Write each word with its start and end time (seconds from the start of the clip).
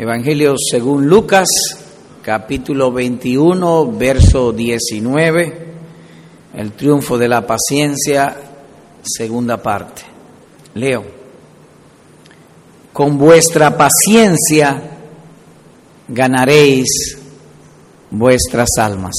Evangelio 0.00 0.54
según 0.56 1.08
Lucas, 1.08 1.48
capítulo 2.22 2.92
21, 2.92 3.90
verso 3.98 4.52
19, 4.52 5.66
el 6.54 6.72
triunfo 6.74 7.18
de 7.18 7.26
la 7.26 7.44
paciencia, 7.44 8.36
segunda 9.02 9.60
parte. 9.60 10.02
Leo, 10.74 11.04
con 12.92 13.18
vuestra 13.18 13.76
paciencia 13.76 14.80
ganaréis 16.06 17.18
vuestras 18.12 18.68
almas. 18.78 19.16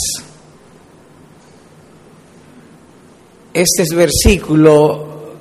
Este 3.54 3.84
versículo 3.93 5.34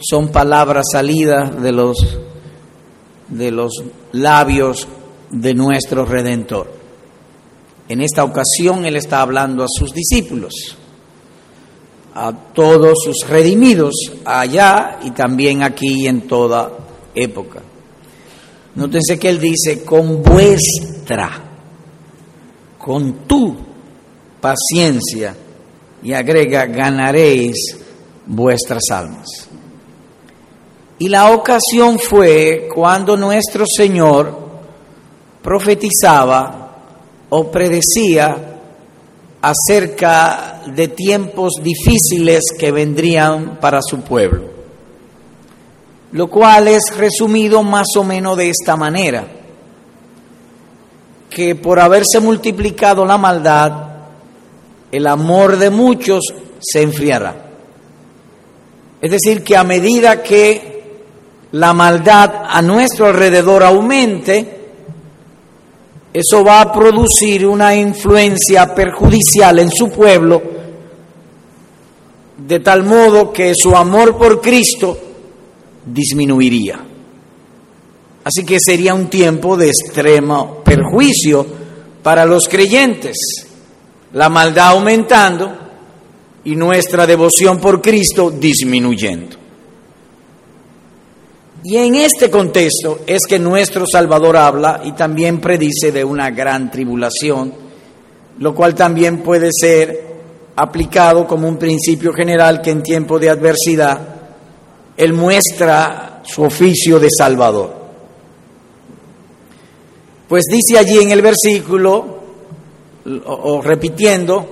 son 0.00 0.28
palabras 0.28 0.84
salidas 0.92 1.62
de 1.62 1.72
los 1.72 2.25
de 3.28 3.50
los 3.50 3.72
labios 4.12 4.86
de 5.30 5.54
nuestro 5.54 6.04
Redentor. 6.04 6.72
En 7.88 8.00
esta 8.00 8.24
ocasión 8.24 8.84
Él 8.84 8.96
está 8.96 9.20
hablando 9.20 9.62
a 9.62 9.68
sus 9.68 9.92
discípulos, 9.92 10.76
a 12.14 12.32
todos 12.32 12.98
sus 13.04 13.28
redimidos, 13.28 13.94
allá 14.24 14.98
y 15.04 15.10
también 15.10 15.62
aquí 15.62 16.06
en 16.06 16.22
toda 16.22 16.70
época. 17.14 17.62
Nótense 18.74 19.18
que 19.18 19.28
Él 19.28 19.40
dice, 19.40 19.84
con 19.84 20.22
vuestra, 20.22 21.30
con 22.78 23.26
tu 23.26 23.56
paciencia, 24.40 25.34
y 26.02 26.12
agrega, 26.12 26.66
ganaréis 26.66 27.56
vuestras 28.26 28.82
almas. 28.90 29.45
Y 30.98 31.08
la 31.08 31.30
ocasión 31.30 31.98
fue 31.98 32.68
cuando 32.74 33.16
nuestro 33.16 33.64
Señor 33.66 34.46
profetizaba 35.42 36.66
o 37.28 37.50
predecía 37.50 38.56
acerca 39.42 40.62
de 40.66 40.88
tiempos 40.88 41.54
difíciles 41.62 42.44
que 42.58 42.72
vendrían 42.72 43.58
para 43.60 43.80
su 43.82 44.00
pueblo. 44.00 44.56
Lo 46.12 46.28
cual 46.28 46.68
es 46.68 46.96
resumido 46.96 47.62
más 47.62 47.86
o 47.96 48.02
menos 48.02 48.36
de 48.36 48.48
esta 48.48 48.76
manera, 48.76 49.26
que 51.28 51.54
por 51.54 51.78
haberse 51.78 52.20
multiplicado 52.20 53.04
la 53.04 53.18
maldad, 53.18 53.72
el 54.90 55.06
amor 55.06 55.58
de 55.58 55.68
muchos 55.68 56.24
se 56.58 56.82
enfriará. 56.82 57.44
Es 59.02 59.10
decir, 59.10 59.44
que 59.44 59.56
a 59.56 59.62
medida 59.62 60.22
que 60.22 60.75
la 61.52 61.72
maldad 61.72 62.44
a 62.48 62.60
nuestro 62.62 63.06
alrededor 63.06 63.62
aumente, 63.62 64.56
eso 66.12 66.42
va 66.42 66.62
a 66.62 66.72
producir 66.72 67.46
una 67.46 67.74
influencia 67.74 68.74
perjudicial 68.74 69.58
en 69.58 69.70
su 69.70 69.90
pueblo, 69.90 70.42
de 72.38 72.60
tal 72.60 72.84
modo 72.84 73.32
que 73.32 73.52
su 73.54 73.76
amor 73.76 74.16
por 74.16 74.40
Cristo 74.40 74.98
disminuiría. 75.84 76.80
Así 78.24 78.44
que 78.44 78.58
sería 78.58 78.94
un 78.94 79.08
tiempo 79.08 79.56
de 79.56 79.68
extremo 79.68 80.62
perjuicio 80.64 81.46
para 82.02 82.24
los 82.24 82.48
creyentes, 82.48 83.16
la 84.12 84.28
maldad 84.28 84.68
aumentando 84.68 85.52
y 86.44 86.56
nuestra 86.56 87.06
devoción 87.06 87.60
por 87.60 87.80
Cristo 87.80 88.30
disminuyendo. 88.30 89.45
Y 91.68 91.78
en 91.78 91.96
este 91.96 92.30
contexto 92.30 93.00
es 93.08 93.22
que 93.28 93.40
nuestro 93.40 93.86
Salvador 93.90 94.36
habla 94.36 94.82
y 94.84 94.92
también 94.92 95.40
predice 95.40 95.90
de 95.90 96.04
una 96.04 96.30
gran 96.30 96.70
tribulación, 96.70 97.52
lo 98.38 98.54
cual 98.54 98.76
también 98.76 99.20
puede 99.20 99.50
ser 99.50 100.06
aplicado 100.54 101.26
como 101.26 101.48
un 101.48 101.56
principio 101.56 102.12
general 102.12 102.62
que 102.62 102.70
en 102.70 102.84
tiempo 102.84 103.18
de 103.18 103.30
adversidad 103.30 103.98
Él 104.96 105.12
muestra 105.12 106.22
su 106.24 106.44
oficio 106.44 107.00
de 107.00 107.08
Salvador. 107.10 107.74
Pues 110.28 110.44
dice 110.48 110.78
allí 110.78 110.98
en 110.98 111.10
el 111.10 111.20
versículo, 111.20 112.20
o, 113.24 113.60
repitiendo, 113.60 114.46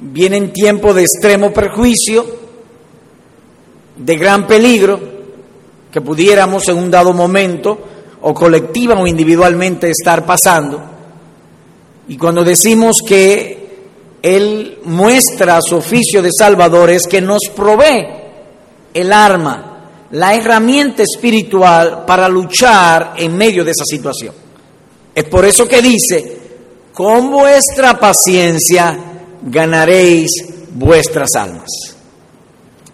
vienen 0.00 0.52
tiempos 0.52 0.96
de 0.96 1.02
extremo 1.02 1.52
perjuicio, 1.52 2.26
de 3.96 4.16
gran 4.16 4.48
peligro, 4.48 5.21
que 5.92 6.00
pudiéramos 6.00 6.66
en 6.68 6.78
un 6.78 6.90
dado 6.90 7.12
momento, 7.12 7.78
o 8.22 8.32
colectiva 8.32 8.98
o 8.98 9.06
individualmente, 9.06 9.90
estar 9.90 10.24
pasando. 10.24 10.82
Y 12.08 12.16
cuando 12.16 12.42
decimos 12.42 13.02
que 13.06 13.82
Él 14.22 14.78
muestra 14.84 15.60
su 15.60 15.76
oficio 15.76 16.22
de 16.22 16.30
Salvador, 16.36 16.90
es 16.90 17.06
que 17.06 17.20
nos 17.20 17.42
provee 17.54 18.06
el 18.94 19.12
arma, 19.12 20.08
la 20.12 20.34
herramienta 20.34 21.02
espiritual 21.02 22.04
para 22.06 22.28
luchar 22.28 23.14
en 23.18 23.36
medio 23.36 23.64
de 23.64 23.72
esa 23.72 23.84
situación. 23.84 24.34
Es 25.14 25.24
por 25.24 25.44
eso 25.44 25.68
que 25.68 25.82
dice, 25.82 26.38
con 26.94 27.30
vuestra 27.30 27.98
paciencia 27.98 28.98
ganaréis 29.42 30.30
vuestras 30.74 31.34
almas. 31.34 31.68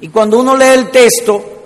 Y 0.01 0.09
cuando 0.09 0.41
uno 0.41 0.57
lee 0.57 0.75
el 0.75 0.91
texto, 0.91 1.58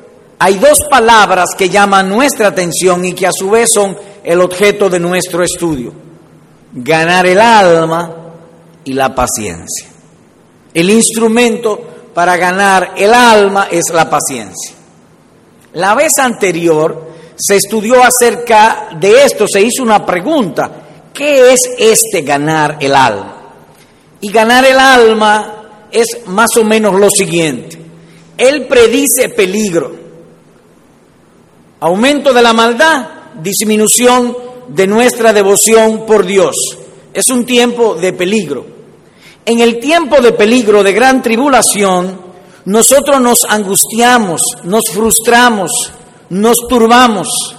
hay 0.45 0.57
dos 0.57 0.81
palabras 0.91 1.51
que 1.57 1.69
llaman 1.69 2.09
nuestra 2.09 2.49
atención 2.49 3.05
y 3.05 3.13
que 3.13 3.29
a 3.29 3.33
su 3.33 3.49
vez 3.49 3.71
son 3.73 3.97
el 4.25 4.41
objeto 4.41 4.91
de 4.91 4.99
nuestro 4.99 5.45
estudio. 5.45 5.93
Ganar 6.73 7.27
el 7.27 7.41
alma 7.41 8.13
y 8.83 8.93
la 8.93 9.15
paciencia. 9.15 9.87
El 10.75 10.91
instrumento 10.91 11.81
para 12.13 12.37
ganar 12.37 12.95
el 12.97 13.15
alma 13.15 13.69
es 13.71 13.85
la 13.95 14.11
paciencia. 14.11 14.75
La 15.75 15.95
vez 15.95 16.19
anterior 16.19 17.13
se 17.37 17.59
estudió 17.59 18.03
acerca 18.03 18.89
de 18.99 19.23
esto, 19.23 19.47
se 19.47 19.63
hizo 19.63 19.85
una 19.85 20.05
pregunta, 20.05 20.73
¿qué 21.15 21.53
es 21.53 21.61
este 21.79 22.23
ganar 22.23 22.79
el 22.81 22.97
alma? 22.97 23.37
Y 24.21 24.33
ganar 24.33 24.65
el 24.65 24.81
alma 24.81 25.87
es 25.93 26.27
más 26.27 26.49
o 26.57 26.65
menos 26.65 26.99
lo 26.99 27.11
siguiente. 27.11 27.79
Él 28.37 28.67
predice 28.67 29.29
peligro, 29.29 30.02
aumento 31.83 32.33
de 32.33 32.43
la 32.43 32.53
maldad, 32.53 33.09
disminución 33.43 34.37
de 34.69 34.87
nuestra 34.87 35.33
devoción 35.33 36.07
por 36.07 36.25
Dios. 36.25 36.55
Es 37.13 37.29
un 37.29 37.45
tiempo 37.45 37.97
de 37.97 38.13
peligro. 38.13 38.65
En 39.45 39.59
el 39.59 39.81
tiempo 39.81 40.21
de 40.21 40.31
peligro, 40.31 40.85
de 40.85 40.93
gran 40.93 41.21
tribulación, 41.21 42.21
nosotros 42.67 43.21
nos 43.21 43.39
angustiamos, 43.49 44.41
nos 44.63 44.83
frustramos, 44.93 45.73
nos 46.31 46.57
turbamos. 46.69 47.57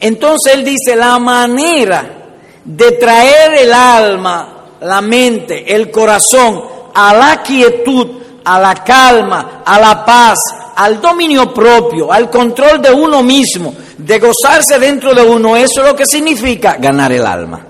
Entonces 0.00 0.54
Él 0.54 0.64
dice, 0.64 0.96
la 0.96 1.18
manera 1.18 2.38
de 2.64 2.92
traer 2.92 3.52
el 3.60 3.72
alma, 3.74 4.64
la 4.80 5.02
mente, 5.02 5.74
el 5.74 5.90
corazón 5.90 6.64
a 6.94 7.12
la 7.12 7.42
quietud, 7.42 8.06
a 8.46 8.58
la 8.58 8.82
calma, 8.82 9.62
a 9.66 9.78
la 9.78 10.06
paz, 10.06 10.38
al 10.76 11.00
dominio 11.00 11.52
propio, 11.52 12.12
al 12.12 12.30
control 12.30 12.80
de 12.80 12.90
uno 12.92 13.22
mismo, 13.22 13.74
de 13.98 14.18
gozarse 14.18 14.78
dentro 14.78 15.14
de 15.14 15.22
uno, 15.22 15.56
eso 15.56 15.82
es 15.82 15.88
lo 15.88 15.96
que 15.96 16.06
significa 16.06 16.76
ganar 16.78 17.12
el 17.12 17.26
alma. 17.26 17.66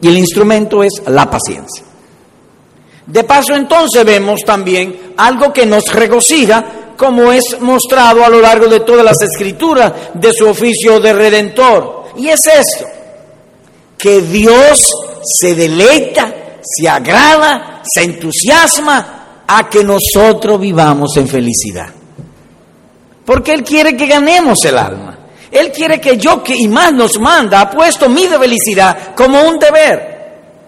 Y 0.00 0.08
el 0.08 0.18
instrumento 0.18 0.82
es 0.82 1.02
la 1.06 1.28
paciencia. 1.30 1.84
De 3.06 3.24
paso 3.24 3.54
entonces 3.54 4.04
vemos 4.04 4.40
también 4.44 5.14
algo 5.16 5.52
que 5.52 5.64
nos 5.64 5.92
regocija, 5.92 6.64
como 6.96 7.30
es 7.30 7.60
mostrado 7.60 8.24
a 8.24 8.28
lo 8.28 8.40
largo 8.40 8.66
de 8.66 8.80
todas 8.80 9.04
las 9.04 9.20
escrituras 9.22 9.92
de 10.14 10.32
su 10.32 10.48
oficio 10.48 10.98
de 10.98 11.12
redentor. 11.12 12.06
Y 12.16 12.28
es 12.28 12.46
esto, 12.46 12.86
que 13.96 14.22
Dios 14.22 14.90
se 15.22 15.54
deleita, 15.54 16.34
se 16.62 16.88
agrada, 16.88 17.82
se 17.84 18.02
entusiasma 18.02 19.44
a 19.46 19.68
que 19.68 19.84
nosotros 19.84 20.58
vivamos 20.58 21.16
en 21.16 21.28
felicidad. 21.28 21.95
Porque 23.26 23.52
Él 23.52 23.64
quiere 23.64 23.96
que 23.96 24.06
ganemos 24.06 24.64
el 24.64 24.78
alma. 24.78 25.18
Él 25.50 25.72
quiere 25.72 26.00
que 26.00 26.16
yo, 26.16 26.42
que 26.42 26.54
y 26.56 26.68
más 26.68 26.92
nos 26.92 27.18
manda, 27.18 27.60
ha 27.60 27.70
puesto 27.70 28.08
mi 28.08 28.26
felicidad 28.26 29.14
como 29.14 29.42
un 29.42 29.58
deber. 29.58 30.16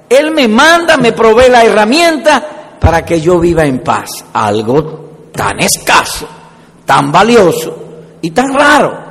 Él 0.08 0.32
me 0.32 0.48
manda, 0.48 0.96
me 0.96 1.12
provee 1.12 1.50
la 1.50 1.64
herramienta 1.64 2.76
para 2.80 3.04
que 3.04 3.20
yo 3.20 3.38
viva 3.38 3.64
en 3.64 3.80
paz. 3.80 4.08
Algo 4.32 5.28
tan 5.32 5.60
escaso, 5.60 6.26
tan 6.84 7.12
valioso 7.12 7.76
y 8.20 8.30
tan 8.30 8.52
raro. 8.52 9.08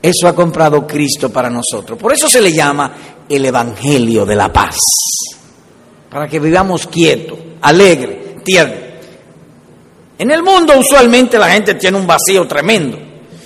Eso 0.00 0.28
ha 0.28 0.34
comprado 0.34 0.86
Cristo 0.86 1.30
para 1.30 1.48
nosotros. 1.48 1.98
Por 1.98 2.12
eso 2.12 2.28
se 2.28 2.40
le 2.40 2.52
llama 2.52 2.92
el 3.28 3.44
Evangelio 3.44 4.26
de 4.26 4.36
la 4.36 4.52
paz. 4.52 4.76
Para 6.10 6.28
que 6.28 6.38
vivamos 6.38 6.86
quieto, 6.86 7.36
alegre, 7.62 8.36
tierno. 8.44 8.83
En 10.18 10.30
el 10.30 10.42
mundo 10.42 10.78
usualmente 10.78 11.38
la 11.38 11.50
gente 11.50 11.74
tiene 11.74 11.98
un 11.98 12.06
vacío 12.06 12.46
tremendo 12.46 12.96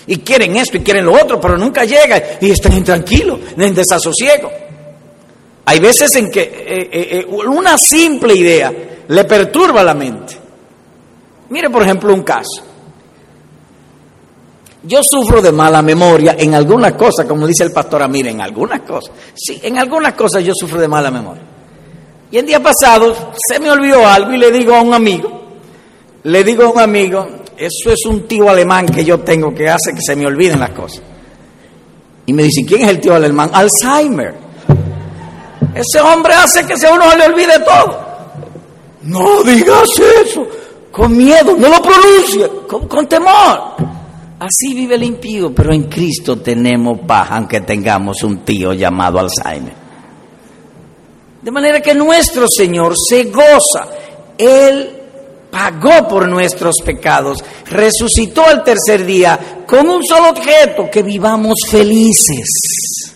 Y 0.07 0.19
quieren 0.19 0.57
esto 0.57 0.77
y 0.77 0.81
quieren 0.81 1.07
lo 1.07 1.13
otro, 1.13 1.41
pero 1.41 1.57
nunca 1.57 1.85
llega 1.85 2.39
y 2.41 2.51
están 2.51 2.73
intranquilos, 2.75 3.41
en 3.57 3.75
desasosiego. 3.75 4.51
Hay 5.65 5.81
veces 5.81 6.15
en 6.17 6.31
que 6.31 6.41
eh, 6.41 6.89
eh, 6.91 7.09
eh, 7.21 7.27
una 7.27 7.77
simple 7.77 8.35
idea 8.35 8.73
le 9.07 9.25
perturba 9.25 9.83
la 9.83 9.95
mente. 9.95 10.35
Mire, 11.51 11.69
por 11.69 11.83
ejemplo, 11.83 12.13
un 12.15 12.23
caso. 12.23 12.63
Yo 14.83 15.01
sufro 15.03 15.43
de 15.43 15.53
mala 15.53 15.83
memoria 15.83 16.37
en 16.39 16.55
algunas 16.55 16.95
cosas, 16.95 17.27
como 17.27 17.47
dice 17.47 17.65
el 17.65 17.73
pastor 17.73 18.03
Amir, 18.03 18.29
en 18.29 18.41
algunas 18.41 18.81
cosas. 18.81 19.13
Sí, 19.35 19.61
en 19.63 19.77
algunas 19.79 20.15
cosas 20.15 20.43
yo 20.45 20.55
sufro 20.55 20.81
de 20.81 20.89
mala 20.89 21.11
memoria. 21.11 21.43
Y 22.31 22.39
el 22.39 22.47
día 22.47 22.63
pasado 22.63 23.33
se 23.37 23.59
me 23.59 23.71
olvidó 23.71 24.07
algo 24.07 24.33
y 24.33 24.39
le 24.39 24.51
digo 24.51 24.75
a 24.75 24.81
un 24.81 24.95
amigo, 24.95 25.38
le 26.25 26.45
digo 26.45 26.65
a 26.65 26.71
un 26.71 26.81
amigo, 26.81 27.27
eso 27.57 27.93
es 27.93 28.05
un 28.07 28.27
tío 28.27 28.49
alemán 28.49 28.87
que 28.87 29.05
yo 29.05 29.21
tengo 29.21 29.55
que 29.55 29.69
hace 29.69 29.93
que 29.95 30.03
se 30.05 30.17
me 30.17 30.27
olviden 30.27 30.61
las 30.61 30.71
cosas. 30.71 31.03
Y 32.27 32.33
me 32.33 32.43
dice, 32.43 32.65
¿quién 32.67 32.83
es 32.83 32.89
el 32.89 33.01
tío 33.01 33.15
alemán? 33.15 33.51
Alzheimer. 33.53 34.35
Ese 35.75 36.01
hombre 36.01 36.35
hace 36.35 36.67
que 36.67 36.75
a 36.87 36.93
uno 36.93 37.11
se 37.11 37.17
le 37.17 37.27
olvide 37.27 37.59
todo. 37.61 38.09
No 39.03 39.43
digas 39.43 39.89
eso, 40.25 40.47
con 40.91 41.17
miedo, 41.17 41.57
no 41.57 41.69
lo 41.69 41.81
pronuncie, 41.81 42.49
con, 42.67 43.07
temor. 43.07 43.77
Así 44.41 44.75
vive 44.75 44.97
el 44.97 45.05
impío, 45.05 45.55
pero 45.55 45.73
en 45.73 45.85
Cristo 45.85 46.39
tenemos 46.39 47.01
paz, 47.01 47.29
aunque 47.31 47.61
tengamos 47.63 48.23
un 48.23 48.39
tío 48.45 48.73
llamado 48.73 49.19
Alzheimer. 49.19 49.73
De 51.43 51.51
manera 51.51 51.81
que 51.81 51.95
nuestro 51.95 52.47
Señor 52.49 52.95
se 53.09 53.25
goza. 53.25 53.89
Él 54.37 54.98
pagó 55.51 56.07
por 56.09 56.29
nuestros 56.29 56.77
pecados, 56.85 57.39
resucitó 57.67 58.45
al 58.45 58.63
tercer 58.65 59.05
día 59.05 59.65
con 59.67 59.89
un 59.89 60.05
solo 60.05 60.31
objeto, 60.31 60.89
que 60.91 61.03
vivamos 61.03 61.57
felices. 61.69 63.15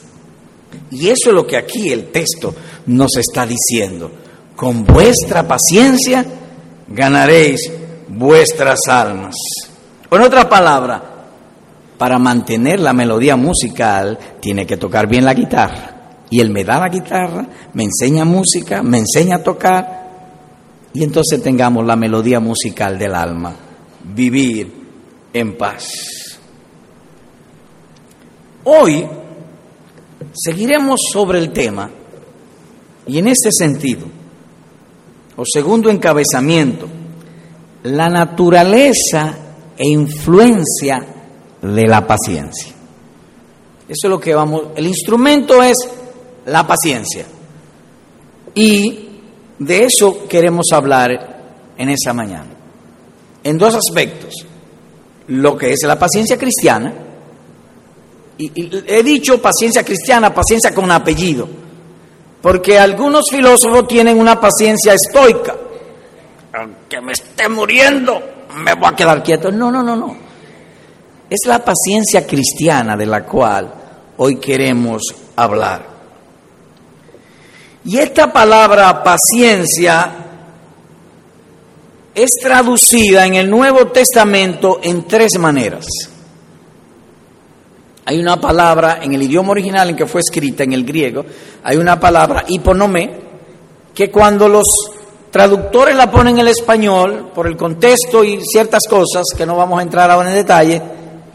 Y 0.90 1.08
eso 1.08 1.30
es 1.30 1.34
lo 1.34 1.46
que 1.46 1.56
aquí 1.56 1.90
el 1.90 2.10
texto 2.10 2.54
nos 2.86 3.16
está 3.16 3.46
diciendo. 3.46 4.10
Con 4.54 4.84
vuestra 4.84 5.46
paciencia 5.46 6.24
ganaréis 6.88 7.70
vuestras 8.08 8.80
almas. 8.88 9.34
En 10.10 10.20
otra 10.20 10.48
palabra, 10.48 11.02
para 11.96 12.18
mantener 12.18 12.80
la 12.80 12.92
melodía 12.92 13.36
musical 13.36 14.18
tiene 14.40 14.66
que 14.66 14.76
tocar 14.76 15.06
bien 15.06 15.24
la 15.24 15.34
guitarra. 15.34 15.92
Y 16.28 16.40
él 16.40 16.50
me 16.50 16.64
da 16.64 16.78
la 16.78 16.88
guitarra, 16.88 17.46
me 17.74 17.84
enseña 17.84 18.24
música, 18.24 18.82
me 18.82 18.98
enseña 18.98 19.36
a 19.36 19.42
tocar 19.42 20.01
y 20.94 21.02
entonces 21.02 21.42
tengamos 21.42 21.86
la 21.86 21.96
melodía 21.96 22.40
musical 22.40 22.98
del 22.98 23.14
alma, 23.14 23.54
vivir 24.14 24.70
en 25.32 25.56
paz. 25.56 25.88
Hoy 28.64 29.06
seguiremos 30.32 31.00
sobre 31.12 31.38
el 31.38 31.52
tema 31.52 31.90
y 33.06 33.18
en 33.18 33.28
ese 33.28 33.50
sentido, 33.50 34.06
o 35.36 35.42
segundo 35.44 35.90
encabezamiento, 35.90 36.86
la 37.84 38.08
naturaleza 38.08 39.36
e 39.76 39.88
influencia 39.88 41.04
de 41.62 41.86
la 41.86 42.06
paciencia. 42.06 42.72
Eso 43.88 44.06
es 44.06 44.10
lo 44.10 44.20
que 44.20 44.34
vamos, 44.34 44.66
el 44.76 44.86
instrumento 44.86 45.62
es 45.62 45.76
la 46.46 46.66
paciencia. 46.66 47.26
Y 48.54 49.11
de 49.66 49.84
eso 49.84 50.26
queremos 50.28 50.66
hablar 50.72 51.10
en 51.76 51.88
esa 51.88 52.12
mañana. 52.12 52.50
En 53.44 53.58
dos 53.58 53.74
aspectos. 53.74 54.34
Lo 55.28 55.56
que 55.56 55.72
es 55.72 55.82
la 55.84 55.98
paciencia 55.98 56.36
cristiana. 56.36 56.92
Y, 58.38 58.50
he 58.86 59.02
dicho 59.02 59.40
paciencia 59.40 59.84
cristiana, 59.84 60.34
paciencia 60.34 60.74
con 60.74 60.90
apellido. 60.90 61.48
Porque 62.40 62.78
algunos 62.78 63.30
filósofos 63.30 63.86
tienen 63.86 64.18
una 64.18 64.40
paciencia 64.40 64.94
estoica. 64.94 65.56
Aunque 66.54 67.00
me 67.00 67.12
esté 67.12 67.48
muriendo, 67.48 68.20
me 68.56 68.74
voy 68.74 68.88
a 68.88 68.96
quedar 68.96 69.22
quieto. 69.22 69.52
No, 69.52 69.70
no, 69.70 69.82
no, 69.82 69.94
no. 69.94 70.16
Es 71.30 71.40
la 71.46 71.64
paciencia 71.64 72.26
cristiana 72.26 72.96
de 72.96 73.06
la 73.06 73.24
cual 73.24 73.72
hoy 74.16 74.36
queremos 74.36 75.02
hablar. 75.36 75.91
Y 77.84 77.98
esta 77.98 78.32
palabra 78.32 79.02
paciencia 79.02 80.12
es 82.14 82.30
traducida 82.40 83.26
en 83.26 83.34
el 83.34 83.50
Nuevo 83.50 83.86
Testamento 83.88 84.78
en 84.82 85.06
tres 85.06 85.38
maneras. 85.38 85.86
Hay 88.04 88.20
una 88.20 88.40
palabra 88.40 88.98
en 89.02 89.14
el 89.14 89.22
idioma 89.22 89.52
original 89.52 89.90
en 89.90 89.96
que 89.96 90.06
fue 90.06 90.20
escrita, 90.20 90.64
en 90.64 90.72
el 90.72 90.84
griego, 90.84 91.24
hay 91.62 91.76
una 91.76 91.98
palabra 91.98 92.44
hiponomé, 92.48 93.10
que 93.94 94.10
cuando 94.10 94.48
los 94.48 94.64
traductores 95.30 95.96
la 95.96 96.10
ponen 96.10 96.34
en 96.34 96.40
el 96.40 96.48
español, 96.48 97.30
por 97.34 97.46
el 97.46 97.56
contexto 97.56 98.24
y 98.24 98.40
ciertas 98.44 98.82
cosas, 98.88 99.24
que 99.36 99.46
no 99.46 99.56
vamos 99.56 99.78
a 99.78 99.82
entrar 99.82 100.10
ahora 100.10 100.30
en 100.30 100.36
detalle, 100.36 100.82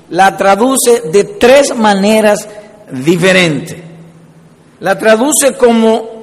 la 0.09 0.35
traduce 0.37 1.01
de 1.11 1.23
tres 1.23 1.75
maneras 1.75 2.47
diferentes. 2.91 3.77
La 4.79 4.97
traduce 4.97 5.53
como 5.53 6.16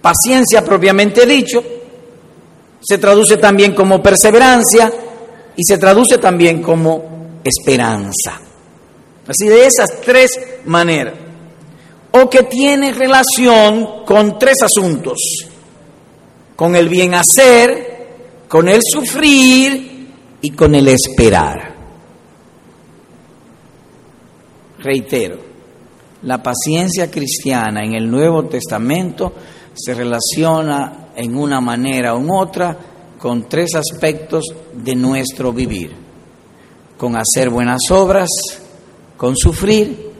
Paciencia 0.00 0.64
propiamente 0.64 1.26
dicho, 1.26 1.62
se 2.80 2.98
traduce 2.98 3.36
también 3.36 3.74
como 3.74 4.02
perseverancia 4.02 4.90
y 5.56 5.62
se 5.62 5.78
traduce 5.78 6.18
también 6.18 6.62
como 6.62 7.40
esperanza. 7.44 8.40
Así 9.26 9.46
de 9.46 9.66
esas 9.66 10.00
tres 10.00 10.30
maneras. 10.64 11.14
O 12.12 12.28
que 12.28 12.44
tiene 12.44 12.92
relación 12.92 14.04
con 14.04 14.38
tres 14.38 14.56
asuntos. 14.62 15.18
Con 16.56 16.74
el 16.74 16.88
bien 16.88 17.14
hacer, 17.14 17.90
con 18.48 18.68
el 18.68 18.80
sufrir 18.82 20.08
y 20.40 20.50
con 20.50 20.74
el 20.74 20.88
esperar. 20.88 21.74
Reitero, 24.80 25.38
la 26.22 26.42
paciencia 26.42 27.10
cristiana 27.10 27.84
en 27.84 27.94
el 27.94 28.10
Nuevo 28.10 28.46
Testamento 28.46 29.32
se 29.82 29.94
relaciona 29.94 31.08
en 31.16 31.36
una 31.36 31.60
manera 31.60 32.14
u 32.14 32.36
otra 32.36 32.76
con 33.18 33.48
tres 33.48 33.74
aspectos 33.74 34.44
de 34.72 34.94
nuestro 34.94 35.52
vivir, 35.52 35.92
con 36.96 37.16
hacer 37.16 37.50
buenas 37.50 37.80
obras, 37.90 38.28
con 39.16 39.36
sufrir 39.36 40.10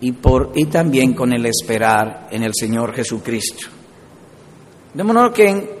y, 0.00 0.12
por, 0.12 0.52
y 0.54 0.66
también 0.66 1.14
con 1.14 1.32
el 1.32 1.44
esperar 1.46 2.28
en 2.30 2.44
el 2.44 2.52
Señor 2.54 2.94
Jesucristo. 2.94 3.66
De 4.94 5.02
modo 5.02 5.32
que 5.32 5.78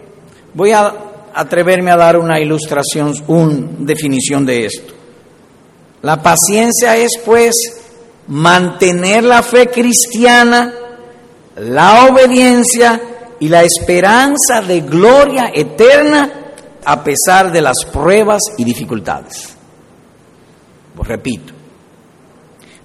voy 0.54 0.72
a 0.72 0.92
atreverme 1.34 1.90
a 1.90 1.96
dar 1.96 2.16
una 2.16 2.40
ilustración, 2.40 3.14
una 3.28 3.54
definición 3.78 4.44
de 4.44 4.66
esto. 4.66 4.94
La 6.02 6.22
paciencia 6.22 6.96
es 6.96 7.12
pues 7.24 7.54
mantener 8.26 9.22
la 9.22 9.42
fe 9.42 9.68
cristiana, 9.68 10.72
la 11.56 12.06
obediencia 12.06 13.00
y 13.40 13.48
la 13.48 13.62
esperanza 13.62 14.62
de 14.62 14.80
gloria 14.80 15.50
eterna 15.54 16.32
a 16.84 17.02
pesar 17.02 17.50
de 17.50 17.60
las 17.60 17.84
pruebas 17.92 18.42
y 18.56 18.64
dificultades. 18.64 19.56
Pues 20.94 21.08
repito, 21.08 21.52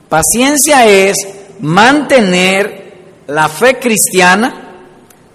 paciencia 0.09 0.85
es 0.87 1.15
mantener 1.59 2.81
la 3.27 3.47
fe 3.47 3.79
cristiana, 3.79 4.83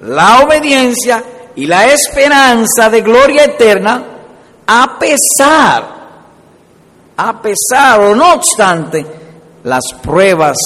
la 0.00 0.40
obediencia 0.40 1.22
y 1.54 1.66
la 1.66 1.86
esperanza 1.86 2.90
de 2.90 3.00
gloria 3.00 3.44
eterna 3.44 4.04
a 4.66 4.98
pesar, 4.98 5.96
a 7.16 7.40
pesar 7.40 8.00
o 8.00 8.14
no 8.14 8.34
obstante 8.34 9.06
las 9.62 9.84
pruebas 10.02 10.56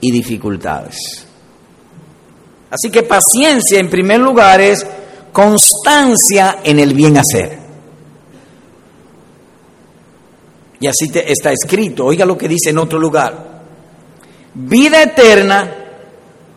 y 0.00 0.10
dificultades. 0.10 1.25
Así 2.70 2.90
que 2.90 3.02
paciencia 3.02 3.78
en 3.78 3.88
primer 3.88 4.20
lugar 4.20 4.60
es 4.60 4.86
constancia 5.32 6.58
en 6.64 6.78
el 6.78 6.94
bien 6.94 7.18
hacer. 7.18 7.58
Y 10.80 10.86
así 10.86 11.10
está 11.14 11.52
escrito, 11.52 12.04
oiga 12.04 12.26
lo 12.26 12.36
que 12.36 12.48
dice 12.48 12.70
en 12.70 12.78
otro 12.78 12.98
lugar. 12.98 13.62
Vida 14.54 15.02
eterna 15.02 15.74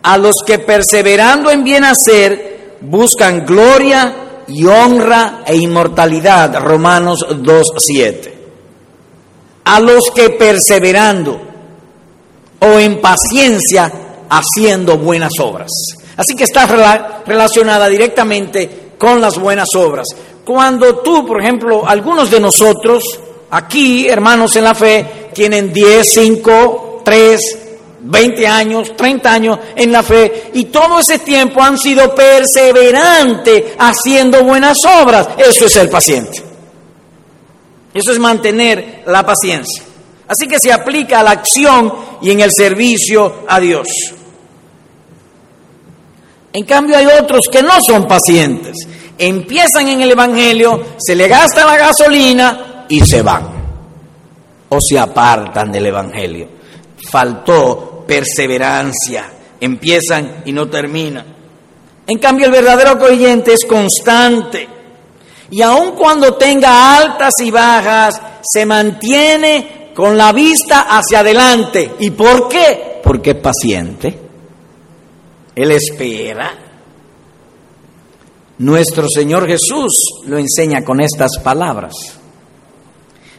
a 0.02 0.18
los 0.18 0.38
que 0.46 0.60
perseverando 0.60 1.52
en 1.52 1.64
bien 1.64 1.84
hacer 1.84 2.78
buscan 2.82 3.46
gloria 3.46 4.44
y 4.48 4.66
honra 4.66 5.44
e 5.46 5.56
inmortalidad. 5.56 6.60
Romanos 6.60 7.26
2.7. 7.30 8.34
A 9.66 9.80
los 9.80 10.10
que 10.16 10.32
perseverando 10.32 11.40
o 12.60 12.80
en 12.80 13.00
paciencia 13.00 13.92
haciendo 14.30 14.98
buenas 14.98 15.34
obras. 15.40 15.70
Así 16.20 16.36
que 16.36 16.44
está 16.44 16.66
relacionada 17.26 17.88
directamente 17.88 18.90
con 18.98 19.22
las 19.22 19.40
buenas 19.40 19.70
obras. 19.74 20.06
Cuando 20.44 20.98
tú, 20.98 21.26
por 21.26 21.42
ejemplo, 21.42 21.88
algunos 21.88 22.30
de 22.30 22.42
nosotros, 22.42 23.02
aquí, 23.52 24.06
hermanos 24.06 24.54
en 24.58 24.66
la 24.66 24.76
fe, 24.76 25.30
tienen 25.34 25.72
10, 25.72 26.12
5, 26.12 27.02
3, 27.06 27.58
20 28.02 28.48
años, 28.48 28.98
30 28.98 29.32
años 29.32 29.60
en 29.74 29.94
la 29.94 30.04
fe 30.04 30.52
y 30.54 30.66
todo 30.66 31.00
ese 31.00 31.20
tiempo 31.20 31.64
han 31.64 31.78
sido 31.78 32.14
perseverantes 32.14 33.76
haciendo 33.78 34.44
buenas 34.44 34.84
obras. 34.84 35.30
Eso 35.38 35.68
es 35.68 35.72
ser 35.72 35.90
paciente. 35.90 36.44
Eso 37.94 38.12
es 38.12 38.20
mantener 38.20 39.04
la 39.06 39.26
paciencia. 39.26 39.84
Así 40.28 40.50
que 40.50 40.60
se 40.60 40.74
aplica 40.74 41.22
a 41.22 41.24
la 41.24 41.32
acción 41.32 41.94
y 42.22 42.32
en 42.32 42.42
el 42.42 42.52
servicio 42.52 43.46
a 43.48 43.58
Dios. 43.62 43.88
En 46.52 46.66
cambio 46.66 46.98
hay 46.98 47.06
otros 47.06 47.42
que 47.52 47.62
no 47.62 47.80
son 47.86 48.08
pacientes. 48.08 48.76
Empiezan 49.18 49.88
en 49.88 50.02
el 50.02 50.12
Evangelio, 50.12 50.84
se 50.98 51.16
le 51.16 51.28
gasta 51.28 51.66
la 51.66 51.78
gasolina 51.78 52.86
y 52.90 53.02
se 53.02 53.22
van. 53.22 53.60
O 54.70 54.78
se 54.80 54.98
apartan 54.98 55.72
del 55.72 55.88
Evangelio. 55.88 56.48
Faltó 57.10 58.04
perseverancia. 58.08 59.30
Empiezan 59.60 60.44
y 60.46 60.52
no 60.52 60.68
terminan. 60.70 61.26
En 62.08 62.18
cambio 62.18 62.48
el 62.48 62.52
verdadero 62.52 62.98
creyente 62.98 63.54
es 63.54 63.66
constante. 63.68 64.68
Y 65.52 65.62
aun 65.62 65.92
cuando 65.92 66.36
tenga 66.36 66.98
altas 66.98 67.34
y 67.44 67.52
bajas, 67.52 68.20
se 68.42 68.66
mantiene 68.66 69.92
con 69.94 70.18
la 70.18 70.32
vista 70.32 70.82
hacia 70.82 71.20
adelante. 71.20 71.96
¿Y 72.00 72.12
por 72.12 72.48
qué? 72.48 73.02
Porque 73.04 73.32
es 73.32 73.38
paciente. 73.38 74.29
Él 75.60 75.72
espera. 75.72 76.54
Nuestro 78.60 79.10
Señor 79.14 79.46
Jesús 79.46 79.92
lo 80.26 80.38
enseña 80.38 80.86
con 80.86 81.02
estas 81.02 81.32
palabras. 81.44 81.94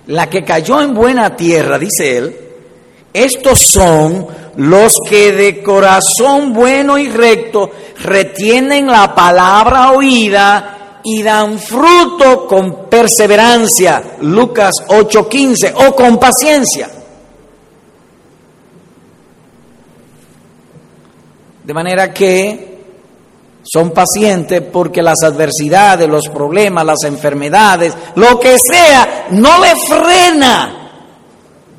La 0.07 0.29
que 0.29 0.45
cayó 0.45 0.83
en 0.83 0.93
buena 0.93 1.35
tierra, 1.35 1.79
dice 1.79 2.19
él, 2.19 2.37
estos 3.15 3.59
son 3.59 4.27
los 4.57 4.97
que 5.09 5.33
de 5.33 5.63
corazón 5.63 6.53
bueno 6.53 6.99
y 6.99 7.09
recto 7.09 7.71
retienen 8.03 8.89
la 8.89 9.15
palabra 9.15 9.93
oída 9.93 11.01
y 11.03 11.23
dan 11.23 11.59
fruto 11.59 12.47
con 12.47 12.91
perseverancia, 12.91 14.17
Lucas 14.21 14.75
8:15, 14.89 15.73
o 15.75 15.97
con 15.97 16.19
paciencia. 16.19 17.00
De 21.65 21.75
manera 21.75 22.13
que 22.13 22.71
son 23.63 23.93
pacientes 23.93 24.63
porque 24.63 25.03
las 25.03 25.23
adversidades, 25.23 26.09
los 26.09 26.29
problemas, 26.29 26.85
las 26.85 27.05
enfermedades, 27.05 27.95
lo 28.17 28.39
que 28.41 28.57
sea, 28.59 29.27
no 29.31 29.61
le 29.61 29.77
frena 29.77 30.77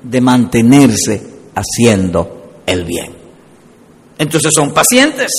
de 0.04 0.22
mantenerse 0.22 1.22
haciendo 1.56 2.62
el 2.66 2.86
bien. 2.86 3.14
Entonces 4.18 4.52
son 4.54 4.74
pacientes. 4.74 5.32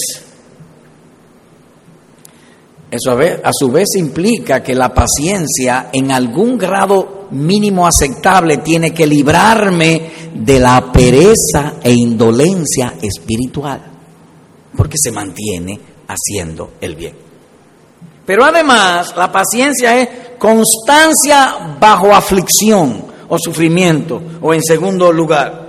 Eso 2.91 3.13
a, 3.13 3.49
a 3.49 3.51
su 3.53 3.71
vez 3.71 3.95
implica 3.97 4.63
que 4.63 4.75
la 4.75 4.93
paciencia 4.93 5.89
en 5.93 6.11
algún 6.11 6.59
grado 6.59 7.29
mínimo 7.31 7.87
aceptable 7.87 8.59
tiene 8.59 8.93
que 8.93 9.07
librarme 9.07 10.11
de 10.35 10.59
la 10.59 10.93
pereza 10.93 11.75
e 11.83 11.93
indolencia 11.93 12.95
espiritual 13.01 13.92
porque 14.77 14.97
se 14.99 15.13
mantiene 15.13 15.79
haciendo 16.09 16.75
el 16.81 16.97
bien. 16.97 17.15
Pero 18.25 18.45
además, 18.45 19.15
la 19.17 19.31
paciencia 19.31 19.99
es 20.01 20.09
constancia 20.39 21.77
bajo 21.81 22.15
aflicción 22.15 23.05
o 23.29 23.39
sufrimiento, 23.39 24.21
o 24.41 24.53
en 24.53 24.63
segundo 24.63 25.11
lugar. 25.13 25.63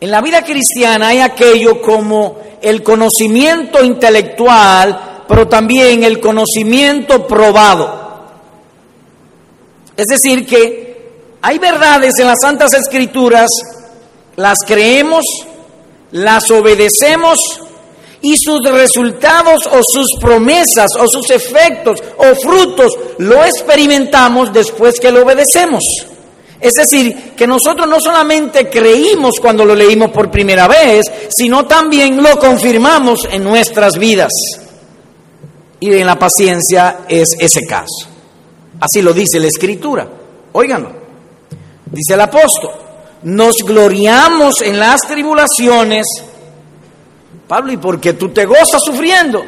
En 0.00 0.10
la 0.10 0.20
vida 0.20 0.42
cristiana 0.42 1.08
hay 1.08 1.20
aquello 1.20 1.80
como 1.80 2.38
el 2.60 2.82
conocimiento 2.82 3.82
intelectual, 3.84 5.24
pero 5.26 5.48
también 5.48 6.02
el 6.02 6.20
conocimiento 6.20 7.26
probado. 7.26 8.08
Es 9.96 10.06
decir, 10.06 10.46
que 10.46 10.88
hay 11.42 11.58
verdades 11.58 12.14
en 12.18 12.26
las 12.26 12.40
Santas 12.40 12.72
Escrituras, 12.74 13.48
las 14.36 14.58
creemos, 14.66 15.24
las 16.12 16.50
obedecemos 16.50 17.38
y 18.20 18.36
sus 18.36 18.60
resultados 18.70 19.66
o 19.66 19.80
sus 19.82 20.06
promesas 20.20 20.90
o 20.98 21.06
sus 21.08 21.30
efectos 21.30 22.02
o 22.16 22.34
frutos 22.34 22.92
lo 23.18 23.44
experimentamos 23.44 24.52
después 24.52 24.98
que 24.98 25.12
lo 25.12 25.22
obedecemos. 25.22 25.82
Es 26.60 26.72
decir, 26.72 27.34
que 27.36 27.46
nosotros 27.46 27.88
no 27.88 28.00
solamente 28.00 28.68
creímos 28.68 29.34
cuando 29.40 29.64
lo 29.64 29.76
leímos 29.76 30.10
por 30.10 30.28
primera 30.28 30.66
vez, 30.66 31.06
sino 31.28 31.66
también 31.66 32.20
lo 32.20 32.36
confirmamos 32.38 33.28
en 33.30 33.44
nuestras 33.44 33.96
vidas. 33.96 34.32
Y 35.78 35.92
en 35.92 36.06
la 36.06 36.18
paciencia 36.18 37.00
es 37.08 37.36
ese 37.38 37.64
caso. 37.64 38.08
Así 38.80 39.02
lo 39.02 39.12
dice 39.12 39.38
la 39.38 39.46
Escritura. 39.46 40.08
Óiganlo. 40.52 40.90
Dice 41.92 42.14
el 42.14 42.20
apóstol 42.22 42.87
nos 43.22 43.56
gloriamos 43.64 44.62
en 44.62 44.78
las 44.78 45.00
tribulaciones. 45.02 46.06
Pablo, 47.46 47.72
¿y 47.72 47.76
por 47.76 48.00
qué 48.00 48.12
tú 48.12 48.28
te 48.30 48.44
gozas 48.44 48.82
sufriendo? 48.84 49.42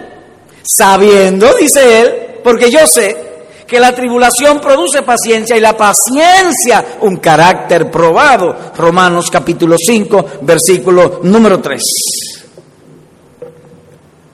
Sabiendo, 0.62 1.54
dice 1.54 2.00
él, 2.00 2.14
porque 2.42 2.70
yo 2.70 2.86
sé 2.86 3.30
que 3.66 3.78
la 3.78 3.94
tribulación 3.94 4.60
produce 4.60 5.02
paciencia 5.02 5.56
y 5.56 5.60
la 5.60 5.76
paciencia 5.76 6.98
un 7.02 7.18
carácter 7.18 7.90
probado. 7.90 8.72
Romanos 8.76 9.30
capítulo 9.30 9.76
5, 9.78 10.26
versículo 10.42 11.20
número 11.22 11.60
3. 11.60 11.80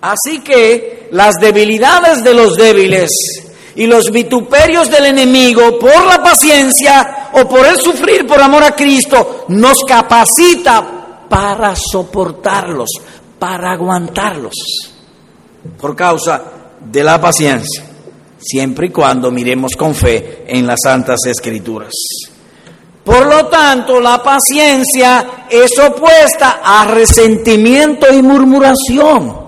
Así 0.01 0.41
que 0.41 1.09
las 1.11 1.35
debilidades 1.41 2.25
de 2.25 2.33
los 2.33 2.57
débiles 2.57 3.11
y 3.77 3.87
los 3.87 4.11
vituperios 4.11 4.91
del 4.91 5.07
enemigo 5.07 5.79
por 5.79 6.07
la 6.07 6.23
paciencia 6.23 7.29
o 7.35 7.47
por 7.47 7.65
el 7.67 7.79
sufrir 7.79 8.27
por 8.27 8.41
amor 8.41 8.65
a 8.65 8.75
Cristo 8.75 9.45
nos 9.49 9.79
capacita 9.87 11.27
para 11.29 11.75
soportarlos, 11.77 12.89
para 13.39 13.73
aguantarlos, 13.73 14.55
por 15.79 15.95
causa 15.95 16.43
de 16.81 17.05
la 17.05 17.21
paciencia, 17.21 17.85
siempre 18.39 18.87
y 18.87 18.91
cuando 18.91 19.31
miremos 19.31 19.77
con 19.77 19.95
fe 19.95 20.45
en 20.47 20.67
las 20.67 20.81
santas 20.83 21.21
escrituras. 21.27 21.93
Por 23.05 23.27
lo 23.27 23.47
tanto, 23.47 24.01
la 24.01 24.21
paciencia 24.21 25.45
es 25.49 25.79
opuesta 25.79 26.61
a 26.65 26.87
resentimiento 26.87 28.13
y 28.13 28.21
murmuración. 28.21 29.46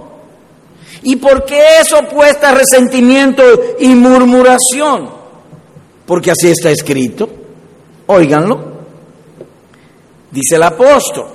¿Y 1.03 1.17
por 1.17 1.45
qué 1.45 1.81
es 1.81 1.93
opuesta 1.93 2.51
a 2.51 2.55
resentimiento 2.55 3.43
y 3.79 3.89
murmuración? 3.89 5.11
Porque 6.07 6.31
así 6.31 6.49
está 6.49 6.71
escrito. 6.71 7.29
Óiganlo. 8.07 8.79
Dice 10.31 10.57
el 10.57 10.63
apóstol, 10.63 11.27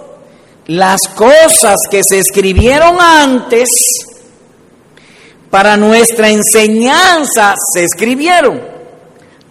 las 0.67 0.99
cosas 1.15 1.77
que 1.89 2.01
se 2.03 2.19
escribieron 2.19 2.97
antes 2.99 3.69
para 5.49 5.77
nuestra 5.77 6.29
enseñanza 6.29 7.53
se 7.73 7.83
escribieron 7.83 8.61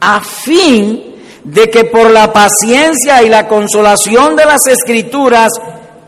a 0.01 0.21
fin 0.21 1.13
de 1.45 1.71
que 1.71 1.85
por 1.85 2.11
la 2.11 2.33
paciencia 2.33 3.23
y 3.23 3.29
la 3.29 3.47
consolación 3.47 4.37
de 4.37 4.45
las 4.45 4.67
escrituras 4.67 5.51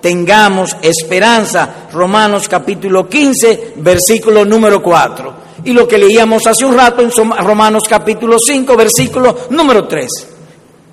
tengamos 0.04 0.76
esperanza. 0.82 1.87
Romanos 1.90 2.46
capítulo 2.46 3.08
15, 3.08 3.73
versículo 3.76 4.44
número 4.44 4.82
4. 4.82 5.34
Y 5.64 5.73
lo 5.73 5.88
que 5.88 5.96
leíamos 5.96 6.46
hace 6.46 6.66
un 6.66 6.76
rato 6.76 7.00
en 7.00 7.11
Romanos 7.11 7.84
capítulo 7.88 8.37
5, 8.38 8.76
versículo 8.76 9.34
número 9.49 9.88
3. 9.88 10.28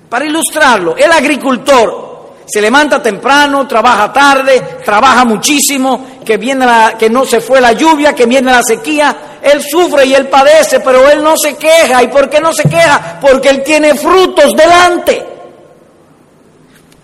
Para 0.08 0.24
ilustrarlo, 0.24 0.96
el 0.96 1.12
agricultor 1.12 2.36
se 2.46 2.62
levanta 2.62 3.02
temprano, 3.02 3.68
trabaja 3.68 4.10
tarde, 4.10 4.78
trabaja 4.82 5.26
muchísimo, 5.26 6.06
que, 6.24 6.38
viene 6.38 6.64
la, 6.64 6.96
que 6.98 7.10
no 7.10 7.26
se 7.26 7.42
fue 7.42 7.60
la 7.60 7.72
lluvia, 7.72 8.14
que 8.14 8.24
viene 8.24 8.50
la 8.50 8.62
sequía, 8.62 9.38
él 9.42 9.60
sufre 9.62 10.06
y 10.06 10.14
él 10.14 10.28
padece, 10.28 10.80
pero 10.80 11.06
él 11.10 11.22
no 11.22 11.36
se 11.36 11.54
queja. 11.56 12.02
¿Y 12.02 12.08
por 12.08 12.30
qué 12.30 12.40
no 12.40 12.54
se 12.54 12.62
queja? 12.62 13.18
Porque 13.20 13.50
él 13.50 13.62
tiene 13.62 13.94
frutos 13.94 14.56
delante. 14.56 15.31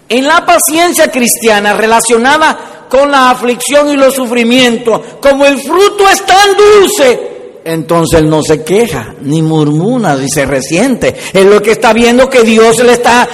En 0.09 0.27
la 0.27 0.45
paciencia 0.45 1.11
cristiana 1.11 1.75
relacionada 1.75 2.87
con 2.88 3.11
la 3.11 3.31
aflicción 3.31 3.91
y 3.91 3.97
los 3.97 4.15
sufrimientos, 4.15 5.00
como 5.21 5.45
el 5.45 5.61
fruto 5.61 6.09
es 6.09 6.25
tan 6.25 6.57
dulce, 6.57 7.38
entonces 7.65 8.21
él 8.21 8.31
no 8.31 8.43
se 8.43 8.65
queja, 8.65 9.15
ni 9.21 9.43
murmura, 9.43 10.17
ni 10.17 10.29
se 10.31 10.47
resiente. 10.47 11.15
Es 11.33 11.45
lo 11.45 11.61
que 11.61 11.73
está 11.73 11.93
viendo 11.93 12.31
que 12.31 12.43
Dios 12.43 12.83
le 12.83 12.93
está 12.93 13.29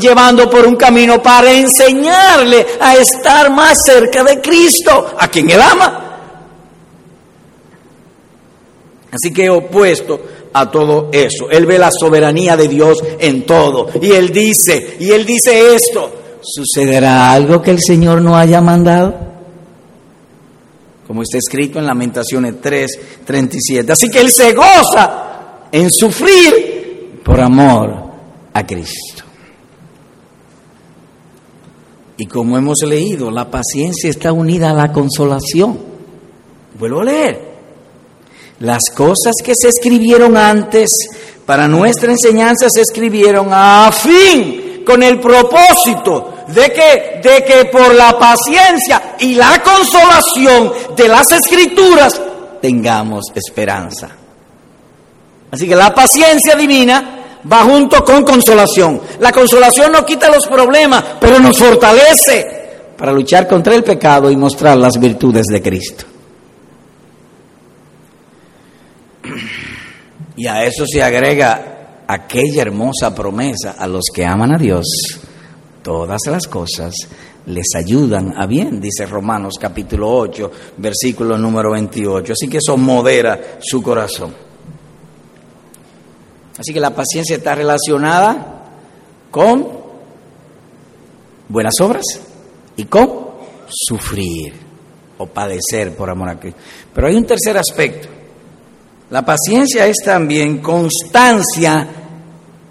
llevando 0.00 0.50
por 0.50 0.66
un 0.66 0.74
camino 0.74 1.22
para 1.22 1.52
enseñarle 1.52 2.66
a 2.80 2.96
estar 2.96 3.52
más 3.52 3.78
cerca 3.86 4.24
de 4.24 4.40
Cristo, 4.40 5.14
a 5.16 5.28
quien 5.28 5.50
él 5.50 5.60
ama. 5.62 6.08
Así 9.12 9.32
que 9.32 9.48
opuesto 9.48 10.20
a 10.52 10.70
todo 10.70 11.08
eso. 11.12 11.50
Él 11.50 11.66
ve 11.66 11.78
la 11.78 11.90
soberanía 11.90 12.56
de 12.56 12.68
Dios 12.68 12.98
en 13.18 13.44
todo. 13.44 13.88
Y 14.00 14.12
Él 14.12 14.30
dice, 14.30 14.96
y 15.00 15.10
Él 15.10 15.24
dice 15.24 15.74
esto, 15.74 16.10
¿sucederá 16.42 17.32
algo 17.32 17.62
que 17.62 17.70
el 17.70 17.80
Señor 17.80 18.20
no 18.22 18.36
haya 18.36 18.60
mandado? 18.60 19.14
Como 21.06 21.22
está 21.22 21.38
escrito 21.38 21.78
en 21.78 21.86
Lamentaciones 21.86 22.60
3, 22.60 23.00
37. 23.24 23.92
Así 23.92 24.10
que 24.10 24.20
Él 24.20 24.30
se 24.30 24.52
goza 24.52 25.68
en 25.70 25.90
sufrir 25.90 27.20
por 27.24 27.40
amor 27.40 27.94
a 28.52 28.66
Cristo. 28.66 29.24
Y 32.16 32.26
como 32.26 32.56
hemos 32.56 32.82
leído, 32.82 33.30
la 33.30 33.50
paciencia 33.50 34.08
está 34.08 34.32
unida 34.32 34.70
a 34.70 34.74
la 34.74 34.92
consolación. 34.92 35.78
Vuelvo 36.78 37.00
a 37.00 37.04
leer. 37.04 37.51
Las 38.62 38.82
cosas 38.94 39.32
que 39.42 39.54
se 39.60 39.70
escribieron 39.70 40.36
antes 40.36 40.88
para 41.44 41.66
nuestra 41.66 42.12
enseñanza 42.12 42.68
se 42.70 42.82
escribieron 42.82 43.48
a 43.50 43.90
fin, 43.90 44.84
con 44.86 45.02
el 45.02 45.18
propósito 45.18 46.32
de 46.46 46.72
que, 46.72 47.20
de 47.28 47.44
que 47.44 47.64
por 47.64 47.92
la 47.92 48.16
paciencia 48.16 49.16
y 49.18 49.34
la 49.34 49.60
consolación 49.64 50.72
de 50.94 51.08
las 51.08 51.32
escrituras 51.32 52.20
tengamos 52.60 53.24
esperanza. 53.34 54.10
Así 55.50 55.66
que 55.66 55.74
la 55.74 55.92
paciencia 55.92 56.54
divina 56.54 57.40
va 57.52 57.64
junto 57.64 58.04
con 58.04 58.22
consolación. 58.22 59.00
La 59.18 59.32
consolación 59.32 59.90
no 59.90 60.06
quita 60.06 60.30
los 60.30 60.46
problemas, 60.46 61.02
pero 61.20 61.40
nos 61.40 61.58
fortalece 61.58 62.62
para 62.96 63.10
luchar 63.10 63.48
contra 63.48 63.74
el 63.74 63.82
pecado 63.82 64.30
y 64.30 64.36
mostrar 64.36 64.76
las 64.76 65.00
virtudes 65.00 65.46
de 65.46 65.60
Cristo. 65.60 66.11
Y 70.42 70.48
a 70.48 70.64
eso 70.64 70.84
se 70.92 71.00
agrega 71.00 72.02
aquella 72.04 72.62
hermosa 72.62 73.14
promesa 73.14 73.76
a 73.78 73.86
los 73.86 74.06
que 74.12 74.26
aman 74.26 74.52
a 74.52 74.58
Dios. 74.58 74.84
Todas 75.84 76.22
las 76.26 76.48
cosas 76.48 76.94
les 77.46 77.66
ayudan 77.76 78.34
a 78.36 78.44
bien, 78.46 78.80
dice 78.80 79.06
Romanos 79.06 79.54
capítulo 79.60 80.12
8, 80.12 80.50
versículo 80.78 81.38
número 81.38 81.70
28. 81.70 82.32
Así 82.32 82.48
que 82.48 82.56
eso 82.56 82.76
modera 82.76 83.58
su 83.60 83.80
corazón. 83.84 84.34
Así 86.58 86.72
que 86.72 86.80
la 86.80 86.92
paciencia 86.92 87.36
está 87.36 87.54
relacionada 87.54 88.64
con 89.30 89.68
buenas 91.48 91.74
obras 91.80 92.02
y 92.76 92.86
con 92.86 93.12
sufrir 93.68 94.54
o 95.18 95.26
padecer 95.26 95.94
por 95.94 96.10
amor 96.10 96.30
a 96.30 96.40
Cristo. 96.40 96.58
Pero 96.92 97.06
hay 97.06 97.14
un 97.14 97.26
tercer 97.26 97.56
aspecto 97.56 98.21
la 99.12 99.22
paciencia 99.22 99.86
es 99.86 99.98
también 100.02 100.62
constancia 100.62 101.86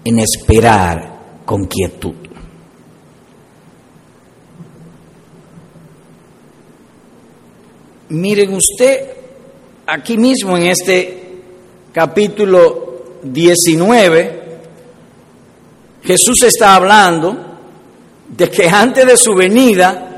en 0.04 0.18
esperar 0.18 1.40
con 1.44 1.66
quietud. 1.66 2.14
Miren 8.08 8.54
usted, 8.54 9.08
aquí 9.86 10.18
mismo 10.18 10.56
en 10.56 10.64
este 10.64 11.42
capítulo 11.92 13.20
19, 13.22 14.42
Jesús 16.02 16.42
está 16.42 16.74
hablando 16.74 17.36
de 18.36 18.50
que 18.50 18.68
antes 18.68 19.06
de 19.06 19.16
su 19.16 19.32
venida, 19.36 20.11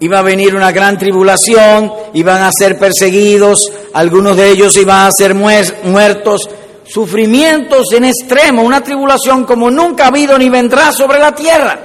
Iba 0.00 0.20
a 0.20 0.22
venir 0.22 0.54
una 0.54 0.70
gran 0.70 0.96
tribulación, 0.96 1.92
iban 2.14 2.42
a 2.42 2.50
ser 2.56 2.78
perseguidos, 2.78 3.72
algunos 3.92 4.36
de 4.36 4.50
ellos 4.50 4.76
iban 4.76 5.06
a 5.06 5.10
ser 5.10 5.34
muertos, 5.34 6.48
sufrimientos 6.84 7.92
en 7.92 8.04
extremo, 8.04 8.62
una 8.62 8.82
tribulación 8.82 9.44
como 9.44 9.70
nunca 9.70 10.04
ha 10.04 10.08
habido 10.08 10.38
ni 10.38 10.48
vendrá 10.48 10.92
sobre 10.92 11.18
la 11.18 11.34
tierra, 11.34 11.78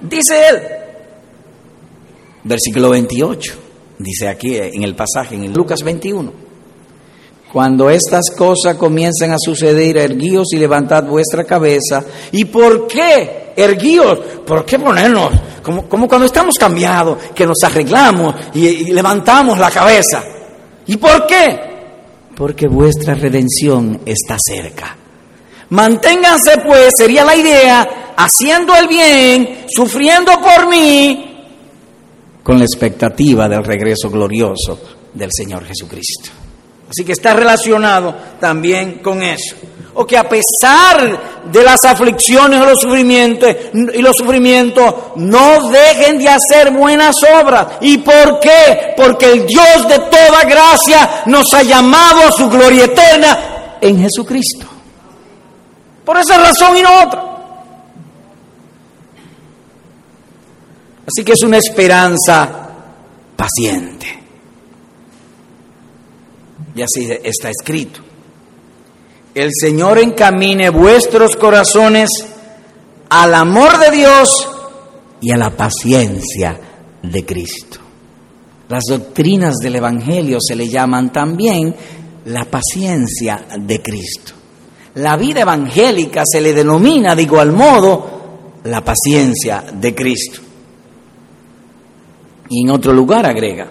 dice 0.00 0.34
él. 0.48 0.62
Versículo 2.44 2.90
28, 2.90 3.54
dice 3.98 4.28
aquí 4.28 4.56
en 4.56 4.84
el 4.84 4.94
pasaje, 4.94 5.34
en 5.34 5.52
Lucas 5.52 5.82
21. 5.82 6.48
Cuando 7.52 7.88
estas 7.88 8.30
cosas 8.30 8.76
comiencen 8.76 9.32
a 9.32 9.36
suceder, 9.38 9.96
erguíos 9.96 10.48
y 10.52 10.58
levantad 10.58 11.04
vuestra 11.04 11.44
cabeza. 11.44 12.04
¿Y 12.32 12.44
por 12.44 12.86
qué 12.86 13.52
erguíos? 13.56 14.18
¿Por 14.46 14.66
qué 14.66 14.78
ponernos? 14.78 15.32
Como, 15.62 16.08
cuando 16.08 16.26
estamos 16.26 16.56
cambiados, 16.56 17.18
que 17.34 17.46
nos 17.46 17.62
arreglamos 17.62 18.34
y, 18.54 18.92
levantamos 18.92 19.58
la 19.58 19.70
cabeza. 19.70 20.22
¿Y 20.86 20.96
por 20.96 21.26
qué? 21.26 21.60
Porque 22.36 22.68
vuestra 22.68 23.14
redención 23.14 24.00
está 24.06 24.36
cerca. 24.38 24.96
Manténganse 25.70 26.58
pues, 26.66 26.92
sería 26.96 27.24
la 27.24 27.36
idea, 27.36 28.14
haciendo 28.16 28.74
el 28.74 28.88
bien, 28.88 29.66
sufriendo 29.68 30.32
por 30.40 30.68
mí, 30.68 31.28
con 32.42 32.58
la 32.58 32.64
expectativa 32.64 33.46
del 33.48 33.62
regreso 33.62 34.08
glorioso 34.08 34.80
del 35.12 35.30
Señor 35.30 35.66
Jesucristo. 35.66 36.30
Así 36.88 37.04
que 37.04 37.12
está 37.12 37.34
relacionado 37.34 38.16
también 38.40 39.00
con 39.00 39.22
eso. 39.22 39.56
O 40.00 40.06
que 40.06 40.16
a 40.16 40.28
pesar 40.28 41.42
de 41.50 41.62
las 41.64 41.84
aflicciones 41.84 42.60
o 42.60 42.66
los 42.66 42.80
sufrimientos 42.80 43.52
y 43.72 44.00
los 44.00 44.16
sufrimientos 44.16 44.94
no 45.16 45.70
dejen 45.70 46.18
de 46.18 46.28
hacer 46.28 46.70
buenas 46.70 47.16
obras. 47.42 47.66
¿Y 47.80 47.98
por 47.98 48.38
qué? 48.38 48.94
Porque 48.96 49.32
el 49.32 49.44
Dios 49.44 49.88
de 49.88 49.98
toda 49.98 50.44
gracia 50.44 51.24
nos 51.26 51.52
ha 51.52 51.64
llamado 51.64 52.28
a 52.28 52.32
su 52.32 52.48
gloria 52.48 52.84
eterna 52.84 53.76
en 53.80 54.00
Jesucristo. 54.00 54.66
Por 56.04 56.16
esa 56.16 56.38
razón 56.38 56.76
y 56.76 56.82
no 56.82 57.02
otra. 57.02 57.24
Así 61.08 61.24
que 61.24 61.32
es 61.32 61.42
una 61.42 61.56
esperanza 61.56 62.68
paciente. 63.34 64.06
Y 66.76 66.82
así 66.82 67.10
está 67.24 67.50
escrito. 67.50 68.07
El 69.38 69.52
Señor 69.54 69.98
encamine 69.98 70.68
vuestros 70.68 71.36
corazones 71.36 72.08
al 73.08 73.32
amor 73.32 73.78
de 73.78 73.96
Dios 73.96 74.48
y 75.20 75.30
a 75.30 75.36
la 75.36 75.50
paciencia 75.50 76.60
de 77.00 77.24
Cristo. 77.24 77.78
Las 78.68 78.82
doctrinas 78.88 79.58
del 79.62 79.76
Evangelio 79.76 80.38
se 80.40 80.56
le 80.56 80.66
llaman 80.66 81.12
también 81.12 81.72
la 82.24 82.46
paciencia 82.46 83.46
de 83.60 83.80
Cristo. 83.80 84.32
La 84.96 85.16
vida 85.16 85.42
evangélica 85.42 86.24
se 86.26 86.40
le 86.40 86.52
denomina 86.52 87.14
de 87.14 87.22
igual 87.22 87.52
modo 87.52 88.56
la 88.64 88.84
paciencia 88.84 89.66
de 89.72 89.94
Cristo. 89.94 90.40
Y 92.48 92.64
en 92.64 92.70
otro 92.70 92.92
lugar 92.92 93.24
agrega, 93.24 93.70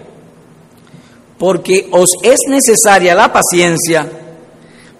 porque 1.36 1.88
os 1.90 2.12
es 2.22 2.38
necesaria 2.48 3.14
la 3.14 3.30
paciencia 3.30 4.27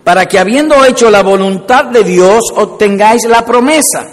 para 0.08 0.24
que 0.24 0.38
habiendo 0.38 0.82
hecho 0.86 1.10
la 1.10 1.22
voluntad 1.22 1.84
de 1.84 2.02
Dios 2.02 2.40
obtengáis 2.56 3.28
la 3.28 3.44
promesa, 3.44 4.08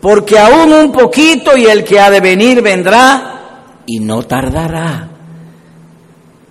porque 0.00 0.38
aún 0.38 0.72
un 0.72 0.90
poquito 0.90 1.54
y 1.54 1.66
el 1.66 1.84
que 1.84 2.00
ha 2.00 2.10
de 2.10 2.20
venir 2.20 2.62
vendrá 2.62 3.82
y 3.84 4.00
no 4.00 4.22
tardará. 4.22 5.10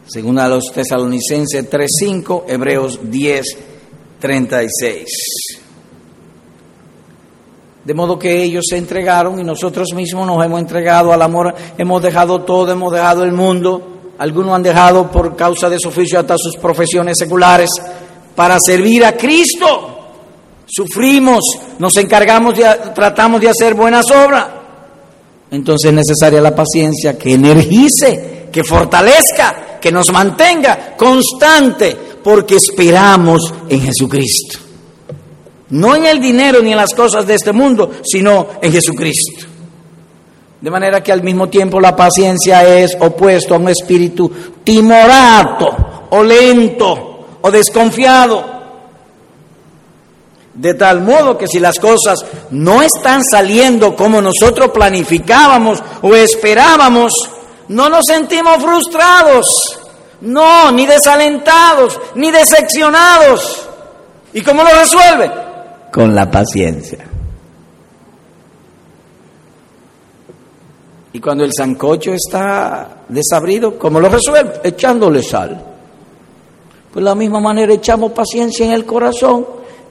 Según 0.06 0.38
a 0.38 0.48
los 0.48 0.66
tesalonicenses 0.72 1.68
3.5, 1.68 2.44
Hebreos 2.48 3.02
10.36. 3.02 5.06
De 7.86 7.94
modo 7.96 8.20
que 8.20 8.44
ellos 8.44 8.66
se 8.70 8.78
entregaron 8.78 9.40
y 9.40 9.44
nosotros 9.44 9.96
mismos 9.96 10.28
nos 10.28 10.46
hemos 10.46 10.60
entregado 10.60 11.12
al 11.12 11.24
amor, 11.24 11.56
hemos 11.76 12.04
dejado 12.04 12.42
todo, 12.42 12.72
hemos 12.72 12.94
dejado 12.94 13.24
el 13.24 13.32
mundo 13.32 13.96
algunos 14.18 14.54
han 14.54 14.64
dejado 14.64 15.12
por 15.12 15.36
causa 15.36 15.70
de 15.70 15.78
su 15.80 15.90
oficio 15.90 16.20
hasta 16.20 16.38
sus 16.38 16.56
profesiones 16.56 17.18
seculares 17.18 17.70
para 18.36 18.58
servir 18.60 19.06
a 19.06 19.14
Cristo. 19.14 19.92
Sufrimos, 20.68 21.42
nos 21.80 21.96
encargamos, 21.98 22.56
de, 22.58 22.66
tratamos 22.94 23.40
de 23.40 23.50
hacer 23.50 23.74
buenas 23.74 24.06
obras. 24.12 24.48
Entonces 25.52 25.90
es 25.90 25.96
necesaria 25.96 26.42
la 26.42 26.56
paciencia 26.56 27.18
que 27.18 27.34
energice, 27.34 28.48
que 28.52 28.64
fortalezca, 28.64 29.80
que 29.80 29.92
nos 29.92 30.12
mantenga 30.12 30.96
constante, 30.98 31.96
porque 32.24 32.56
esperamos 32.56 33.54
en 33.70 33.82
Jesucristo. 33.82 34.60
No 35.70 35.96
en 35.96 36.06
el 36.06 36.20
dinero 36.20 36.62
ni 36.62 36.72
en 36.72 36.78
las 36.78 36.94
cosas 36.94 37.26
de 37.26 37.36
este 37.36 37.52
mundo, 37.52 37.92
sino 38.04 38.48
en 38.62 38.72
Jesucristo. 38.72 39.48
De 40.60 40.72
manera 40.72 41.04
que 41.04 41.12
al 41.12 41.22
mismo 41.22 41.48
tiempo 41.48 41.80
la 41.80 41.96
paciencia 41.96 42.64
es 42.80 42.98
opuesto 43.00 43.54
a 43.54 43.58
un 43.58 43.70
espíritu 43.70 44.32
timorato 44.64 46.08
o 46.10 46.24
lento 46.24 47.15
o 47.46 47.52
desconfiado. 47.52 48.44
De 50.56 50.74
tal 50.74 51.02
modo 51.02 51.38
que 51.38 51.48
si 51.48 51.60
las 51.60 51.80
cosas 51.80 52.26
no 52.50 52.82
están 52.82 53.24
saliendo 53.24 53.96
como 53.96 54.20
nosotros 54.20 54.72
planificábamos 54.72 55.84
o 56.02 56.16
esperábamos, 56.16 57.14
no 57.68 57.88
nos 57.88 58.06
sentimos 58.08 58.58
frustrados, 58.64 59.46
no, 60.22 60.72
ni 60.72 60.88
desalentados, 60.88 62.00
ni 62.16 62.32
decepcionados. 62.32 63.70
¿Y 64.34 64.42
cómo 64.42 64.64
lo 64.64 64.70
resuelve? 64.72 65.32
Con 65.92 66.16
la 66.16 66.32
paciencia. 66.32 67.06
Y 71.14 71.20
cuando 71.20 71.44
el 71.44 71.52
sancocho 71.56 72.12
está 72.12 73.04
desabrido, 73.08 73.78
¿cómo 73.78 74.00
lo 74.00 74.10
resuelve? 74.10 74.62
Echándole 74.64 75.22
sal. 75.22 75.75
Pues 76.96 77.04
de 77.04 77.10
la 77.10 77.16
misma 77.16 77.42
manera 77.42 77.74
echamos 77.74 78.14
paciencia 78.14 78.66
en 78.66 78.72
el 78.72 78.86
corazón 78.86 79.46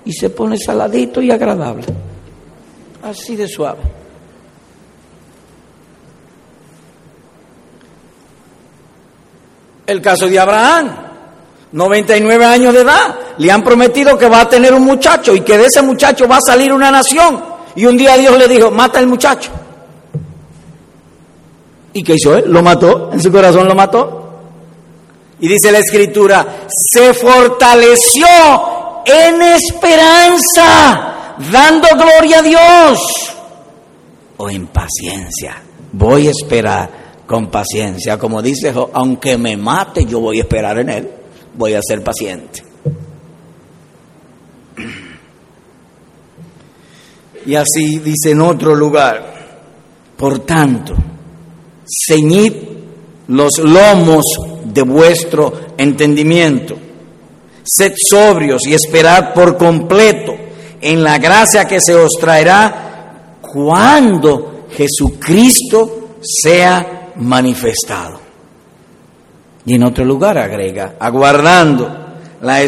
y 0.07 0.13
se 0.15 0.31
pone 0.31 0.57
saladito 0.57 1.21
y 1.21 1.31
agradable. 1.31 1.85
Así 3.03 3.37
de 3.37 3.47
suave. 3.47 3.81
El 9.87 10.01
caso 10.01 10.27
de 10.27 10.39
Abraham, 10.41 10.97
99 11.73 12.43
años 12.43 12.73
de 12.73 12.81
edad, 12.81 13.19
le 13.37 13.53
han 13.53 13.63
prometido 13.63 14.17
que 14.17 14.31
va 14.31 14.41
a 14.41 14.49
tener 14.49 14.73
un 14.73 14.85
muchacho 14.85 15.35
y 15.35 15.43
que 15.43 15.59
de 15.59 15.67
ese 15.67 15.83
muchacho 15.83 16.27
va 16.27 16.39
a 16.39 16.41
salir 16.41 16.73
una 16.73 16.91
nación. 16.91 17.39
Y 17.77 17.85
un 17.85 17.99
día 17.99 18.17
Dios 18.17 18.39
le 18.39 18.49
dijo, 18.49 18.71
mata 18.71 18.99
al 18.99 19.09
muchacho. 19.09 19.51
¿Y 21.93 22.03
qué 22.03 22.15
hizo 22.15 22.35
él? 22.35 22.45
Lo 22.47 22.63
mató, 22.63 23.11
en 23.13 23.21
su 23.21 23.31
corazón 23.31 23.69
lo 23.69 23.75
mató. 23.75 24.24
Y 25.45 25.47
dice 25.47 25.71
la 25.71 25.81
escritura, 25.81 26.67
se 26.71 27.13
fortaleció 27.13 28.27
en 29.05 29.43
esperanza, 29.43 31.35
dando 31.53 31.87
gloria 31.99 32.39
a 32.39 32.43
Dios. 32.43 32.99
O 34.39 34.49
en 34.49 34.69
paciencia. 34.69 35.61
Voy 35.93 36.29
a 36.29 36.31
esperar 36.31 36.89
con 37.27 37.51
paciencia. 37.51 38.19
Como 38.19 38.41
dice, 38.41 38.73
aunque 38.95 39.37
me 39.37 39.59
mate, 39.59 40.07
yo 40.07 40.19
voy 40.19 40.39
a 40.39 40.45
esperar 40.45 40.79
en 40.79 40.89
Él, 40.89 41.11
voy 41.53 41.75
a 41.75 41.81
ser 41.87 42.03
paciente. 42.03 42.65
Y 47.45 47.55
así 47.55 47.99
dice 47.99 48.31
en 48.31 48.41
otro 48.41 48.75
lugar, 48.75 49.61
por 50.17 50.39
tanto, 50.39 50.95
ceñid 51.85 52.55
los 53.29 53.59
lomos 53.59 54.54
de 54.75 54.83
vuestro 54.83 55.53
entendimiento, 55.79 56.77
sed 57.63 57.95
sobrios 58.11 58.67
y 58.67 58.75
esperad 58.75 59.33
por 59.33 59.57
completo 59.57 60.35
en 60.81 61.03
la 61.03 61.19
gracia 61.19 61.67
que 61.67 61.81
se 61.81 61.95
os 61.95 62.11
traerá 62.21 63.39
cuando 63.41 64.67
Jesucristo 64.71 66.17
sea 66.21 67.13
manifestado. 67.17 68.21
Y 69.65 69.75
en 69.75 69.85
otro 69.85 70.05
lugar 70.05 70.37
agrega, 70.37 70.97
aguardando 70.99 71.89
la 72.43 72.61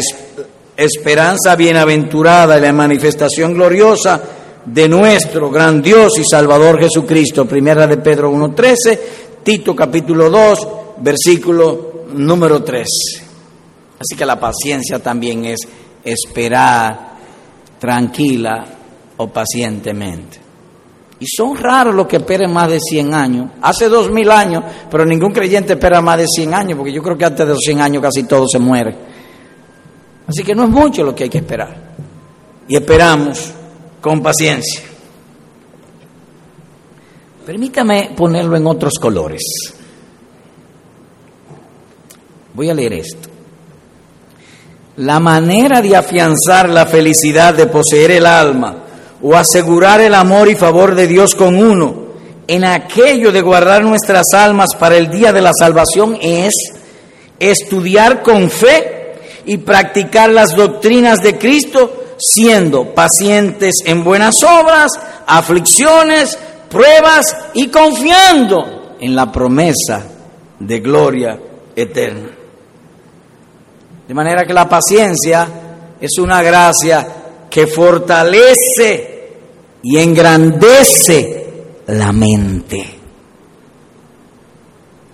esperanza 0.77 1.55
bienaventurada 1.55 2.57
y 2.57 2.61
la 2.61 2.73
manifestación 2.73 3.53
gloriosa 3.53 4.19
de 4.65 4.89
nuestro 4.89 5.49
gran 5.51 5.81
Dios 5.81 6.17
y 6.17 6.23
Salvador 6.23 6.79
Jesucristo. 6.79 7.45
Primera 7.45 7.85
de 7.85 7.97
Pedro 7.97 8.31
1.13, 8.31 8.99
Tito 9.43 9.75
capítulo 9.75 10.29
2, 10.29 10.67
versículo 10.99 11.96
número 12.13 12.63
3. 12.63 12.87
Así 13.99 14.15
que 14.15 14.25
la 14.25 14.39
paciencia 14.39 14.99
también 14.99 15.45
es 15.45 15.59
esperar 16.03 17.15
tranquila 17.79 18.65
o 19.17 19.27
pacientemente. 19.27 20.39
Y 21.19 21.25
son 21.25 21.57
raros 21.57 21.95
los 21.95 22.05
que 22.05 22.17
esperan 22.17 22.53
más 22.53 22.69
de 22.69 22.79
100 22.79 23.13
años. 23.13 23.51
Hace 23.61 23.89
dos 23.89 24.11
mil 24.11 24.29
años, 24.29 24.63
pero 24.89 25.03
ningún 25.03 25.31
creyente 25.31 25.73
espera 25.73 25.99
más 25.99 26.19
de 26.19 26.27
100 26.27 26.53
años, 26.53 26.77
porque 26.77 26.93
yo 26.93 27.01
creo 27.01 27.17
que 27.17 27.25
antes 27.25 27.45
de 27.45 27.53
los 27.53 27.61
100 27.61 27.81
años 27.81 28.03
casi 28.03 28.23
todo 28.23 28.47
se 28.47 28.59
muere. 28.59 28.95
Así 30.27 30.43
que 30.43 30.53
no 30.53 30.65
es 30.65 30.69
mucho 30.69 31.03
lo 31.03 31.15
que 31.15 31.23
hay 31.23 31.29
que 31.29 31.39
esperar. 31.39 31.95
Y 32.67 32.75
esperamos 32.75 33.51
con 33.99 34.21
paciencia. 34.21 34.81
Permítame 37.45 38.11
ponerlo 38.15 38.57
en 38.57 38.67
otros 38.67 38.99
colores. 38.99 39.41
Voy 42.57 42.71
a 42.71 42.73
leer 42.73 42.93
esto. 42.93 43.29
La 44.95 45.19
manera 45.19 45.79
de 45.79 45.95
afianzar 45.95 46.67
la 46.67 46.87
felicidad 46.87 47.53
de 47.53 47.67
poseer 47.67 48.09
el 48.09 48.25
alma 48.25 48.77
o 49.21 49.35
asegurar 49.35 50.01
el 50.01 50.15
amor 50.15 50.49
y 50.49 50.55
favor 50.55 50.95
de 50.95 51.05
Dios 51.05 51.35
con 51.35 51.55
uno 51.55 52.07
en 52.47 52.65
aquello 52.65 53.31
de 53.31 53.41
guardar 53.41 53.83
nuestras 53.83 54.33
almas 54.33 54.69
para 54.79 54.97
el 54.97 55.11
día 55.11 55.31
de 55.31 55.41
la 55.41 55.51
salvación 55.53 56.17
es 56.19 56.55
estudiar 57.37 58.23
con 58.23 58.49
fe 58.49 59.13
y 59.45 59.57
practicar 59.57 60.31
las 60.31 60.55
doctrinas 60.55 61.19
de 61.19 61.37
Cristo, 61.37 62.15
siendo 62.17 62.95
pacientes 62.95 63.75
en 63.85 64.03
buenas 64.03 64.43
obras, 64.43 64.93
aflicciones, 65.27 66.39
pruebas 66.71 67.37
y 67.53 67.67
confiando 67.67 68.95
en 68.99 69.15
la 69.15 69.31
promesa 69.31 70.05
de 70.59 70.79
gloria 70.79 71.39
eterna. 71.75 72.36
De 74.07 74.13
manera 74.13 74.45
que 74.45 74.53
la 74.53 74.69
paciencia 74.69 75.47
es 75.99 76.17
una 76.17 76.41
gracia 76.41 77.07
que 77.49 77.67
fortalece 77.67 79.31
y 79.83 79.97
engrandece 79.97 81.47
la 81.87 82.11
mente. 82.11 82.95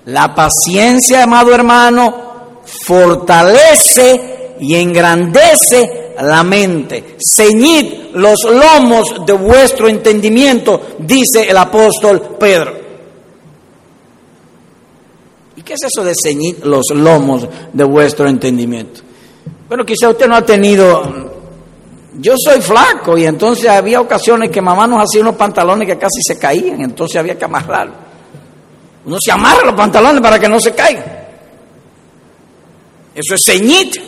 La 0.06 0.36
paciencia, 0.36 1.24
amado 1.24 1.56
hermano, 1.56 2.62
fortalece 2.86 4.56
y 4.60 4.76
engrandece 4.76 6.14
la 6.22 6.44
mente. 6.44 7.18
Ceñid 7.20 8.14
los 8.14 8.44
lomos 8.44 9.26
de 9.26 9.34
vuestro 9.34 9.88
entendimiento, 9.88 10.82
dice 11.00 11.50
el 11.50 11.58
apóstol 11.58 12.36
Pedro. 12.40 12.83
¿Y 15.63 15.65
qué 15.65 15.73
es 15.76 15.80
eso 15.84 16.04
de 16.04 16.13
ceñir 16.21 16.65
los 16.65 16.88
lomos 16.93 17.47
de 17.71 17.84
vuestro 17.86 18.28
entendimiento? 18.28 19.02
Bueno, 19.69 19.86
quizá 19.86 20.10
usted 20.10 20.28
no 20.28 20.36
ha 20.36 20.45
tenido 20.45 21.32
yo 22.19 22.34
soy 22.38 22.62
flaco 22.62 23.17
y 23.17 23.26
entonces 23.26 23.67
había 23.69 23.99
ocasiones 23.99 24.52
que 24.52 24.62
mamá 24.62 24.86
nos 24.86 25.04
hacía 25.04 25.21
unos 25.21 25.36
pantalones 25.36 25.88
que 25.88 25.97
casi 25.97 26.21
se 26.21 26.38
caían, 26.38 26.82
entonces 26.82 27.17
había 27.17 27.38
que 27.38 27.45
amarrarlos. 27.45 27.97
Uno 29.06 29.17
se 29.19 29.32
amarra 29.32 29.65
los 29.65 29.73
pantalones 29.73 30.21
para 30.21 30.39
que 30.39 30.47
no 30.47 30.60
se 30.60 30.73
caigan. 30.73 31.23
Eso 33.15 33.36
es 33.36 33.41
ceñito, 33.45 33.99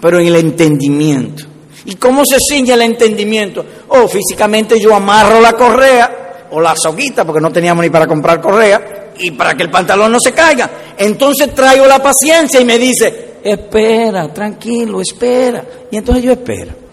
pero 0.00 0.20
en 0.20 0.28
el 0.28 0.36
entendimiento. 0.36 1.44
¿Y 1.84 1.96
cómo 1.96 2.24
se 2.24 2.38
ciñe 2.38 2.72
el 2.72 2.82
entendimiento? 2.82 3.64
Oh, 3.88 4.08
físicamente 4.08 4.80
yo 4.80 4.94
amarro 4.94 5.40
la 5.40 5.52
correa 5.52 6.48
o 6.50 6.60
la 6.60 6.74
soguita, 6.76 7.24
porque 7.24 7.40
no 7.40 7.50
teníamos 7.50 7.82
ni 7.84 7.90
para 7.90 8.06
comprar 8.06 8.40
correa, 8.40 9.05
y 9.18 9.30
para 9.32 9.54
que 9.54 9.62
el 9.62 9.70
pantalón 9.70 10.12
no 10.12 10.18
se 10.20 10.32
caiga. 10.32 10.70
Entonces 10.96 11.54
traigo 11.54 11.86
la 11.86 12.02
paciencia 12.02 12.60
y 12.60 12.64
me 12.64 12.78
dice, 12.78 13.36
espera, 13.42 14.32
tranquilo, 14.32 15.00
espera. 15.00 15.64
Y 15.90 15.96
entonces 15.96 16.24
yo 16.24 16.32
espero 16.32 16.86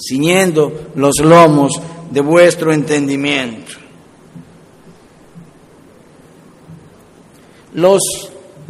ciñendo 0.00 0.90
los 0.94 1.16
lomos 1.20 1.72
de 2.10 2.20
vuestro 2.20 2.72
entendimiento. 2.72 3.72
Los 7.74 8.00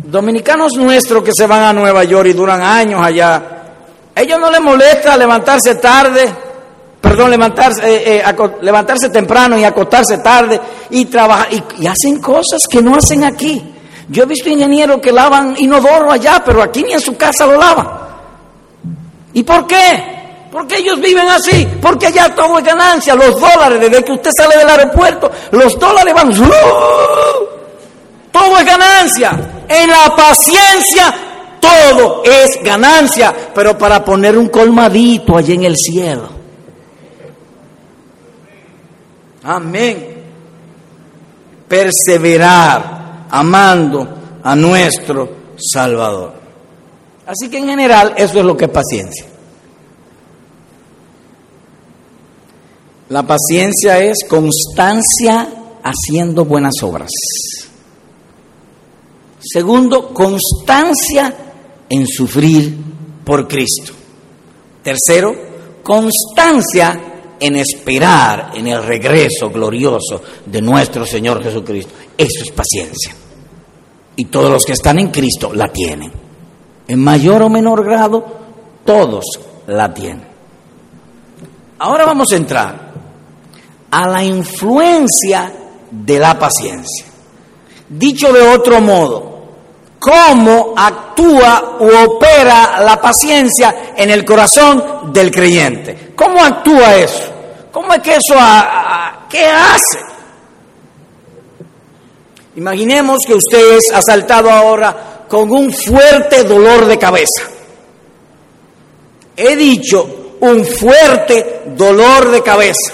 dominicanos 0.05 0.77
nuestros 0.77 1.23
que 1.23 1.33
se 1.35 1.47
van 1.47 1.63
a 1.63 1.73
Nueva 1.73 2.05
York 2.05 2.29
y 2.29 2.33
duran 2.33 2.63
años 2.63 3.01
allá, 3.03 3.43
ellos 4.15 4.39
no 4.39 4.51
les 4.51 4.61
molesta 4.61 5.17
levantarse 5.17 5.77
tarde, 5.77 6.29
perdón, 7.01 7.31
levantarse, 7.31 7.83
eh, 7.83 8.23
eh, 8.25 8.35
levantarse 8.63 9.09
temprano 9.09 9.59
y 9.59 9.65
acostarse 9.65 10.19
tarde 10.19 10.61
y 10.91 11.07
trabajar, 11.07 11.49
y, 11.53 11.87
hacen 11.87 12.21
cosas 12.21 12.63
que 12.69 12.83
no 12.83 12.95
hacen 12.97 13.25
aquí. 13.25 13.63
Yo 14.09 14.25
he 14.25 14.27
visto 14.27 14.49
ingenieros 14.49 15.01
que 15.01 15.13
lavan 15.13 15.55
inodoro 15.59 16.11
allá, 16.11 16.43
pero 16.45 16.63
aquí 16.63 16.83
ni 16.83 16.93
en 16.93 17.01
su 17.01 17.17
casa 17.17 17.47
lo 17.47 17.57
lavan. 17.57 17.89
¿Y 19.33 19.43
por 19.45 19.67
qué? 19.67 20.49
Porque 20.51 20.79
ellos 20.79 21.01
viven 21.01 21.29
así, 21.29 21.67
porque 21.81 22.11
ya 22.13 22.35
todo 22.35 22.59
es 22.59 22.65
ganancia. 22.65 23.15
Los 23.15 23.39
dólares, 23.41 23.81
desde 23.81 24.05
que 24.05 24.13
usted 24.13 24.31
sale 24.37 24.57
del 24.57 24.69
aeropuerto, 24.69 25.31
los 25.53 25.79
dólares 25.79 26.13
van. 26.13 26.33
Todo 28.33 28.59
es 28.59 28.65
ganancia. 28.67 29.65
En 29.69 29.89
la 29.89 30.13
paciencia, 30.17 31.15
todo 31.61 32.25
es 32.25 32.61
ganancia. 32.65 33.33
Pero 33.55 33.79
para 33.79 34.05
poner 34.05 34.37
un 34.37 34.49
colmadito 34.49 35.37
allí 35.37 35.55
en 35.55 35.65
el 35.65 35.77
cielo. 35.77 36.40
Amén. 39.43 40.23
Perseverar 41.69 43.27
amando 43.31 44.09
a 44.43 44.55
nuestro 44.57 45.29
Salvador. 45.57 46.35
Así 47.27 47.49
que 47.49 47.59
en 47.59 47.69
general, 47.69 48.15
eso 48.17 48.41
es 48.41 48.45
lo 48.45 48.57
que 48.57 48.65
es 48.65 48.71
paciencia. 48.71 49.27
La 53.09 53.25
paciencia 53.25 53.99
es 53.99 54.19
constancia 54.29 55.49
haciendo 55.83 56.45
buenas 56.45 56.75
obras. 56.83 57.11
Segundo, 59.41 60.13
constancia 60.13 61.35
en 61.89 62.07
sufrir 62.07 62.77
por 63.25 63.49
Cristo. 63.49 63.93
Tercero, 64.83 65.35
constancia 65.83 67.10
en 67.41 67.57
esperar 67.57 68.53
en 68.55 68.69
el 68.69 68.85
regreso 68.85 69.51
glorioso 69.51 70.23
de 70.47 70.61
nuestro 70.61 71.07
Señor 71.07 71.43
Jesucristo. 71.43 71.93
Eso 72.17 72.45
es 72.45 72.51
paciencia. 72.53 73.15
Y 74.17 74.27
todos 74.27 74.51
los 74.51 74.65
que 74.65 74.73
están 74.73 74.99
en 74.99 75.09
Cristo 75.09 75.53
la 75.55 75.69
tienen. 75.69 76.13
En 76.87 77.03
mayor 77.03 77.43
o 77.43 77.49
menor 77.49 77.85
grado, 77.85 78.25
todos 78.85 79.25
la 79.67 79.93
tienen. 79.95 80.29
Ahora 81.79 82.05
vamos 82.05 82.31
a 82.33 82.37
entrar 82.37 82.91
a 83.91 84.07
la 84.07 84.23
influencia 84.23 85.53
de 85.91 86.19
la 86.19 86.39
paciencia. 86.39 87.07
Dicho 87.89 88.33
de 88.33 88.43
otro 88.43 88.81
modo, 88.81 89.31
cómo 89.99 90.75
actúa 90.77 91.77
u 91.81 91.87
opera 91.87 92.81
la 92.81 93.01
paciencia 93.01 93.93
en 93.97 94.11
el 94.11 94.25
corazón 94.25 95.13
del 95.13 95.31
creyente. 95.31 96.10
¿Cómo 96.21 96.45
actúa 96.45 96.97
eso? 96.97 97.33
¿Cómo 97.73 97.95
es 97.95 98.03
que 98.03 98.11
eso, 98.11 98.35
qué 99.31 99.47
hace? 99.47 99.99
Imaginemos 102.57 103.21
que 103.27 103.33
usted 103.33 103.79
es 103.79 103.91
asaltado 103.91 104.51
ahora 104.51 105.25
con 105.27 105.51
un 105.51 105.73
fuerte 105.73 106.45
dolor 106.45 106.85
de 106.85 106.99
cabeza. 106.99 107.45
He 109.35 109.57
dicho 109.57 110.37
un 110.41 110.63
fuerte 110.63 111.63
dolor 111.75 112.31
de 112.31 112.43
cabeza. 112.43 112.93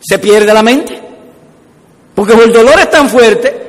¿Se 0.00 0.20
pierde 0.20 0.54
la 0.54 0.62
mente? 0.62 1.02
Porque 2.14 2.34
el 2.34 2.52
dolor 2.52 2.78
es 2.78 2.88
tan 2.88 3.08
fuerte 3.08 3.68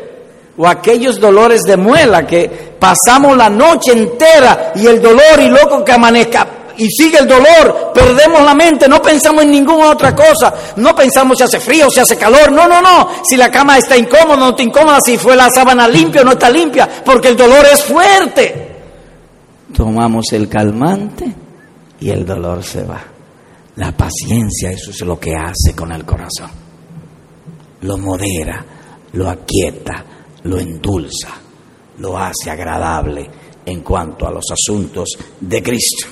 o 0.58 0.68
aquellos 0.68 1.20
dolores 1.20 1.62
de 1.62 1.76
muela 1.76 2.28
que 2.28 2.76
pasamos 2.80 3.36
la 3.36 3.50
noche 3.50 3.94
entera 3.94 4.74
y 4.76 4.86
el 4.86 5.02
dolor 5.02 5.40
y 5.40 5.48
loco 5.48 5.84
que 5.84 5.92
amanezca 5.92 6.61
y 6.78 6.90
sigue 6.90 7.20
el 7.20 7.28
dolor, 7.28 7.92
perdemos 7.94 8.42
la 8.44 8.54
mente, 8.54 8.88
no 8.88 9.02
pensamos 9.02 9.44
en 9.44 9.52
ninguna 9.52 9.92
otra 9.92 10.16
cosa, 10.16 10.54
no 10.78 10.96
pensamos 10.96 11.38
si 11.38 11.44
hace 11.44 11.60
frío, 11.60 11.90
si 11.90 12.00
hace 12.00 12.18
calor, 12.18 12.52
no, 12.52 12.68
no, 12.68 12.82
no, 12.82 13.10
si 13.24 13.38
la 13.38 13.50
cama 13.52 13.78
está 13.78 13.98
incómoda, 13.98 14.38
no 14.38 14.50
está 14.50 14.64
incómoda, 14.64 15.00
si 15.04 15.18
fue 15.18 15.36
la 15.36 15.50
sábana 15.50 15.88
limpia 15.88 16.22
o 16.22 16.26
no 16.26 16.32
está 16.32 16.50
limpia, 16.50 16.90
porque 17.04 17.30
el 17.30 17.38
dolor 17.38 17.66
es 17.72 17.84
fuerte. 17.84 18.70
Tomamos 19.74 20.32
el 20.34 20.50
calmante 20.50 21.34
y 22.00 22.10
el 22.10 22.26
dolor 22.26 22.64
se 22.64 22.84
va. 22.84 23.02
La 23.78 23.92
paciencia, 23.94 24.72
eso 24.72 24.92
es 24.92 25.02
lo 25.02 25.20
que 25.20 25.34
hace 25.36 25.74
con 25.76 25.92
el 25.92 26.04
corazón. 26.04 26.52
Lo 27.82 27.98
modera, 27.98 28.64
lo 29.14 29.30
aquieta, 29.30 30.04
lo 30.44 30.60
endulza, 30.60 31.30
lo 32.00 32.18
hace 32.18 32.52
agradable 32.52 33.30
en 33.66 33.82
cuanto 33.82 34.28
a 34.28 34.32
los 34.32 34.46
asuntos 34.52 35.10
de 35.40 35.64
Cristo. 35.64 36.08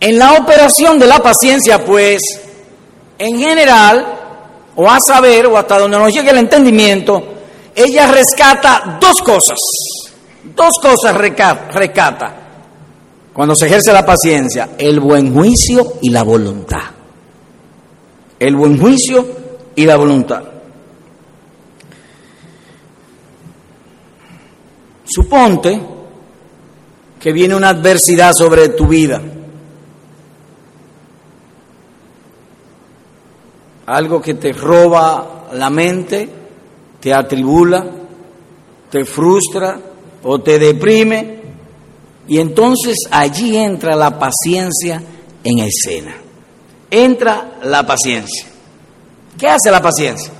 En 0.00 0.18
la 0.18 0.34
operación 0.34 0.98
de 0.98 1.06
la 1.06 1.18
paciencia, 1.18 1.84
pues, 1.84 2.20
en 3.18 3.38
general, 3.38 4.06
o 4.74 4.88
a 4.88 4.98
saber, 5.06 5.46
o 5.46 5.56
hasta 5.56 5.78
donde 5.78 5.98
nos 5.98 6.12
llegue 6.12 6.30
el 6.30 6.38
entendimiento, 6.38 7.22
ella 7.74 8.06
rescata 8.06 8.98
dos 9.00 9.20
cosas. 9.22 9.58
Dos 10.54 10.78
cosas 10.80 11.14
rescata 11.16 12.46
cuando 13.36 13.54
se 13.54 13.66
ejerce 13.66 13.92
la 13.92 14.06
paciencia, 14.06 14.70
el 14.78 14.98
buen 14.98 15.34
juicio 15.34 15.98
y 16.00 16.08
la 16.08 16.22
voluntad. 16.22 16.84
El 18.38 18.56
buen 18.56 18.80
juicio 18.80 19.26
y 19.74 19.84
la 19.84 19.96
voluntad. 19.96 20.42
Suponte 25.04 25.78
que 27.20 27.32
viene 27.32 27.54
una 27.54 27.68
adversidad 27.68 28.32
sobre 28.32 28.70
tu 28.70 28.86
vida. 28.86 29.20
Algo 33.86 34.20
que 34.20 34.34
te 34.34 34.52
roba 34.52 35.48
la 35.52 35.70
mente, 35.70 36.28
te 37.00 37.14
atribula, 37.14 37.86
te 38.90 39.04
frustra 39.04 39.78
o 40.22 40.40
te 40.40 40.58
deprime. 40.58 41.40
Y 42.28 42.38
entonces 42.38 42.96
allí 43.10 43.56
entra 43.56 43.94
la 43.94 44.18
paciencia 44.18 45.02
en 45.44 45.58
escena. 45.60 46.16
Entra 46.90 47.58
la 47.62 47.86
paciencia. 47.86 48.46
¿Qué 49.38 49.48
hace 49.48 49.70
la 49.70 49.80
paciencia? 49.80 50.32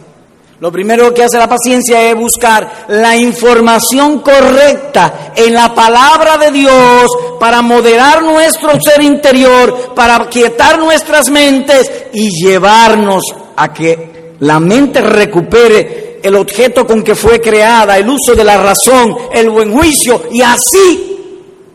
Lo 0.59 0.73
primero 0.73 1.12
que 1.12 1.23
hace 1.23 1.37
la 1.37 1.49
paciencia 1.49 2.09
es 2.09 2.16
buscar 2.16 2.87
la 2.88 3.14
información 3.14 4.21
correcta 4.21 5.33
en 5.37 5.53
la 5.53 5.75
palabra 5.75 6.38
de 6.38 6.51
Dios 6.51 7.11
para 7.38 7.61
moderar 7.61 8.23
nuestro 8.23 8.71
ser 8.81 9.03
interior, 9.03 9.92
para 9.95 10.27
quietar 10.31 10.79
nuestras 10.79 11.29
mentes 11.29 11.90
y 12.14 12.31
llevarnos 12.31 13.23
a 13.55 13.71
que 13.75 14.35
la 14.40 14.59
mente 14.59 15.03
recupere 15.03 16.21
el 16.23 16.35
objeto 16.35 16.87
con 16.87 17.03
que 17.03 17.14
fue 17.14 17.38
creada, 17.38 17.99
el 17.99 18.09
uso 18.09 18.35
de 18.35 18.45
la 18.45 18.57
razón, 18.57 19.14
el 19.35 19.51
buen 19.51 19.73
juicio 19.73 20.25
y 20.33 20.40
así 20.40 21.19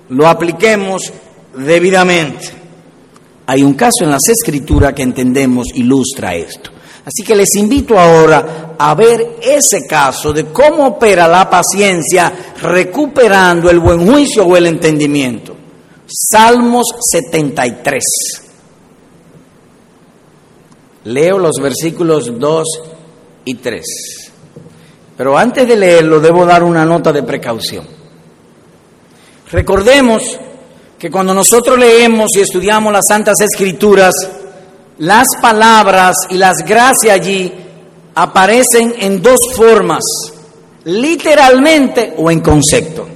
lo 0.09 0.27
apliquemos 0.27 1.13
debidamente. 1.55 2.49
Hay 3.45 3.61
un 3.61 3.75
caso 3.75 4.05
en 4.05 4.09
las 4.09 4.27
escrituras 4.27 4.93
que 4.93 5.03
entendemos 5.03 5.67
ilustra 5.75 6.33
esto. 6.33 6.71
Así 7.05 7.23
que 7.23 7.35
les 7.35 7.55
invito 7.55 7.97
ahora 7.97 8.75
a 8.77 8.93
ver 8.93 9.37
ese 9.41 9.87
caso 9.87 10.31
de 10.31 10.45
cómo 10.45 10.87
opera 10.87 11.27
la 11.27 11.49
paciencia 11.49 12.53
recuperando 12.61 13.69
el 13.69 13.79
buen 13.79 14.05
juicio 14.05 14.45
o 14.45 14.55
el 14.55 14.67
entendimiento. 14.67 15.55
Salmos 16.07 16.87
73. 17.11 18.03
Leo 21.05 21.39
los 21.39 21.55
versículos 21.59 22.37
2 22.37 22.67
y 23.45 23.55
3. 23.55 23.85
Pero 25.17 25.37
antes 25.37 25.67
de 25.67 25.75
leerlo 25.75 26.19
debo 26.19 26.45
dar 26.45 26.63
una 26.63 26.85
nota 26.85 27.11
de 27.11 27.23
precaución. 27.23 27.85
Recordemos 29.51 30.39
que 30.99 31.09
cuando 31.09 31.33
nosotros 31.33 31.79
leemos 31.79 32.29
y 32.35 32.41
estudiamos 32.41 32.93
las 32.93 33.05
Santas 33.07 33.41
Escrituras, 33.41 34.13
las 35.01 35.25
palabras 35.41 36.15
y 36.29 36.37
las 36.37 36.57
gracias 36.57 37.15
allí 37.15 37.51
aparecen 38.13 38.93
en 38.99 39.19
dos 39.19 39.39
formas, 39.55 40.03
literalmente 40.83 42.13
o 42.17 42.29
en 42.29 42.39
concepto. 42.39 43.07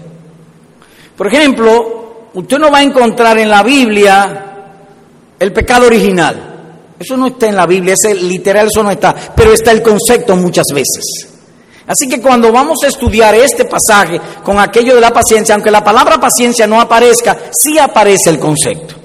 Por 1.16 1.28
ejemplo, 1.28 2.30
usted 2.34 2.58
no 2.58 2.72
va 2.72 2.80
a 2.80 2.84
encontrar 2.84 3.38
en 3.38 3.52
la 3.52 3.62
Biblia 3.62 4.46
el 5.38 5.54
pecado 5.54 5.86
original. 5.86 6.96
Eso 6.98 7.18
no 7.18 7.28
está 7.28 7.50
en 7.50 7.56
la 7.56 7.68
Biblia, 7.68 7.94
ese 7.94 8.16
literal 8.16 8.66
eso 8.66 8.82
no 8.82 8.90
está, 8.90 9.14
pero 9.36 9.54
está 9.54 9.72
el 9.72 9.84
concepto 9.84 10.36
muchas 10.36 10.66
veces. 10.74 11.30
Así 11.86 12.10
que 12.10 12.20
cuando 12.20 12.52
vamos 12.52 12.80
a 12.84 12.88
estudiar 12.88 13.36
este 13.36 13.66
pasaje 13.66 14.20
con 14.44 14.58
aquello 14.58 14.96
de 14.96 15.02
la 15.02 15.14
paciencia, 15.14 15.54
aunque 15.54 15.70
la 15.70 15.84
palabra 15.84 16.20
paciencia 16.20 16.66
no 16.66 16.82
aparezca, 16.82 17.38
sí 17.52 17.78
aparece 17.78 18.32
el 18.32 18.40
concepto. 18.40 18.96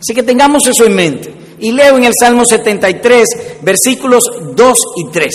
Así 0.00 0.12
que 0.12 0.24
tengamos 0.24 0.66
eso 0.66 0.84
en 0.84 0.94
mente. 0.96 1.37
Y 1.60 1.72
leo 1.72 1.96
en 1.96 2.04
el 2.04 2.12
Salmo 2.18 2.44
73, 2.44 3.28
versículos 3.62 4.24
2 4.54 4.78
y 4.96 5.06
3. 5.08 5.32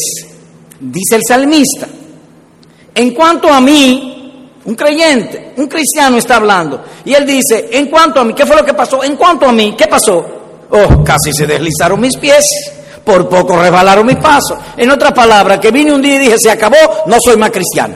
Dice 0.80 1.16
el 1.16 1.22
salmista, 1.28 1.88
en 2.96 3.14
cuanto 3.14 3.50
a 3.50 3.60
mí, 3.62 4.50
un 4.66 4.76
creyente, 4.76 5.54
un 5.58 5.68
cristiano 5.68 6.18
está 6.18 6.38
hablando, 6.38 6.84
y 7.06 7.14
él 7.14 7.26
dice, 7.26 7.70
en 7.72 7.88
cuanto 7.88 8.20
a 8.20 8.24
mí, 8.24 8.34
¿qué 8.34 8.46
fue 8.46 8.56
lo 8.56 8.66
que 8.66 8.74
pasó? 8.74 9.04
En 9.04 9.16
cuanto 9.16 9.46
a 9.46 9.52
mí, 9.52 9.76
¿qué 9.78 9.88
pasó? 9.88 10.26
Oh, 10.70 11.04
casi 11.04 11.32
se 11.34 11.46
deslizaron 11.46 12.00
mis 12.00 12.18
pies, 12.18 12.46
por 13.04 13.28
poco 13.30 13.58
resbalaron 13.62 14.06
mis 14.06 14.18
pasos. 14.18 14.58
En 14.78 14.90
otras 14.90 15.12
palabras, 15.12 15.60
que 15.60 15.72
vine 15.72 15.94
un 15.94 16.02
día 16.02 16.16
y 16.16 16.20
dije, 16.20 16.36
se 16.38 16.52
acabó, 16.52 16.78
no 17.08 17.18
soy 17.24 17.38
más 17.38 17.52
cristiano. 17.52 17.96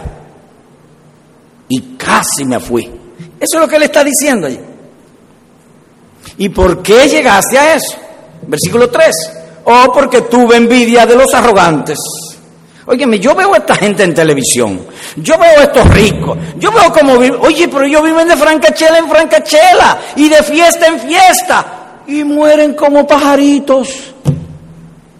Y 1.69 1.95
casi 1.97 2.45
me 2.45 2.59
fui. 2.59 2.85
Eso 3.39 3.57
es 3.57 3.59
lo 3.59 3.67
que 3.67 3.75
él 3.75 3.83
está 3.83 4.03
diciendo 4.03 4.47
allí. 4.47 4.59
¿Y 6.37 6.49
por 6.49 6.81
qué 6.81 7.07
llegaste 7.07 7.57
a 7.57 7.75
eso? 7.75 7.97
Versículo 8.45 8.89
3. 8.89 9.15
Oh, 9.65 9.91
porque 9.93 10.21
tuve 10.21 10.55
envidia 10.55 11.05
de 11.05 11.15
los 11.15 11.33
arrogantes. 11.33 11.97
Óyeme, 12.89 13.19
yo 13.19 13.35
veo 13.35 13.53
a 13.53 13.57
esta 13.57 13.75
gente 13.75 14.03
en 14.03 14.13
televisión, 14.13 14.79
yo 15.17 15.37
veo 15.37 15.59
a 15.59 15.63
estos 15.63 15.89
ricos, 15.89 16.37
yo 16.57 16.71
veo 16.71 16.89
cómo 16.89 17.17
viven, 17.17 17.37
oye, 17.41 17.67
pero 17.67 17.83
ellos 17.83 18.01
viven 18.01 18.29
de 18.29 18.37
francachela 18.37 18.99
en 18.99 19.09
francachela 19.09 19.99
y 20.15 20.29
de 20.29 20.41
fiesta 20.41 20.87
en 20.87 20.97
fiesta 21.01 21.65
y 22.07 22.23
mueren 22.23 22.75
como 22.75 23.05
pajaritos. 23.05 23.89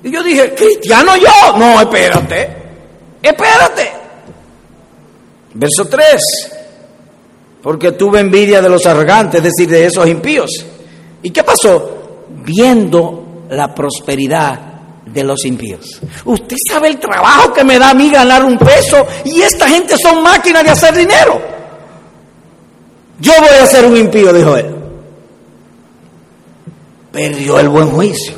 Y 0.02 0.10
yo 0.10 0.24
dije, 0.24 0.56
cristiano 0.56 1.18
yo, 1.18 1.58
no, 1.58 1.82
espérate, 1.82 2.56
espérate. 3.22 3.92
Verso 5.56 5.90
3, 5.90 6.22
porque 7.62 7.92
tuve 7.92 8.22
envidia 8.22 8.62
de 8.62 8.70
los 8.70 8.86
arrogantes, 8.86 9.44
es 9.44 9.44
decir, 9.44 9.68
de 9.68 9.88
esos 9.88 10.08
impíos. 10.08 10.66
¿Y 11.22 11.32
qué 11.32 11.44
pasó? 11.44 11.97
Viendo 12.48 13.46
la 13.50 13.76
prosperidad 13.76 14.60
de 15.06 15.24
los 15.24 15.46
impíos. 15.46 16.02
Usted 16.26 16.56
sabe 16.70 16.88
el 16.88 16.98
trabajo 16.98 17.54
que 17.54 17.64
me 17.64 17.78
da 17.78 17.90
a 17.90 17.94
mí 17.94 18.10
ganar 18.10 18.46
un 18.46 18.58
peso 18.58 19.06
y 19.26 19.42
esta 19.42 19.68
gente 19.68 19.96
son 20.02 20.24
máquinas 20.24 20.64
de 20.64 20.70
hacer 20.70 20.96
dinero. 20.96 21.42
Yo 23.20 23.34
voy 23.40 23.58
a 23.62 23.66
ser 23.66 23.86
un 23.86 23.98
impío, 23.98 24.32
dijo 24.32 24.56
él. 24.56 24.76
Perdió 27.12 27.60
el 27.60 27.68
buen 27.68 27.90
juicio, 27.90 28.36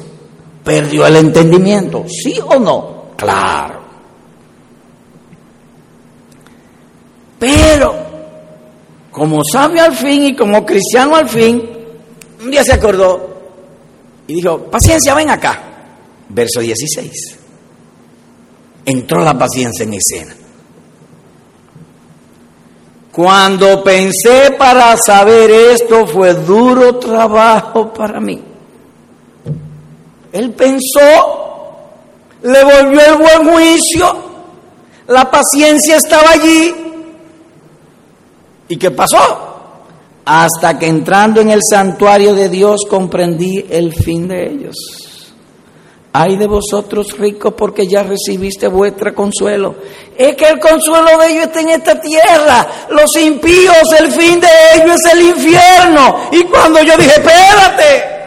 perdió 0.63 1.06
el 1.06 1.17
entendimiento, 1.17 2.06
¿sí 2.08 2.39
o 2.43 2.58
no? 2.58 3.10
Claro. 3.15 3.80
Pero, 7.38 7.95
como 9.12 9.43
sabio 9.43 9.84
al 9.84 9.95
fin 9.95 10.24
y 10.24 10.36
como 10.36 10.65
cristiano 10.65 11.15
al 11.15 11.30
fin, 11.30 11.69
un 12.41 12.52
día 12.52 12.63
se 12.63 12.74
acordó 12.74 13.38
y 14.30 14.36
dijo, 14.36 14.60
paciencia, 14.65 15.15
ven 15.15 15.32
acá. 15.32 15.60
Verso 16.30 16.60
16. 16.60 17.12
Entró 18.86 19.24
la 19.24 19.36
paciencia 19.36 19.84
en 19.84 19.96
escena. 19.96 20.36
Cuando 23.12 23.84
pensé 23.84 24.52
para 24.56 24.96
saber 24.98 25.50
esto 25.50 26.06
fue 26.06 26.36
duro 26.36 27.00
trabajo 27.00 27.92
para 27.92 28.20
mí. 28.20 28.39
Él 30.32 30.52
pensó, 30.52 31.89
le 32.44 32.63
volvió 32.63 33.02
el 33.04 33.18
buen 33.18 33.52
juicio, 33.52 34.15
la 35.08 35.32
paciencia 35.32 35.96
estaba 35.96 36.30
allí. 36.34 36.76
¿Y 38.68 38.78
qué 38.78 38.92
pasó? 38.92 39.49
Hasta 40.25 40.77
que 40.77 40.88
entrando 40.88 41.41
en 41.41 41.49
el 41.49 41.62
santuario 41.67 42.34
de 42.34 42.49
Dios 42.49 42.82
comprendí 42.89 43.65
el 43.69 43.93
fin 43.93 44.27
de 44.27 44.47
ellos. 44.47 44.75
Ay 46.12 46.38
de 46.38 46.47
vosotros 46.47 47.17
ricos 47.17 47.53
porque 47.55 47.88
ya 47.88 48.01
recibiste 48.01 48.67
vuestro 48.67 49.13
consuelo. 49.13 49.75
Es 50.17 50.36
que 50.36 50.47
el 50.47 50.60
consuelo 50.60 51.17
de 51.19 51.32
ellos 51.32 51.43
está 51.45 51.62
en 51.62 51.69
esta 51.69 52.01
tierra. 52.01 52.67
Los 52.89 53.15
impíos, 53.15 53.84
el 53.99 54.12
fin 54.12 54.39
de 54.39 54.47
ellos 54.75 54.95
es 55.05 55.13
el 55.13 55.21
infierno. 55.21 56.29
Y 56.32 56.43
cuando 56.45 56.82
yo 56.82 56.97
dije, 56.97 57.12
espérate, 57.12 58.19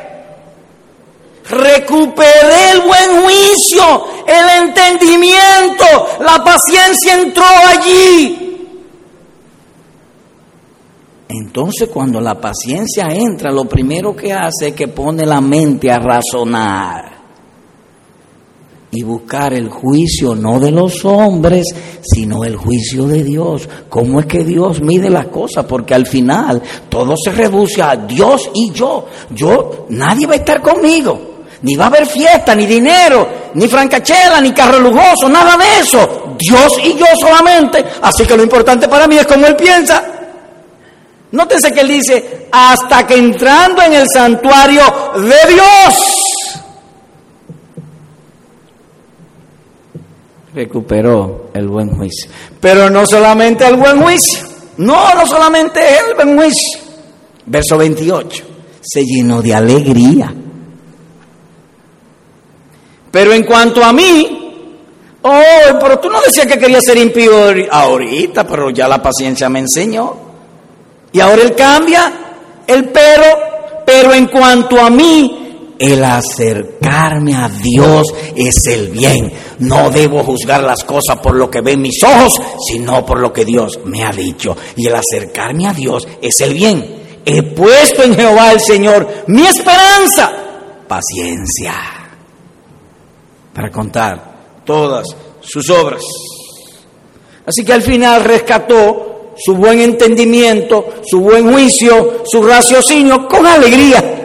recuperé 1.51 2.71
el 2.71 2.81
buen 2.83 3.23
juicio, 3.25 4.07
el 4.27 4.65
entendimiento, 4.65 5.85
la 6.21 6.43
paciencia 6.45 7.15
entró 7.15 7.45
allí. 7.67 8.52
Entonces 11.35 11.89
cuando 11.89 12.21
la 12.21 12.39
paciencia 12.39 13.07
entra, 13.11 13.51
lo 13.51 13.65
primero 13.65 14.15
que 14.15 14.33
hace 14.33 14.69
es 14.69 14.75
que 14.75 14.89
pone 14.89 15.25
la 15.25 15.41
mente 15.41 15.91
a 15.91 15.99
razonar 15.99 17.23
y 18.91 19.03
buscar 19.03 19.55
el 19.55 19.71
juicio 19.71 20.35
no 20.35 20.61
de 20.61 20.71
los 20.71 21.03
hombres, 21.07 21.65
sino 22.03 22.45
el 22.45 22.57
juicio 22.57 23.07
de 23.07 23.25
Dios. 23.25 23.67
¿Cómo 23.89 24.21
es 24.21 24.27
que 24.27 24.45
Dios 24.45 24.83
mide 24.83 25.09
las 25.09 25.29
cosas? 25.29 25.65
Porque 25.65 25.95
al 25.95 26.07
final 26.07 26.61
todo 26.91 27.15
se 27.17 27.33
reduce 27.33 27.81
a 27.81 27.97
Dios 27.97 28.51
y 28.53 28.71
yo. 28.71 29.07
Yo, 29.31 29.87
nadie 29.89 30.27
va 30.27 30.35
a 30.35 30.37
estar 30.37 30.61
conmigo. 30.61 31.19
Ni 31.63 31.77
va 31.77 31.85
a 31.85 31.87
haber 31.87 32.05
fiesta, 32.05 32.55
ni 32.55 32.67
dinero, 32.67 33.27
ni 33.55 33.69
francachela, 33.69 34.39
ni 34.43 34.53
carro 34.53 34.81
lujoso, 34.81 35.29
nada 35.31 35.57
de 35.57 35.81
eso. 35.81 36.35
Dios 36.37 36.73
y 36.85 36.99
yo 36.99 37.07
solamente. 37.19 37.83
Así 38.03 38.27
que 38.27 38.37
lo 38.37 38.43
importante 38.43 38.89
para 38.89 39.07
mí 39.07 39.17
es 39.17 39.27
cómo 39.27 39.47
Él 39.47 39.57
piensa. 39.57 40.12
Nótese 41.33 41.73
que 41.73 41.81
Él 41.81 41.89
dice, 41.89 42.49
hasta 42.53 43.07
que 43.07 43.17
entrando 43.17 43.83
en 43.83 43.95
el 43.95 44.07
santuario 44.13 44.83
de 45.15 45.53
Dios, 45.53 46.53
recuperó 50.55 51.51
el 51.55 51.69
buen 51.69 51.97
juicio. 51.97 52.31
Pero 52.61 52.91
no 52.91 53.07
solamente 53.07 53.67
el 53.67 53.77
buen 53.77 54.03
juicio, 54.03 54.47
no, 54.77 55.15
no 55.15 55.27
solamente 55.27 55.81
el 55.81 56.15
buen 56.15 56.37
juicio. 56.37 56.81
Verso 57.47 57.79
28, 57.79 58.45
se 58.83 59.03
llenó 59.03 59.41
de 59.41 59.55
alegría. 59.55 60.35
Pero 63.11 63.33
en 63.33 63.45
cuanto 63.45 63.83
a 63.83 63.93
mí, 63.93 64.77
oh, 65.23 65.79
pero 65.81 65.99
tú 65.99 66.11
no 66.11 66.21
decías 66.21 66.47
que 66.47 66.59
quería 66.59 66.81
ser 66.83 66.99
impío 66.99 67.33
ahorita, 67.71 68.47
pero 68.47 68.69
ya 68.69 68.87
la 68.87 69.03
paciencia 69.03 69.49
me 69.49 69.61
enseñó. 69.61 70.32
Y 71.13 71.21
ahora 71.21 71.43
él 71.43 71.55
cambia 71.55 72.13
el 72.67 72.89
pero, 72.89 73.25
pero 73.85 74.15
en 74.15 74.27
cuanto 74.27 74.81
a 74.81 74.89
mí, 74.89 75.75
el 75.79 76.05
acercarme 76.05 77.35
a 77.35 77.49
Dios 77.49 78.07
es 78.37 78.55
el 78.69 78.89
bien. 78.89 79.33
No 79.59 79.91
debo 79.91 80.23
juzgar 80.23 80.63
las 80.63 80.85
cosas 80.85 81.19
por 81.21 81.35
lo 81.35 81.51
que 81.51 81.61
ven 81.61 81.83
mis 81.83 82.03
ojos, 82.05 82.41
sino 82.71 83.05
por 83.05 83.19
lo 83.19 83.33
que 83.33 83.45
Dios 83.45 83.81
me 83.85 84.05
ha 84.05 84.11
dicho. 84.11 84.57
Y 84.77 84.87
el 84.87 84.95
acercarme 84.95 85.67
a 85.67 85.75
Dios 85.75 86.07
es 86.21 86.41
el 86.41 86.55
bien. 86.55 87.03
He 87.25 87.43
puesto 87.43 88.03
en 88.03 88.15
Jehová 88.15 88.53
el 88.53 88.61
Señor 88.61 89.25
mi 89.27 89.47
esperanza. 89.47 90.33
Paciencia. 90.87 91.75
Para 93.53 93.71
contar 93.71 94.63
todas 94.65 95.07
sus 95.41 95.69
obras. 95.69 96.03
Así 97.45 97.65
que 97.65 97.73
al 97.73 97.83
final 97.83 98.23
rescató 98.23 99.12
su 99.45 99.55
buen 99.55 99.81
entendimiento, 99.81 100.87
su 101.05 101.21
buen 101.21 101.51
juicio, 101.53 102.23
su 102.25 102.43
raciocinio 102.43 103.27
con 103.29 103.47
alegría 103.47 104.23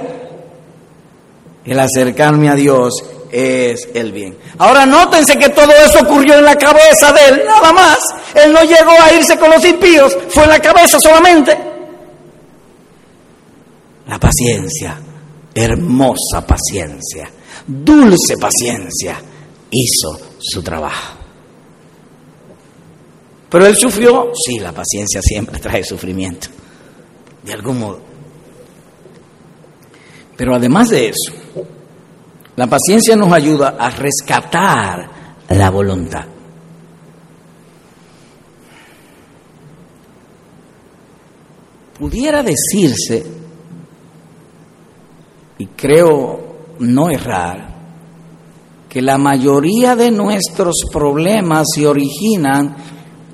el 1.68 1.80
acercarme 1.80 2.50
a 2.50 2.56
Dios 2.56 2.94
es 3.30 3.90
el 3.94 4.14
bien. 4.14 4.38
Ahora 4.58 4.86
nótense 4.86 5.38
que 5.38 5.50
todo 5.50 5.70
eso 5.72 6.00
ocurrió 6.02 6.36
en 6.36 6.46
la 6.46 6.56
cabeza 6.56 7.12
de 7.12 7.26
él, 7.28 7.42
nada 7.46 7.74
más. 7.74 7.98
Él 8.34 8.54
no 8.54 8.64
llegó 8.64 8.92
a 8.92 9.14
irse 9.14 9.38
con 9.38 9.52
los 9.52 9.64
impíos, 9.66 10.18
fue 10.30 10.46
en 10.46 10.50
la 10.50 10.60
cabeza 10.60 10.98
solamente. 11.00 11.58
La 14.08 14.18
paciencia, 14.18 14.98
hermosa 15.54 16.48
paciencia, 16.48 17.30
dulce 17.68 18.38
paciencia, 18.40 19.22
hizo 19.70 20.20
su 20.40 20.64
trabajo. 20.64 21.17
Pero 23.50 23.66
él 23.66 23.76
sufrió, 23.76 24.32
sí, 24.34 24.60
la 24.60 24.74
paciencia 24.74 25.22
siempre 25.22 25.60
trae 25.62 25.84
sufrimiento, 25.84 26.48
de 27.44 27.54
algún 27.54 27.80
modo. 27.80 28.02
Pero 30.36 30.56
además 30.56 30.90
de 30.90 31.10
eso, 31.10 31.34
la 32.56 32.68
paciencia 32.68 33.16
nos 33.16 33.32
ayuda 33.32 33.76
a 33.80 33.90
rescatar 33.90 35.10
la 35.50 35.70
voluntad. 35.70 36.26
Pudiera 41.98 42.44
decirse, 42.44 43.26
y 45.58 45.66
creo 45.68 46.76
no 46.80 47.10
errar, 47.10 47.76
que 48.88 49.02
la 49.02 49.18
mayoría 49.18 49.96
de 49.96 50.12
nuestros 50.12 50.76
problemas 50.92 51.66
se 51.74 51.88
originan 51.88 52.76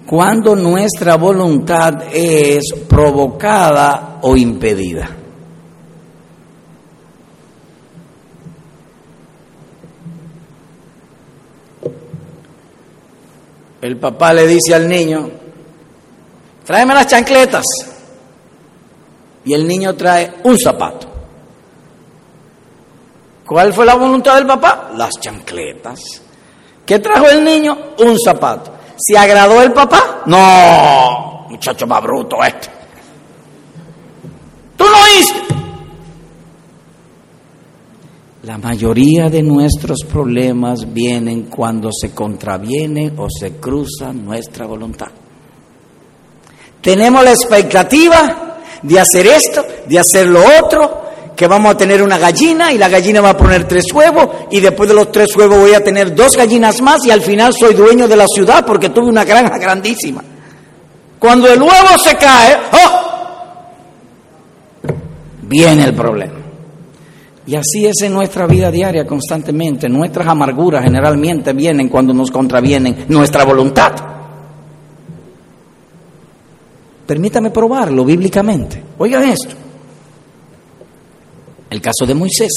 cuando 0.06 0.56
nuestra 0.56 1.16
voluntad 1.16 2.04
es 2.12 2.64
provocada 2.88 4.20
o 4.22 4.36
impedida. 4.36 5.24
el 13.84 13.98
papá 13.98 14.34
le 14.34 14.48
dice 14.48 14.74
al 14.74 14.88
niño, 14.88 15.30
tráeme 16.66 16.94
las 16.94 17.06
chancletas. 17.06 17.66
Y 19.44 19.54
el 19.54 19.68
niño 19.68 19.94
trae 19.94 20.36
un 20.46 20.58
zapato. 20.58 21.08
¿Cuál 23.46 23.74
fue 23.74 23.86
la 23.86 23.96
voluntad 23.96 24.36
del 24.36 24.48
papá? 24.48 24.92
Las 24.96 25.12
chancletas. 25.20 26.00
¿Qué 26.86 27.00
trajo 27.00 27.28
el 27.30 27.44
niño? 27.44 27.78
Un 28.00 28.18
zapato. 28.18 28.72
¿Se 29.06 29.18
agradó 29.18 29.62
el 29.62 29.74
papá? 29.74 30.22
No, 30.28 31.48
muchacho 31.50 31.86
más 31.86 32.02
bruto 32.02 32.42
este. 32.42 32.70
Tú 34.78 34.86
lo 34.86 35.20
hiciste. 35.20 35.54
La 38.44 38.58
mayoría 38.58 39.30
de 39.30 39.44
nuestros 39.44 40.06
problemas 40.10 40.94
vienen 40.94 41.44
cuando 41.44 41.90
se 41.92 42.14
contraviene 42.14 43.12
o 43.18 43.28
se 43.30 43.58
cruza 43.58 44.14
nuestra 44.14 44.66
voluntad. 44.66 45.08
Tenemos 46.82 47.26
la 47.26 47.32
expectativa 47.32 48.60
de 48.82 49.00
hacer 49.00 49.28
esto, 49.28 49.66
de 49.86 50.00
hacer 50.00 50.28
lo 50.28 50.42
otro, 50.62 51.03
que 51.44 51.48
vamos 51.50 51.74
a 51.74 51.78
tener 51.78 52.02
una 52.02 52.18
gallina 52.18 52.72
y 52.72 52.78
la 52.78 52.88
gallina 52.88 53.20
va 53.20 53.32
a 53.32 53.38
poner 53.38 53.68
tres 53.68 53.84
huevos 53.94 54.30
y 54.50 54.62
después 54.62 54.88
de 54.88 54.96
los 54.96 55.12
tres 55.12 55.36
huevos 55.36 55.60
voy 55.60 55.74
a 55.74 55.84
tener 55.84 56.16
dos 56.16 56.38
gallinas 56.38 56.82
más 56.82 57.06
y 57.06 57.12
al 57.12 57.20
final 57.20 57.54
soy 57.54 57.74
dueño 57.74 58.08
de 58.08 58.16
la 58.16 58.26
ciudad 58.34 58.66
porque 58.66 58.92
tuve 58.92 59.10
una 59.10 59.26
granja 59.26 59.58
grandísima. 59.58 60.24
Cuando 61.20 61.52
el 61.52 61.62
huevo 61.62 61.98
se 62.02 62.16
cae, 62.16 62.58
¡oh! 62.72 63.02
viene 65.42 65.84
el 65.84 65.94
problema. 65.94 66.36
Y 67.46 67.58
así 67.58 67.88
es 67.88 68.02
en 68.04 68.14
nuestra 68.14 68.48
vida 68.48 68.72
diaria 68.72 69.06
constantemente. 69.06 69.90
Nuestras 69.90 70.26
amarguras 70.26 70.86
generalmente 70.86 71.52
vienen 71.52 71.90
cuando 71.90 72.14
nos 72.14 72.32
contravienen 72.32 73.04
nuestra 73.10 73.44
voluntad. 73.44 73.92
Permítame 77.06 77.52
probarlo 77.52 78.06
bíblicamente. 78.06 78.82
Oigan 78.98 79.24
esto. 79.24 79.63
El 81.74 81.82
caso 81.82 82.06
de 82.06 82.14
Moisés. 82.14 82.52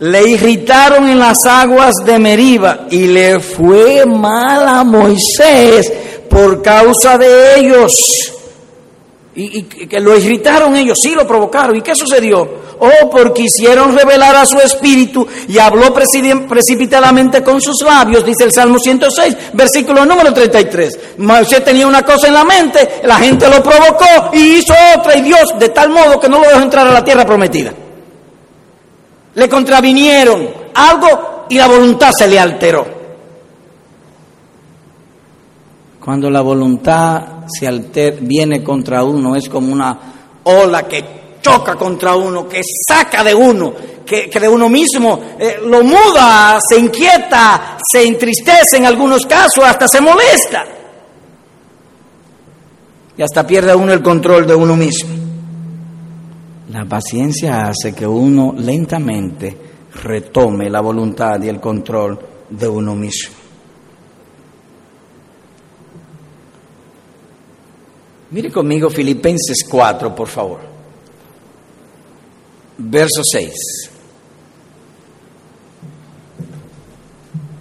Le 0.00 0.28
irritaron 0.28 1.08
en 1.08 1.18
las 1.18 1.46
aguas 1.46 1.94
de 2.04 2.18
Meriba 2.18 2.86
y 2.90 3.06
le 3.06 3.40
fue 3.40 4.04
mal 4.04 4.68
a 4.68 4.84
Moisés 4.84 5.90
por 6.28 6.60
causa 6.60 7.16
de 7.16 7.60
ellos. 7.60 7.94
Y, 9.40 9.62
que 9.62 10.00
lo 10.00 10.18
irritaron 10.18 10.74
ellos, 10.74 10.98
sí 11.00 11.14
lo 11.14 11.24
provocaron. 11.24 11.76
¿Y 11.76 11.80
qué 11.80 11.94
sucedió? 11.94 12.40
Oh, 12.80 13.08
porque 13.08 13.42
hicieron 13.42 13.96
revelar 13.96 14.34
a 14.34 14.44
su 14.44 14.58
espíritu 14.58 15.28
y 15.46 15.58
habló 15.58 15.94
precipitadamente 15.94 17.44
con 17.44 17.60
sus 17.60 17.80
labios, 17.82 18.24
dice 18.24 18.42
el 18.42 18.52
Salmo 18.52 18.80
106, 18.80 19.36
versículo 19.52 20.04
número 20.04 20.34
33. 20.34 20.98
Moisés 21.18 21.64
tenía 21.64 21.86
una 21.86 22.02
cosa 22.02 22.26
en 22.26 22.34
la 22.34 22.44
mente, 22.44 23.00
la 23.04 23.14
gente 23.18 23.48
lo 23.48 23.62
provocó 23.62 24.30
y 24.32 24.56
hizo 24.56 24.74
otra, 24.96 25.16
y 25.16 25.22
Dios 25.22 25.54
de 25.56 25.68
tal 25.68 25.90
modo 25.90 26.18
que 26.18 26.28
no 26.28 26.40
lo 26.40 26.48
dejó 26.48 26.60
entrar 26.60 26.88
a 26.88 26.92
la 26.92 27.04
tierra 27.04 27.24
prometida. 27.24 27.72
Le 29.34 29.48
contravinieron 29.48 30.48
algo 30.74 31.46
y 31.48 31.56
la 31.58 31.68
voluntad 31.68 32.10
se 32.16 32.26
le 32.26 32.40
alteró. 32.40 32.97
Cuando 36.08 36.30
la 36.30 36.40
voluntad 36.40 37.44
se 37.46 37.70
viene 38.22 38.64
contra 38.64 39.04
uno, 39.04 39.36
es 39.36 39.46
como 39.46 39.70
una 39.70 39.98
ola 40.44 40.88
que 40.88 41.04
choca 41.42 41.74
contra 41.74 42.16
uno, 42.16 42.48
que 42.48 42.62
saca 42.88 43.22
de 43.22 43.34
uno, 43.34 43.74
que, 44.06 44.30
de 44.30 44.48
uno 44.48 44.70
mismo 44.70 45.20
eh, 45.38 45.58
lo 45.66 45.84
muda, 45.84 46.58
se 46.66 46.78
inquieta, 46.78 47.76
se 47.92 48.06
entristece 48.06 48.78
en 48.78 48.86
algunos 48.86 49.26
casos, 49.26 49.62
hasta 49.62 49.86
se 49.86 50.00
molesta. 50.00 50.64
Y 53.14 53.20
hasta 53.20 53.46
pierde 53.46 53.74
uno 53.74 53.92
el 53.92 54.02
control 54.02 54.46
de 54.46 54.54
uno 54.54 54.76
mismo. 54.76 55.10
La 56.72 56.86
paciencia 56.86 57.66
hace 57.66 57.94
que 57.94 58.06
uno 58.06 58.54
lentamente 58.56 59.54
retome 60.02 60.70
la 60.70 60.80
voluntad 60.80 61.42
y 61.42 61.50
el 61.50 61.60
control 61.60 62.18
de 62.48 62.66
uno 62.66 62.94
mismo. 62.94 63.37
Mire 68.30 68.50
conmigo 68.52 68.90
Filipenses 68.90 69.66
4, 69.68 70.14
por 70.14 70.28
favor. 70.28 70.58
Verso 72.76 73.22
6. 73.24 73.52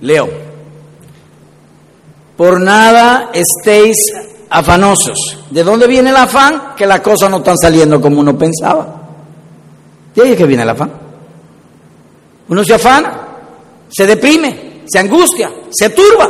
Leo. 0.01 0.29
Por 2.35 2.59
nada 2.59 3.31
estéis 3.33 3.95
afanosos. 4.49 5.17
¿De 5.49 5.63
dónde 5.63 5.87
viene 5.87 6.09
el 6.09 6.17
afán? 6.17 6.75
Que 6.75 6.85
las 6.85 7.01
cosas 7.01 7.29
no 7.31 7.37
están 7.37 7.57
saliendo 7.57 8.01
como 8.01 8.19
uno 8.19 8.37
pensaba. 8.37 9.03
¿De 10.13 10.21
ahí 10.21 10.31
es 10.31 10.37
que 10.37 10.45
viene 10.45 10.63
el 10.63 10.69
afán? 10.69 10.91
Uno 12.49 12.63
se 12.63 12.73
afana, 12.73 13.27
se 13.89 14.05
deprime, 14.05 14.83
se 14.85 14.99
angustia, 14.99 15.51
se 15.69 15.89
turba, 15.89 16.29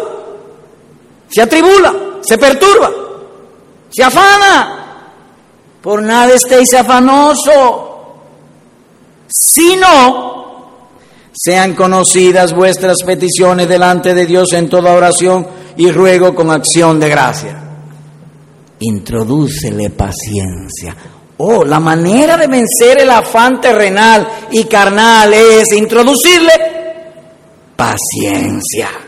se 1.29 1.41
atribula, 1.41 1.93
se 2.21 2.37
perturba 2.37 3.06
se 3.97 4.03
afana. 4.03 5.09
Por 5.81 6.03
nada 6.03 6.35
estéis 6.35 6.71
afanoso, 6.75 8.19
sino 9.27 10.67
sean 11.33 11.73
conocidas 11.73 12.53
vuestras 12.53 12.97
peticiones 13.03 13.67
delante 13.67 14.13
de 14.13 14.27
Dios 14.27 14.53
en 14.53 14.69
toda 14.69 14.93
oración 14.93 15.47
y 15.77 15.91
ruego 15.91 16.35
con 16.35 16.51
acción 16.51 16.99
de 16.99 17.09
gracia. 17.09 17.59
Introdúcele 18.81 19.89
paciencia. 19.89 20.95
Oh, 21.37 21.63
la 21.63 21.79
manera 21.79 22.37
de 22.37 22.47
vencer 22.47 23.01
el 23.01 23.09
afán 23.09 23.59
terrenal 23.59 24.27
y 24.51 24.65
carnal 24.65 25.33
es 25.33 25.71
introducirle 25.73 26.51
paciencia. 27.75 29.06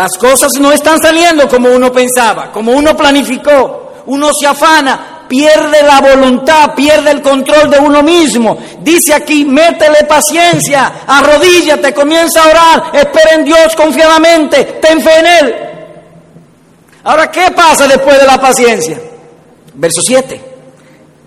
Las 0.00 0.16
cosas 0.16 0.52
no 0.58 0.72
están 0.72 0.98
saliendo 0.98 1.46
como 1.46 1.68
uno 1.68 1.92
pensaba, 1.92 2.50
como 2.50 2.72
uno 2.72 2.96
planificó. 2.96 3.92
Uno 4.06 4.30
se 4.32 4.46
afana, 4.46 5.26
pierde 5.28 5.82
la 5.82 6.00
voluntad, 6.00 6.74
pierde 6.74 7.10
el 7.10 7.20
control 7.20 7.68
de 7.68 7.80
uno 7.80 8.02
mismo. 8.02 8.56
Dice 8.80 9.12
aquí, 9.12 9.44
métele 9.44 10.04
paciencia, 10.08 11.02
arrodíllate, 11.06 11.92
comienza 11.92 12.42
a 12.42 12.48
orar, 12.48 12.82
espera 12.94 13.34
en 13.34 13.44
Dios 13.44 13.76
confiadamente, 13.76 14.78
ten 14.80 15.02
fe 15.02 15.18
en 15.18 15.26
Él. 15.26 15.54
Ahora, 17.04 17.30
¿qué 17.30 17.50
pasa 17.50 17.86
después 17.86 18.18
de 18.18 18.26
la 18.26 18.40
paciencia? 18.40 18.98
Verso 19.74 20.00
7. 20.00 20.40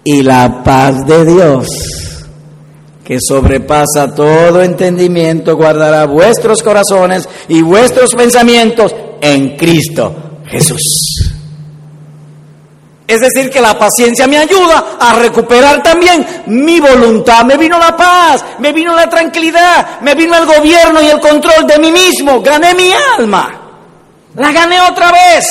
Y 0.05 0.24
la 0.24 0.63
paz 0.63 1.05
de 1.05 1.26
Dios 1.26 2.03
que 3.04 3.18
sobrepasa 3.20 4.16
todo 4.16 4.62
entendimiento, 4.62 5.58
guardará 5.58 6.06
vuestros 6.06 6.64
corazones 6.64 7.28
y 7.49 7.62
vuestros 7.62 8.16
pensamientos 8.16 8.95
en 9.22 9.58
Cristo 9.58 10.16
Jesús. 10.47 11.34
Es 13.06 13.20
decir, 13.20 13.49
que 13.51 13.60
la 13.60 13.78
paciencia 13.78 14.28
me 14.28 14.38
ayuda 14.38 14.95
a 14.99 15.14
recuperar 15.16 15.84
también 15.84 16.26
mi 16.47 16.80
voluntad. 16.80 17.43
Me 17.43 17.58
vino 17.58 17.78
la 17.78 17.95
paz, 17.95 18.43
me 18.60 18.72
vino 18.72 18.95
la 18.95 19.10
tranquilidad, 19.10 19.99
me 20.01 20.16
vino 20.16 20.36
el 20.38 20.45
gobierno 20.45 21.01
y 21.01 21.08
el 21.08 21.20
control 21.20 21.68
de 21.68 21.80
mí 21.80 21.91
mismo. 21.91 22.41
Gané 22.41 22.74
mi 22.74 22.89
alma. 23.18 23.60
La 24.36 24.51
gané 24.51 24.80
otra 24.82 25.12
vez. 25.12 25.45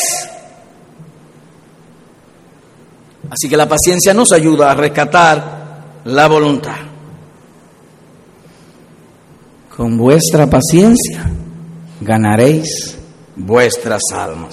Así 3.31 3.49
que 3.49 3.57
la 3.57 3.69
paciencia 3.69 4.15
nos 4.15 4.33
ayuda 4.33 4.71
a 4.71 4.75
rescatar 4.75 5.63
la 6.05 6.27
voluntad. 6.29 6.92
Con 9.77 9.97
vuestra 9.97 10.49
paciencia 10.51 11.31
ganaréis 12.01 12.99
vuestras 13.37 14.03
almas. 14.13 14.53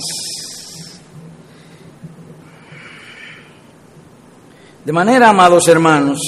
De 4.85 4.93
manera, 4.93 5.29
amados 5.29 5.67
hermanos, 5.67 6.19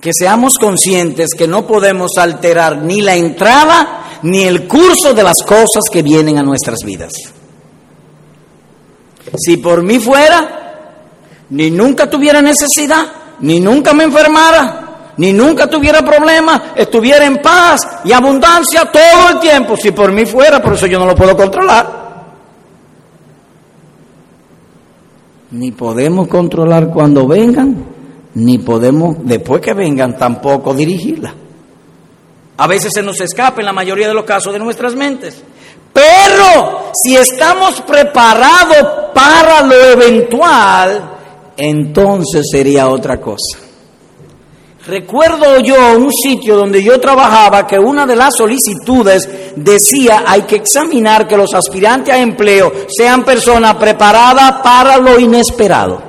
que 0.00 0.12
seamos 0.12 0.56
conscientes 0.56 1.30
que 1.36 1.48
no 1.48 1.66
podemos 1.66 2.12
alterar 2.16 2.78
ni 2.78 3.00
la 3.00 3.16
entrada 3.16 4.20
ni 4.22 4.44
el 4.44 4.68
curso 4.68 5.12
de 5.14 5.22
las 5.22 5.42
cosas 5.42 5.84
que 5.90 6.02
vienen 6.02 6.38
a 6.38 6.42
nuestras 6.42 6.78
vidas. 6.84 7.12
Si 9.36 9.56
por 9.56 9.82
mí 9.82 9.98
fuera, 9.98 10.94
ni 11.50 11.70
nunca 11.70 12.08
tuviera 12.08 12.40
necesidad, 12.40 13.04
ni 13.40 13.58
nunca 13.58 13.92
me 13.92 14.04
enfermara, 14.04 14.83
ni 15.16 15.32
nunca 15.32 15.68
tuviera 15.68 16.02
problemas, 16.02 16.60
estuviera 16.76 17.24
en 17.24 17.38
paz 17.38 17.80
y 18.04 18.12
abundancia 18.12 18.90
todo 18.90 19.30
el 19.32 19.40
tiempo, 19.40 19.76
si 19.76 19.92
por 19.92 20.12
mí 20.12 20.26
fuera, 20.26 20.60
por 20.62 20.74
eso 20.74 20.86
yo 20.86 20.98
no 20.98 21.06
lo 21.06 21.14
puedo 21.14 21.36
controlar. 21.36 22.04
Ni 25.52 25.70
podemos 25.70 26.26
controlar 26.26 26.88
cuando 26.90 27.28
vengan, 27.28 27.84
ni 28.34 28.58
podemos, 28.58 29.16
después 29.20 29.60
que 29.60 29.72
vengan, 29.72 30.18
tampoco 30.18 30.74
dirigirla. 30.74 31.34
A 32.56 32.66
veces 32.66 32.92
se 32.92 33.02
nos 33.02 33.20
escapa 33.20 33.60
en 33.60 33.66
la 33.66 33.72
mayoría 33.72 34.08
de 34.08 34.14
los 34.14 34.24
casos 34.24 34.52
de 34.52 34.58
nuestras 34.58 34.94
mentes. 34.94 35.42
Pero 35.92 36.90
si 36.92 37.16
estamos 37.16 37.80
preparados 37.82 39.12
para 39.14 39.62
lo 39.62 39.74
eventual, 39.74 41.10
entonces 41.56 42.46
sería 42.50 42.88
otra 42.88 43.20
cosa. 43.20 43.63
Recuerdo 44.86 45.60
yo 45.60 45.96
un 45.96 46.12
sitio 46.12 46.56
donde 46.56 46.82
yo 46.82 47.00
trabajaba 47.00 47.66
que 47.66 47.78
una 47.78 48.04
de 48.04 48.16
las 48.16 48.36
solicitudes 48.36 49.54
decía 49.56 50.24
hay 50.26 50.42
que 50.42 50.56
examinar 50.56 51.26
que 51.26 51.38
los 51.38 51.54
aspirantes 51.54 52.14
a 52.14 52.18
empleo 52.18 52.70
sean 52.88 53.24
personas 53.24 53.76
preparadas 53.76 54.60
para 54.62 54.98
lo 54.98 55.18
inesperado. 55.18 56.02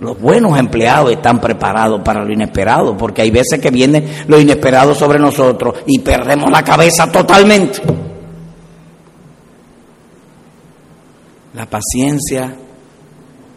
Los 0.00 0.18
buenos 0.18 0.58
empleados 0.58 1.12
están 1.12 1.38
preparados 1.38 2.00
para 2.02 2.24
lo 2.24 2.32
inesperado, 2.32 2.96
porque 2.96 3.22
hay 3.22 3.30
veces 3.30 3.60
que 3.60 3.70
viene 3.70 4.24
lo 4.26 4.40
inesperado 4.40 4.94
sobre 4.94 5.18
nosotros 5.18 5.74
y 5.86 5.98
perdemos 5.98 6.50
la 6.50 6.62
cabeza 6.62 7.10
totalmente. 7.12 7.80
La 11.52 11.66
paciencia 11.66 12.54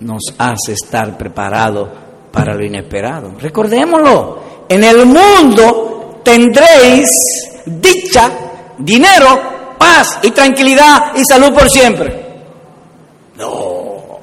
nos 0.01 0.23
hace 0.37 0.73
estar 0.73 1.17
preparados 1.17 1.89
para 2.31 2.55
lo 2.55 2.63
inesperado. 2.63 3.33
Recordémoslo, 3.39 4.65
en 4.67 4.83
el 4.83 5.05
mundo 5.05 6.21
tendréis 6.23 7.09
dicha, 7.65 8.31
dinero, 8.77 9.75
paz 9.77 10.19
y 10.23 10.31
tranquilidad 10.31 11.13
y 11.15 11.23
salud 11.23 11.53
por 11.53 11.69
siempre. 11.69 12.27
No, 13.37 14.19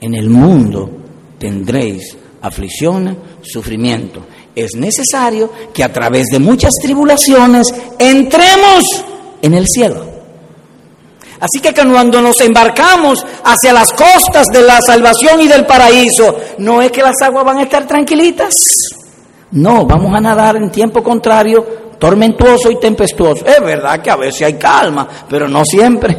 en 0.00 0.14
el 0.14 0.30
mundo 0.30 0.90
tendréis 1.38 2.16
aflicción, 2.42 3.18
sufrimiento. 3.42 4.20
Es 4.54 4.74
necesario 4.74 5.50
que 5.74 5.84
a 5.84 5.92
través 5.92 6.26
de 6.26 6.38
muchas 6.38 6.72
tribulaciones 6.80 7.74
entremos 7.98 8.84
en 9.42 9.54
el 9.54 9.66
cielo. 9.66 10.15
Así 11.40 11.60
que 11.60 11.74
cuando 11.74 12.22
nos 12.22 12.40
embarcamos 12.40 13.24
hacia 13.44 13.72
las 13.72 13.92
costas 13.92 14.46
de 14.48 14.62
la 14.62 14.78
salvación 14.80 15.40
y 15.40 15.48
del 15.48 15.66
paraíso, 15.66 16.36
no 16.58 16.80
es 16.80 16.90
que 16.90 17.02
las 17.02 17.20
aguas 17.22 17.44
van 17.44 17.58
a 17.58 17.62
estar 17.64 17.86
tranquilitas. 17.86 18.54
No, 19.52 19.86
vamos 19.86 20.14
a 20.14 20.20
nadar 20.20 20.56
en 20.56 20.70
tiempo 20.70 21.02
contrario, 21.02 21.64
tormentuoso 21.98 22.70
y 22.70 22.80
tempestuoso. 22.80 23.44
Es 23.44 23.60
verdad 23.60 24.00
que 24.00 24.10
a 24.10 24.16
veces 24.16 24.42
hay 24.42 24.54
calma, 24.54 25.08
pero 25.28 25.48
no 25.48 25.64
siempre. 25.64 26.16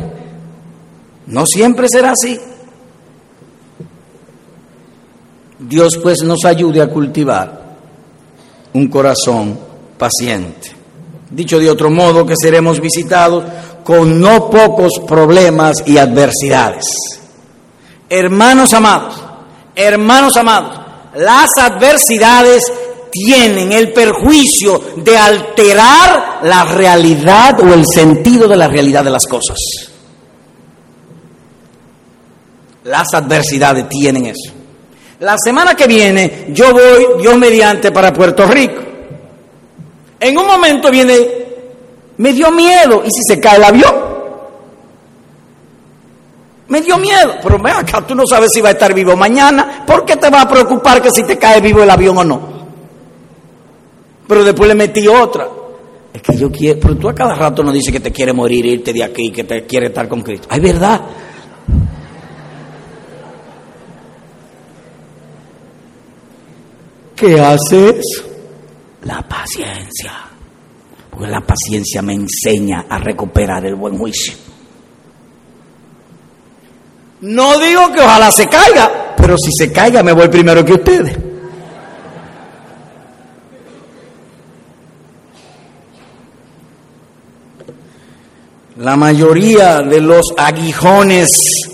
No 1.27 1.45
siempre 1.45 1.87
será 1.89 2.11
así. 2.11 2.39
Dios 5.59 5.99
pues 6.01 6.21
nos 6.23 6.45
ayude 6.45 6.81
a 6.81 6.87
cultivar 6.87 7.75
un 8.73 8.87
corazón 8.87 9.57
paciente. 9.97 10.76
Dicho 11.29 11.59
de 11.59 11.69
otro 11.69 11.89
modo, 11.89 12.25
que 12.25 12.35
seremos 12.39 12.79
visitados 12.79 13.43
con 13.83 14.19
no 14.19 14.49
pocos 14.49 14.93
problemas 15.05 15.77
y 15.85 15.97
adversidades. 15.97 16.85
Hermanos 18.09 18.73
amados, 18.73 19.21
hermanos 19.75 20.37
amados, 20.37 20.79
las 21.15 21.49
adversidades 21.57 22.71
tienen 23.11 23.71
el 23.71 23.91
perjuicio 23.91 24.81
de 24.97 25.17
alterar 25.17 26.39
la 26.43 26.63
realidad 26.65 27.59
o 27.59 27.73
el 27.73 27.85
sentido 27.85 28.47
de 28.47 28.55
la 28.55 28.67
realidad 28.67 29.03
de 29.03 29.09
las 29.09 29.25
cosas. 29.25 29.57
Las 32.83 33.13
adversidades 33.13 33.89
tienen 33.89 34.27
eso. 34.27 34.53
La 35.19 35.35
semana 35.43 35.75
que 35.75 35.87
viene 35.87 36.47
yo 36.49 36.71
voy, 36.71 37.21
Dios 37.21 37.37
mediante, 37.37 37.91
para 37.91 38.13
Puerto 38.13 38.45
Rico. 38.45 38.81
En 40.19 40.37
un 40.37 40.47
momento 40.47 40.89
viene, 40.89 41.15
me 42.17 42.33
dio 42.33 42.51
miedo, 42.51 43.03
¿y 43.05 43.09
si 43.11 43.21
se 43.27 43.39
cae 43.39 43.57
el 43.57 43.63
avión? 43.63 43.95
Me 46.69 46.81
dio 46.81 46.97
miedo, 46.97 47.35
pero 47.41 47.57
ven 47.59 47.75
acá, 47.75 48.05
tú 48.05 48.13
no 48.13 48.23
sabes 48.27 48.51
si 48.53 48.59
va 48.59 48.69
a 48.69 48.71
estar 48.73 48.93
vivo 48.93 49.15
mañana, 49.15 49.83
¿por 49.85 50.03
qué 50.03 50.17
te 50.17 50.29
va 50.29 50.41
a 50.41 50.49
preocupar 50.49 51.01
que 51.01 51.11
si 51.11 51.23
te 51.23 51.37
cae 51.37 51.61
vivo 51.61 51.81
el 51.81 51.89
avión 51.89 52.17
o 52.17 52.23
no? 52.23 52.41
Pero 54.27 54.43
después 54.43 54.67
le 54.67 54.75
metí 54.75 55.07
otra. 55.07 55.47
Es 56.13 56.21
que 56.21 56.35
yo 56.35 56.51
quiero, 56.51 56.79
pero 56.79 56.97
tú 56.97 57.07
a 57.07 57.15
cada 57.15 57.35
rato 57.35 57.63
no 57.63 57.71
dices 57.71 57.93
que 57.93 57.99
te 57.99 58.11
quiere 58.11 58.33
morir, 58.33 58.65
irte 58.65 58.91
de 58.91 59.03
aquí, 59.03 59.31
que 59.31 59.43
te 59.43 59.65
quiere 59.65 59.87
estar 59.87 60.09
con 60.09 60.21
Cristo. 60.21 60.47
Ay, 60.51 60.59
verdad. 60.59 61.01
¿Qué 67.15 67.39
haces? 67.39 68.26
La 69.03 69.21
paciencia. 69.21 70.11
Porque 71.09 71.27
la 71.27 71.41
paciencia 71.41 72.01
me 72.01 72.13
enseña 72.13 72.85
a 72.89 72.99
recuperar 72.99 73.65
el 73.65 73.75
buen 73.75 73.97
juicio. 73.97 74.33
No 77.21 77.57
digo 77.59 77.91
que 77.93 78.01
ojalá 78.01 78.31
se 78.31 78.47
caiga, 78.47 79.15
pero 79.17 79.35
si 79.37 79.51
se 79.51 79.71
caiga 79.71 80.03
me 80.03 80.11
voy 80.11 80.27
primero 80.27 80.63
que 80.63 80.73
ustedes. 80.73 81.17
La 88.77 88.95
mayoría 88.95 89.81
de 89.81 89.99
los 89.99 90.33
aguijones 90.37 91.29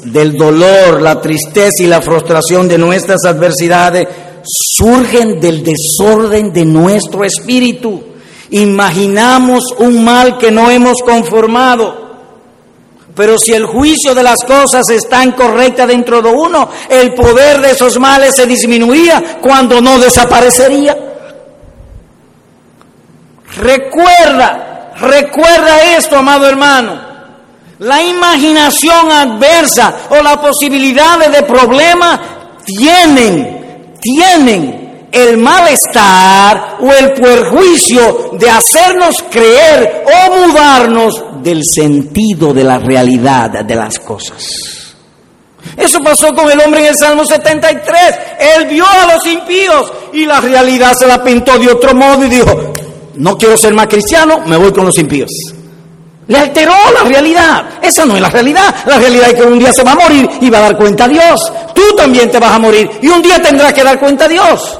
del 0.05 0.37
dolor, 0.37 1.01
la 1.01 1.19
tristeza 1.19 1.83
y 1.83 1.87
la 1.87 2.01
frustración 2.01 2.69
de 2.69 2.77
nuestras 2.77 3.25
adversidades 3.25 4.07
surgen 4.43 5.39
del 5.39 5.63
desorden 5.63 6.51
de 6.51 6.65
nuestro 6.65 7.23
espíritu. 7.23 8.03
Imaginamos 8.51 9.63
un 9.79 10.03
mal 10.03 10.37
que 10.37 10.51
no 10.51 10.69
hemos 10.69 11.01
conformado. 11.01 12.03
Pero 13.15 13.37
si 13.37 13.53
el 13.53 13.65
juicio 13.65 14.15
de 14.15 14.23
las 14.23 14.43
cosas 14.43 14.89
está 14.89 15.23
incorrecta 15.23 15.85
dentro 15.85 16.21
de 16.21 16.29
uno, 16.29 16.69
el 16.89 17.13
poder 17.13 17.61
de 17.61 17.71
esos 17.71 17.99
males 17.99 18.35
se 18.35 18.45
disminuía 18.45 19.37
cuando 19.41 19.79
no 19.81 19.99
desaparecería. 19.99 20.97
Recuerda, 23.55 24.93
recuerda 24.99 25.95
esto, 25.95 26.17
amado 26.17 26.47
hermano. 26.47 27.13
La 27.79 28.01
imaginación 28.01 29.11
adversa 29.11 29.93
o 30.09 30.23
la 30.23 30.41
posibilidad 30.41 31.19
de 31.19 31.43
problemas 31.43 32.19
tienen 32.65 33.62
tienen 34.03 35.07
el 35.11 35.37
malestar 35.37 36.77
o 36.81 36.91
el 36.91 37.13
perjuicio 37.13 38.31
de 38.33 38.49
hacernos 38.49 39.23
creer 39.29 40.03
o 40.05 40.47
mudarnos 40.47 41.23
del 41.41 41.61
sentido 41.63 42.53
de 42.53 42.63
la 42.63 42.79
realidad 42.79 43.63
de 43.63 43.75
las 43.75 43.99
cosas. 43.99 44.43
Eso 45.77 45.99
pasó 45.99 46.33
con 46.33 46.51
el 46.51 46.59
hombre 46.59 46.81
en 46.81 46.87
el 46.87 46.97
Salmo 46.97 47.25
73. 47.25 47.95
Él 48.57 48.65
vio 48.65 48.85
a 48.85 49.13
los 49.13 49.25
impíos 49.25 49.93
y 50.11 50.25
la 50.25 50.41
realidad 50.41 50.93
se 50.97 51.07
la 51.07 51.23
pintó 51.23 51.57
de 51.57 51.71
otro 51.71 51.93
modo 51.95 52.25
y 52.25 52.29
dijo, 52.29 52.73
no 53.15 53.37
quiero 53.37 53.55
ser 53.55 53.73
más 53.73 53.87
cristiano, 53.87 54.41
me 54.45 54.57
voy 54.57 54.71
con 54.71 54.85
los 54.85 54.97
impíos. 54.97 55.31
Le 56.27 56.37
alteró 56.37 56.73
la 56.93 57.03
realidad. 57.03 57.65
Esa 57.81 58.05
no 58.05 58.15
es 58.15 58.21
la 58.21 58.29
realidad. 58.29 58.73
La 58.85 58.97
realidad 58.97 59.29
es 59.29 59.33
que 59.35 59.43
un 59.43 59.59
día 59.59 59.73
se 59.73 59.83
va 59.83 59.91
a 59.91 59.95
morir 59.95 60.29
y 60.39 60.49
va 60.49 60.59
a 60.59 60.61
dar 60.61 60.77
cuenta 60.77 61.05
a 61.05 61.07
Dios. 61.07 61.51
Tú 61.73 61.81
también 61.97 62.31
te 62.31 62.39
vas 62.39 62.51
a 62.51 62.59
morir 62.59 62.89
y 63.01 63.07
un 63.07 63.21
día 63.21 63.41
tendrás 63.41 63.73
que 63.73 63.83
dar 63.83 63.99
cuenta 63.99 64.25
a 64.25 64.27
Dios. 64.29 64.79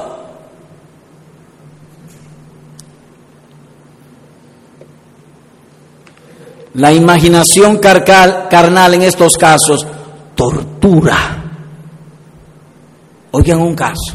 La 6.74 6.92
imaginación 6.92 7.78
carnal 7.78 8.94
en 8.94 9.02
estos 9.02 9.36
casos 9.36 9.86
tortura. 10.34 11.42
Oigan 13.30 13.60
un 13.60 13.76
caso. 13.76 14.14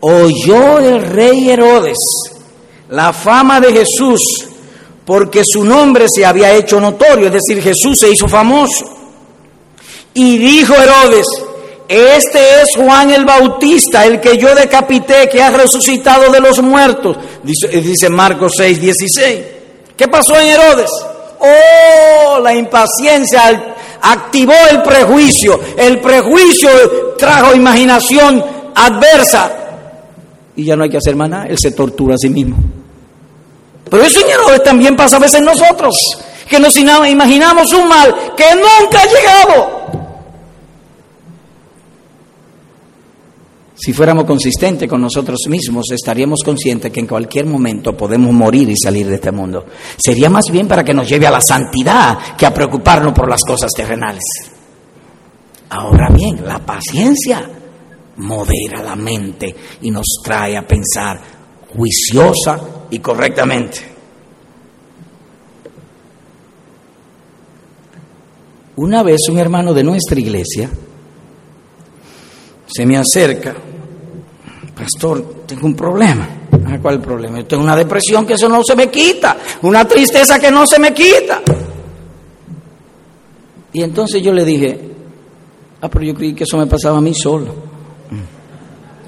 Oyó 0.00 0.78
el 0.78 1.02
rey 1.02 1.50
Herodes 1.50 1.96
la 2.90 3.12
fama 3.12 3.60
de 3.60 3.72
Jesús 3.72 4.20
porque 5.04 5.42
su 5.44 5.64
nombre 5.64 6.06
se 6.08 6.24
había 6.24 6.52
hecho 6.52 6.80
notorio, 6.80 7.26
es 7.26 7.32
decir, 7.32 7.62
Jesús 7.62 7.98
se 7.98 8.10
hizo 8.10 8.28
famoso. 8.28 8.84
Y 10.14 10.38
dijo 10.38 10.74
Herodes, 10.74 11.26
este 11.88 12.38
es 12.62 12.76
Juan 12.76 13.10
el 13.10 13.24
Bautista, 13.24 14.04
el 14.06 14.20
que 14.20 14.38
yo 14.38 14.54
decapité, 14.54 15.28
que 15.28 15.42
ha 15.42 15.50
resucitado 15.50 16.30
de 16.30 16.40
los 16.40 16.62
muertos, 16.62 17.16
dice, 17.42 17.68
dice 17.68 18.08
Marcos 18.08 18.52
6, 18.56 18.80
16. 18.80 19.40
¿Qué 19.96 20.06
pasó 20.06 20.38
en 20.38 20.46
Herodes? 20.46 20.90
Oh, 21.40 22.38
la 22.40 22.54
impaciencia 22.54 23.74
activó 24.02 24.54
el 24.70 24.82
prejuicio, 24.82 25.58
el 25.76 26.00
prejuicio 26.00 26.70
trajo 27.18 27.54
imaginación 27.54 28.44
adversa 28.74 29.60
y 30.56 30.64
ya 30.64 30.76
no 30.76 30.84
hay 30.84 30.90
que 30.90 30.98
hacer 30.98 31.16
más 31.16 31.30
nada, 31.30 31.46
él 31.46 31.58
se 31.58 31.72
tortura 31.72 32.14
a 32.14 32.18
sí 32.18 32.28
mismo. 32.28 32.56
Pero 33.90 34.04
eso 34.04 34.20
en 34.20 34.62
también 34.62 34.96
pasa 34.96 35.16
a 35.16 35.18
veces 35.18 35.40
en 35.40 35.46
nosotros, 35.46 35.96
que 36.48 36.60
nos 36.60 36.76
imaginamos 36.76 37.72
un 37.72 37.88
mal 37.88 38.14
que 38.36 38.44
nunca 38.54 39.00
ha 39.00 39.06
llegado. 39.06 39.80
Si 43.74 43.94
fuéramos 43.94 44.24
consistentes 44.24 44.88
con 44.88 45.00
nosotros 45.00 45.38
mismos, 45.48 45.86
estaríamos 45.90 46.40
conscientes 46.44 46.92
que 46.92 47.00
en 47.00 47.06
cualquier 47.06 47.46
momento 47.46 47.96
podemos 47.96 48.30
morir 48.32 48.68
y 48.68 48.76
salir 48.76 49.08
de 49.08 49.14
este 49.14 49.32
mundo. 49.32 49.64
Sería 49.96 50.28
más 50.28 50.44
bien 50.52 50.68
para 50.68 50.84
que 50.84 50.92
nos 50.92 51.08
lleve 51.08 51.26
a 51.26 51.30
la 51.30 51.40
santidad 51.40 52.36
que 52.36 52.44
a 52.44 52.52
preocuparnos 52.52 53.14
por 53.14 53.28
las 53.28 53.40
cosas 53.42 53.70
terrenales. 53.74 54.22
Ahora 55.70 56.10
bien, 56.10 56.46
la 56.46 56.58
paciencia 56.58 57.48
modera 58.16 58.82
la 58.82 58.96
mente 58.96 59.56
y 59.80 59.90
nos 59.90 60.20
trae 60.22 60.58
a 60.58 60.66
pensar 60.66 61.18
juiciosa 61.74 62.60
y 62.90 62.98
correctamente. 62.98 63.90
Una 68.76 69.02
vez 69.02 69.20
un 69.28 69.38
hermano 69.38 69.74
de 69.74 69.84
nuestra 69.84 70.18
iglesia 70.18 70.70
se 72.66 72.86
me 72.86 72.96
acerca, 72.96 73.54
pastor, 74.74 75.44
tengo 75.46 75.66
un 75.66 75.74
problema. 75.74 76.28
Ah, 76.66 76.78
¿Cuál 76.80 77.00
problema? 77.00 77.38
Yo 77.38 77.46
tengo 77.46 77.62
una 77.62 77.76
depresión 77.76 78.24
que 78.26 78.34
eso 78.34 78.48
no 78.48 78.62
se 78.64 78.76
me 78.76 78.88
quita, 78.88 79.36
una 79.62 79.86
tristeza 79.86 80.38
que 80.38 80.50
no 80.50 80.66
se 80.66 80.78
me 80.78 80.94
quita. 80.94 81.42
Y 83.72 83.82
entonces 83.82 84.22
yo 84.22 84.32
le 84.32 84.44
dije, 84.44 84.80
ah, 85.80 85.88
pero 85.88 86.04
yo 86.04 86.14
creí 86.14 86.32
que 86.32 86.44
eso 86.44 86.56
me 86.56 86.66
pasaba 86.66 86.98
a 86.98 87.00
mí 87.00 87.12
solo. 87.14 87.69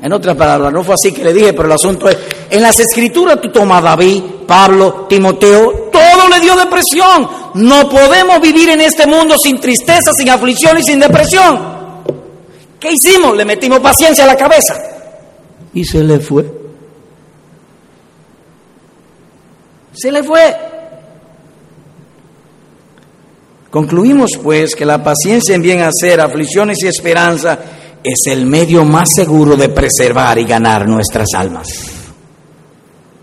En 0.02 0.12
otras 0.12 0.36
palabras, 0.36 0.72
no 0.72 0.82
fue 0.82 0.94
así 0.94 1.12
que 1.12 1.22
le 1.22 1.32
dije, 1.32 1.52
pero 1.52 1.66
el 1.66 1.72
asunto 1.72 2.08
es, 2.08 2.18
en 2.50 2.60
las 2.60 2.80
escrituras 2.80 3.40
tú 3.40 3.50
tomas 3.50 3.80
David, 3.80 4.20
Pablo, 4.48 5.06
Timoteo, 5.08 5.90
todo 5.92 6.28
le 6.28 6.40
dio 6.40 6.56
depresión. 6.56 7.28
No 7.54 7.88
podemos 7.88 8.40
vivir 8.40 8.70
en 8.70 8.80
este 8.80 9.06
mundo 9.06 9.36
sin 9.38 9.60
tristeza, 9.60 10.10
sin 10.16 10.28
aflicción 10.28 10.76
y 10.76 10.82
sin 10.82 10.98
depresión. 10.98 11.60
¿Qué 12.80 12.90
hicimos? 12.90 13.36
Le 13.36 13.44
metimos 13.44 13.78
paciencia 13.78 14.24
a 14.24 14.26
la 14.26 14.36
cabeza. 14.36 14.74
Y 15.72 15.84
se 15.84 16.02
le 16.02 16.18
fue. 16.18 16.50
Se 19.92 20.10
le 20.10 20.24
fue. 20.24 20.56
Concluimos 23.70 24.32
pues 24.42 24.74
que 24.74 24.84
la 24.84 25.02
paciencia 25.02 25.54
en 25.54 25.62
bien 25.62 25.80
hacer, 25.80 26.20
aflicciones 26.20 26.82
y 26.82 26.88
esperanza 26.88 27.56
es 28.04 28.20
el 28.26 28.46
medio 28.46 28.84
más 28.84 29.10
seguro 29.14 29.56
de 29.56 29.68
preservar 29.68 30.38
y 30.38 30.44
ganar 30.44 30.88
nuestras 30.88 31.28
almas, 31.34 31.68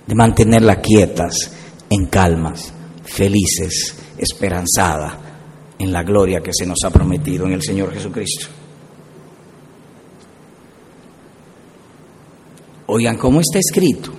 de 0.06 0.16
mantenerlas 0.16 0.78
quietas, 0.78 1.52
en 1.90 2.06
calmas, 2.06 2.72
felices, 3.04 3.96
esperanzadas 4.18 5.14
en 5.80 5.92
la 5.92 6.04
gloria 6.04 6.42
que 6.42 6.52
se 6.54 6.66
nos 6.66 6.80
ha 6.84 6.90
prometido 6.90 7.46
en 7.46 7.54
el 7.54 7.64
Señor 7.64 7.94
Jesucristo. 7.94 8.48
Oigan 12.88 13.18
cómo 13.18 13.40
está 13.40 13.60
escrito. 13.60 14.12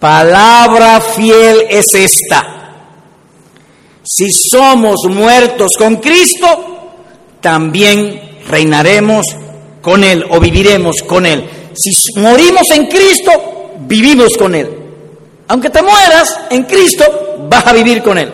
Palabra 0.00 1.00
fiel 1.00 1.66
es 1.70 1.94
esta. 1.94 2.58
Si 4.02 4.26
somos 4.32 5.06
muertos 5.08 5.72
con 5.78 5.96
Cristo, 5.96 6.81
también 7.42 8.38
reinaremos 8.48 9.26
con 9.82 10.02
Él 10.04 10.24
o 10.30 10.40
viviremos 10.40 11.02
con 11.06 11.26
Él. 11.26 11.44
Si 11.74 11.90
morimos 12.18 12.70
en 12.70 12.86
Cristo, 12.86 13.74
vivimos 13.80 14.30
con 14.38 14.54
Él. 14.54 14.70
Aunque 15.48 15.68
te 15.68 15.82
mueras 15.82 16.40
en 16.50 16.62
Cristo, 16.62 17.04
vas 17.50 17.66
a 17.66 17.72
vivir 17.74 18.02
con 18.02 18.16
Él. 18.16 18.32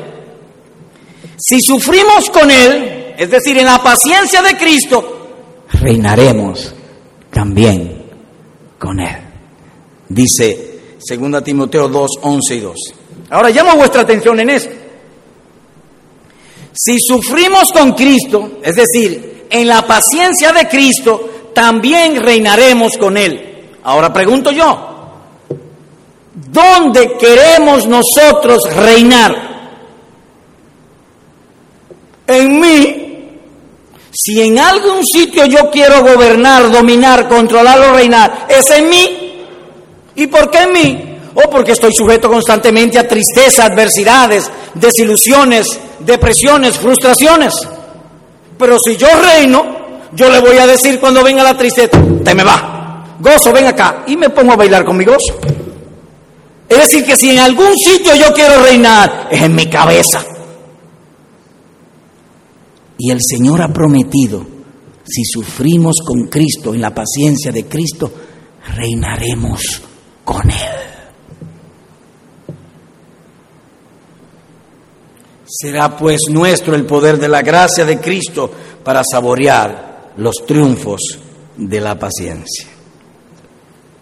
Si 1.37 1.61
sufrimos 1.61 2.31
con 2.31 2.51
Él, 2.51 3.15
es 3.17 3.31
decir, 3.31 3.59
en 3.59 3.65
la 3.67 3.83
paciencia 3.83 4.43
de 4.43 4.57
Cristo, 4.57 5.65
reinaremos 5.73 6.75
también 7.33 8.05
con 8.79 9.01
Él. 9.01 9.17
Dice 10.09 10.99
2 11.09 11.45
Timoteo 11.45 11.89
2, 11.89 12.11
11 12.23 12.55
y 12.55 12.61
2. 12.61 12.77
Ahora 13.31 13.51
llamo 13.51 13.77
vuestra 13.77 14.03
atención 14.03 14.39
en 14.41 14.51
esto. 14.51 14.75
Si 16.81 16.97
sufrimos 17.01 17.72
con 17.72 17.93
Cristo, 17.93 18.59
es 18.62 18.76
decir, 18.76 19.47
en 19.51 19.66
la 19.66 19.85
paciencia 19.85 20.53
de 20.53 20.68
Cristo, 20.68 21.51
también 21.53 22.22
reinaremos 22.22 22.97
con 22.97 23.16
Él. 23.16 23.70
Ahora 23.83 24.12
pregunto 24.12 24.53
yo, 24.53 24.79
¿dónde 26.35 27.16
queremos 27.18 27.89
nosotros 27.89 28.62
reinar? 28.76 29.49
En 32.29 32.61
mí. 32.61 33.05
Si 34.12 34.41
en 34.41 34.59
algún 34.59 35.05
sitio 35.05 35.47
yo 35.47 35.70
quiero 35.70 36.03
gobernar, 36.03 36.70
dominar, 36.70 37.29
controlar 37.29 37.81
o 37.81 37.93
reinar, 37.93 38.47
es 38.49 38.70
en 38.70 38.89
mí. 38.89 39.45
¿Y 40.14 40.29
por 40.29 40.49
qué 40.49 40.59
en 40.59 40.72
mí? 40.72 41.05
O 41.35 41.51
porque 41.51 41.72
estoy 41.72 41.93
sujeto 41.93 42.29
constantemente 42.29 42.99
a 42.99 43.09
tristeza, 43.09 43.64
adversidades, 43.64 44.51
desilusiones, 44.74 45.66
depresiones, 46.01 46.78
frustraciones. 46.78 47.55
Pero 48.59 48.76
si 48.78 48.96
yo 48.96 49.09
reino, 49.22 49.64
yo 50.12 50.30
le 50.30 50.40
voy 50.40 50.59
a 50.59 50.66
decir 50.66 50.99
cuando 50.99 51.22
venga 51.22 51.42
la 51.42 51.57
tristeza, 51.57 51.99
te 52.24 52.34
me 52.34 52.44
va. 52.44 53.16
Gozo, 53.20 53.53
ven 53.53 53.66
acá. 53.66 54.05
Y 54.07 54.16
me 54.16 54.30
pongo 54.30 54.53
a 54.53 54.57
bailar 54.57 54.84
con 54.84 54.96
mi 54.96 55.05
gozo. 55.05 55.38
Es 56.68 56.78
decir, 56.78 57.05
que 57.05 57.16
si 57.16 57.30
en 57.30 57.38
algún 57.38 57.74
sitio 57.76 58.14
yo 58.14 58.32
quiero 58.34 58.62
reinar, 58.62 59.28
es 59.30 59.42
en 59.42 59.55
mi 59.55 59.66
cabeza. 59.66 60.24
Y 62.99 63.11
el 63.11 63.20
Señor 63.22 63.62
ha 63.62 63.72
prometido, 63.72 64.44
si 65.05 65.24
sufrimos 65.24 65.96
con 66.05 66.26
Cristo, 66.26 66.74
en 66.74 66.80
la 66.80 66.94
paciencia 66.94 67.53
de 67.53 67.64
Cristo, 67.64 68.11
reinaremos 68.74 69.82
con 70.24 70.51
Él. 70.51 70.78
Será 75.49 75.96
pues 75.96 76.20
nuestro 76.28 76.74
el 76.74 76.84
poder 76.84 77.18
de 77.18 77.28
la 77.28 77.40
gracia 77.40 77.86
de 77.86 77.99
Cristo 77.99 78.51
para 78.84 79.03
saborear 79.03 80.12
los 80.18 80.44
triunfos 80.46 81.01
de 81.57 81.80
la 81.80 81.99
paciencia. 81.99 82.66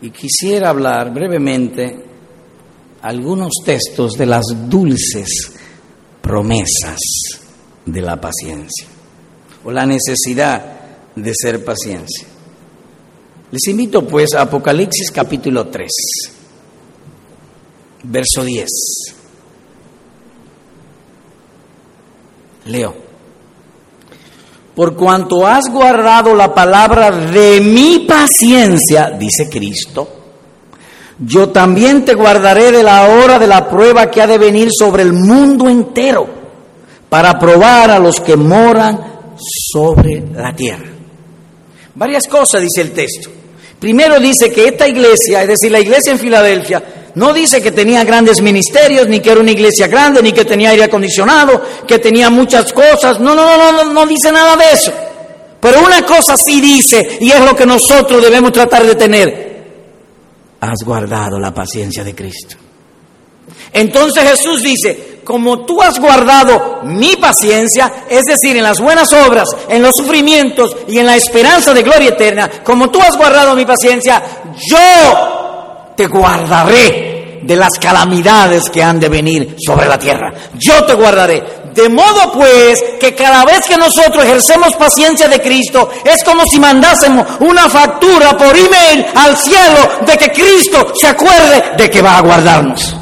Y 0.03 0.11
quisiera 0.11 0.71
hablar 0.71 1.15
brevemente 1.15 2.05
algunos 3.03 3.53
textos 3.65 4.15
de 4.15 4.27
las 4.27 4.45
dulces 4.69 5.53
promesas 6.21 6.99
de 7.85 8.01
la 8.03 8.21
paciencia 8.21 8.89
o 9.65 9.71
la 9.71 9.87
necesidad 9.87 10.81
de 11.15 11.33
ser 11.33 11.65
paciencia. 11.65 12.27
Les 13.53 13.69
invito 13.69 14.05
pues 14.05 14.35
a 14.35 14.43
Apocalipsis 14.43 15.13
capítulo 15.13 15.69
3, 15.69 15.91
verso 18.03 18.45
10. 18.45 19.16
Leo. 22.67 22.95
Por 24.75 24.95
cuanto 24.95 25.47
has 25.47 25.71
guardado 25.71 26.35
la 26.35 26.55
palabra 26.55 27.11
de 27.11 27.61
mi 27.61 28.01
paciencia, 28.01 29.11
dice 29.11 29.49
Cristo, 29.49 30.07
yo 31.19 31.49
también 31.49 32.05
te 32.05 32.15
guardaré 32.15 32.71
de 32.73 32.83
la 32.83 33.09
hora 33.09 33.39
de 33.39 33.47
la 33.47 33.69
prueba 33.71 34.11
que 34.11 34.21
ha 34.21 34.27
de 34.27 34.37
venir 34.37 34.69
sobre 34.71 35.03
el 35.03 35.15
mundo 35.15 35.69
entero 35.69 36.29
para 37.09 37.39
probar 37.39 37.91
a 37.91 37.99
los 37.99 38.21
que 38.21 38.37
moran 38.37 39.01
sobre 39.39 40.23
la 40.35 40.55
tierra. 40.55 40.91
Varias 41.95 42.29
cosas 42.29 42.61
dice 42.61 42.83
el 42.83 42.93
texto. 42.93 43.31
Primero 43.79 44.21
dice 44.21 44.51
que 44.53 44.69
esta 44.69 44.87
iglesia, 44.87 45.43
es 45.43 45.49
decir, 45.49 45.71
la 45.71 45.81
iglesia 45.81 46.13
en 46.13 46.19
Filadelfia, 46.19 46.83
no 47.17 47.33
dice 47.33 47.63
que 47.63 47.73
tenía 47.73 48.05
grandes 48.05 48.43
ministerios, 48.43 49.09
ni 49.09 49.21
que 49.21 49.31
era 49.31 49.41
una 49.41 49.51
iglesia 49.51 49.87
grande, 49.87 50.23
ni 50.23 50.33
que 50.33 50.45
tenía 50.45 50.69
aire 50.71 50.85
acondicionado, 50.85 51.63
que 51.87 51.99
tenía 51.99 52.29
muchas 52.29 52.75
cosas. 52.75 53.19
No, 53.19 53.35
no, 53.35 53.57
no, 53.57 53.73
no, 53.73 53.85
no 53.91 54.07
dice 54.07 54.31
nada 54.31 54.55
de 54.55 54.73
eso. 54.73 54.93
Pero 55.59 55.81
una 55.81 56.05
cosa 56.05 56.37
sí 56.37 56.61
dice, 56.61 57.17
y 57.19 57.31
es 57.31 57.41
lo 57.41 57.57
que 57.57 57.65
nosotros 57.65 58.21
debemos 58.21 58.53
tratar 58.53 58.85
de 58.85 58.97
tener. 58.97 59.65
Has 60.61 60.85
guardado 60.85 61.39
la 61.39 61.55
paciencia 61.55 62.05
de 62.05 62.15
Cristo. 62.15 62.57
Entonces 63.73 64.23
Jesús 64.23 64.63
dice, 64.63 65.21
como 65.25 65.65
tú 65.65 65.81
has 65.81 65.99
guardado 65.99 66.81
mi 66.83 67.17
paciencia, 67.17 68.05
es 68.11 68.25
decir, 68.25 68.59
en 68.59 68.63
las 68.63 68.79
buenas 68.79 69.11
obras, 69.15 69.49
en 69.71 69.81
los 69.81 69.97
sufrimientos 69.97 70.77
y 70.87 70.99
en 70.99 71.07
la 71.07 71.17
esperanza 71.17 71.73
de 71.73 71.83
gloria 71.83 72.11
eterna, 72.11 72.51
como 72.63 72.91
tú 72.91 73.01
has 73.01 73.17
guardado 73.17 73.57
mi 73.57 73.65
paciencia, 73.65 74.23
yo 74.69 75.46
te 75.97 76.07
guardaré 76.07 77.41
de 77.43 77.57
las 77.57 77.79
calamidades 77.81 78.69
que 78.71 78.83
han 78.83 78.99
de 78.99 79.09
venir 79.09 79.57
sobre 79.65 79.87
la 79.87 79.99
tierra. 79.99 80.33
Yo 80.55 80.85
te 80.85 80.95
guardaré. 80.95 81.43
De 81.73 81.89
modo 81.89 82.33
pues 82.33 82.83
que 82.99 83.15
cada 83.15 83.45
vez 83.45 83.67
que 83.67 83.77
nosotros 83.77 84.25
ejercemos 84.25 84.75
paciencia 84.77 85.29
de 85.29 85.41
Cristo, 85.41 85.91
es 86.05 86.25
como 86.25 86.45
si 86.51 86.59
mandásemos 86.59 87.27
una 87.41 87.69
factura 87.69 88.37
por 88.37 88.57
email 88.57 89.07
al 89.15 89.37
cielo 89.37 89.79
de 90.07 90.17
que 90.17 90.33
Cristo 90.33 90.93
se 90.99 91.09
acuerde 91.09 91.77
de 91.77 91.91
que 91.91 92.01
va 92.01 92.17
a 92.17 92.23
guardarnos. 92.23 92.97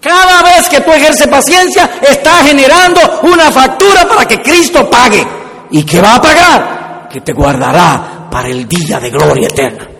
Cada 0.00 0.42
vez 0.42 0.68
que 0.68 0.80
tú 0.80 0.90
ejerces 0.90 1.28
paciencia, 1.28 1.88
estás 2.00 2.46
generando 2.46 3.00
una 3.22 3.52
factura 3.52 4.04
para 4.08 4.26
que 4.26 4.40
Cristo 4.40 4.88
pague. 4.90 5.24
¿Y 5.70 5.84
qué 5.84 6.00
va 6.00 6.16
a 6.16 6.20
pagar? 6.20 7.08
Que 7.08 7.20
te 7.20 7.32
guardará 7.32 8.28
para 8.30 8.48
el 8.48 8.66
día 8.66 8.98
de 8.98 9.10
gloria 9.10 9.46
eterna. 9.46 9.91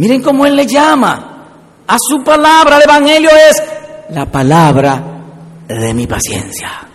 Miren 0.00 0.22
cómo 0.22 0.46
Él 0.46 0.56
le 0.56 0.66
llama. 0.66 1.84
A 1.86 1.96
su 1.98 2.24
palabra, 2.24 2.78
el 2.78 2.84
Evangelio 2.84 3.28
es 3.28 3.62
la 4.14 4.24
palabra 4.24 5.02
de 5.68 5.92
mi 5.92 6.06
paciencia. 6.06 6.88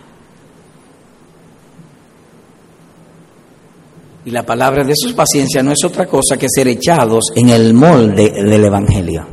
Y 4.25 4.31
la 4.31 4.43
palabra 4.43 4.83
de 4.83 4.93
su 4.95 5.15
paciencia 5.15 5.61
no 5.61 5.71
es 5.71 5.83
otra 5.85 6.07
cosa 6.07 6.35
que 6.35 6.47
ser 6.49 6.67
echados 6.67 7.25
en 7.35 7.49
el 7.49 7.75
molde 7.75 8.31
del 8.31 8.63
Evangelio. 8.63 9.27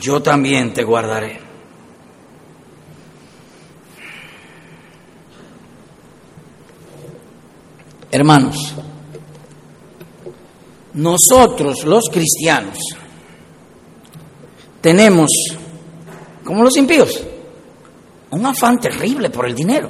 Yo 0.00 0.22
también 0.22 0.72
te 0.72 0.84
guardaré. 0.84 1.40
Hermanos, 8.10 8.76
nosotros 10.94 11.84
los 11.84 12.04
cristianos 12.10 12.78
tenemos, 14.80 15.30
como 16.44 16.64
los 16.64 16.76
impíos, 16.76 17.22
un 18.30 18.46
afán 18.46 18.80
terrible 18.80 19.30
por 19.30 19.46
el 19.46 19.54
dinero. 19.54 19.88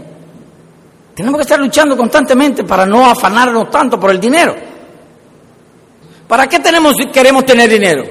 Tenemos 1.14 1.38
que 1.38 1.42
estar 1.42 1.59
luchando 1.59 1.96
constantemente 1.96 2.64
para 2.64 2.86
no 2.86 3.07
afanarnos 3.07 3.70
tanto 3.70 3.98
por 3.98 4.11
el 4.11 4.20
dinero. 4.20 4.55
¿Para 6.28 6.46
qué 6.48 6.61
tenemos, 6.61 6.94
queremos 7.12 7.44
tener 7.44 7.68
dinero? 7.68 8.05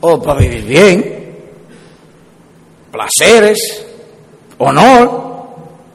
O 0.00 0.20
para 0.20 0.40
vivir 0.40 0.64
bien, 0.64 1.38
placeres, 2.90 3.86
honor, 4.58 5.32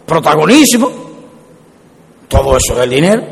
protagonismo, 0.05 0.91
todo 2.27 2.57
eso 2.57 2.75
del 2.75 2.89
dinero. 2.89 3.23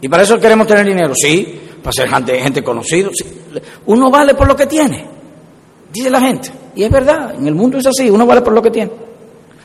¿Y 0.00 0.08
para 0.08 0.22
eso 0.22 0.38
queremos 0.38 0.66
tener 0.66 0.86
dinero? 0.86 1.12
Sí, 1.14 1.67
para 1.82 1.92
ser 1.92 2.08
gente, 2.08 2.40
gente 2.40 2.62
conocida. 2.62 3.10
Uno 3.86 4.10
vale 4.10 4.34
por 4.34 4.46
lo 4.46 4.56
que 4.56 4.66
tiene, 4.66 5.06
dice 5.92 6.10
la 6.10 6.20
gente. 6.20 6.50
Y 6.74 6.84
es 6.84 6.90
verdad, 6.90 7.34
en 7.34 7.46
el 7.46 7.54
mundo 7.54 7.78
es 7.78 7.86
así, 7.86 8.08
uno 8.10 8.26
vale 8.26 8.42
por 8.42 8.52
lo 8.52 8.62
que 8.62 8.70
tiene. 8.70 8.92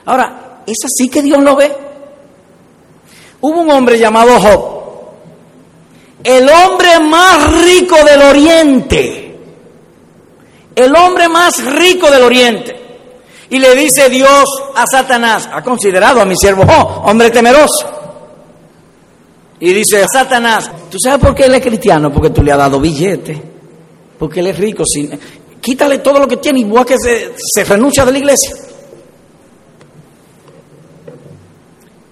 Ahora, 0.05 0.61
es 0.65 0.77
así 0.85 1.09
que 1.09 1.21
Dios 1.21 1.41
lo 1.41 1.55
ve. 1.55 1.71
Hubo 3.41 3.61
un 3.61 3.71
hombre 3.71 3.99
llamado 3.99 4.39
Job, 4.39 4.73
el 6.23 6.49
hombre 6.49 6.99
más 7.01 7.65
rico 7.65 7.97
del 8.03 8.21
oriente, 8.21 9.37
el 10.75 10.95
hombre 10.95 11.27
más 11.27 11.63
rico 11.75 12.09
del 12.09 12.23
oriente. 12.23 12.79
Y 13.49 13.59
le 13.59 13.75
dice 13.75 14.09
Dios 14.09 14.45
a 14.75 14.85
Satanás, 14.87 15.49
ha 15.51 15.61
considerado 15.61 16.21
a 16.21 16.25
mi 16.25 16.35
siervo 16.35 16.63
Job, 16.65 17.07
hombre 17.07 17.29
temeroso. 17.29 18.02
Y 19.65 19.71
dice 19.71 20.05
Satanás, 20.11 20.69
¿tú 20.91 20.97
sabes 21.01 21.19
por 21.19 21.33
qué 21.33 21.45
él 21.45 21.55
es 21.55 21.61
cristiano? 21.61 22.11
Porque 22.11 22.31
tú 22.31 22.43
le 22.43 22.51
has 22.51 22.57
dado 22.57 22.81
billete, 22.81 23.41
porque 24.19 24.41
él 24.41 24.47
es 24.47 24.57
rico. 24.57 24.83
quítale 25.61 25.99
todo 25.99 26.19
lo 26.19 26.27
que 26.27 26.35
tiene 26.35 26.59
y 26.59 26.77
a 26.77 26.83
que 26.83 26.97
se, 26.97 27.63
renuncia 27.63 28.03
de 28.03 28.11
la 28.11 28.17
iglesia. 28.17 28.53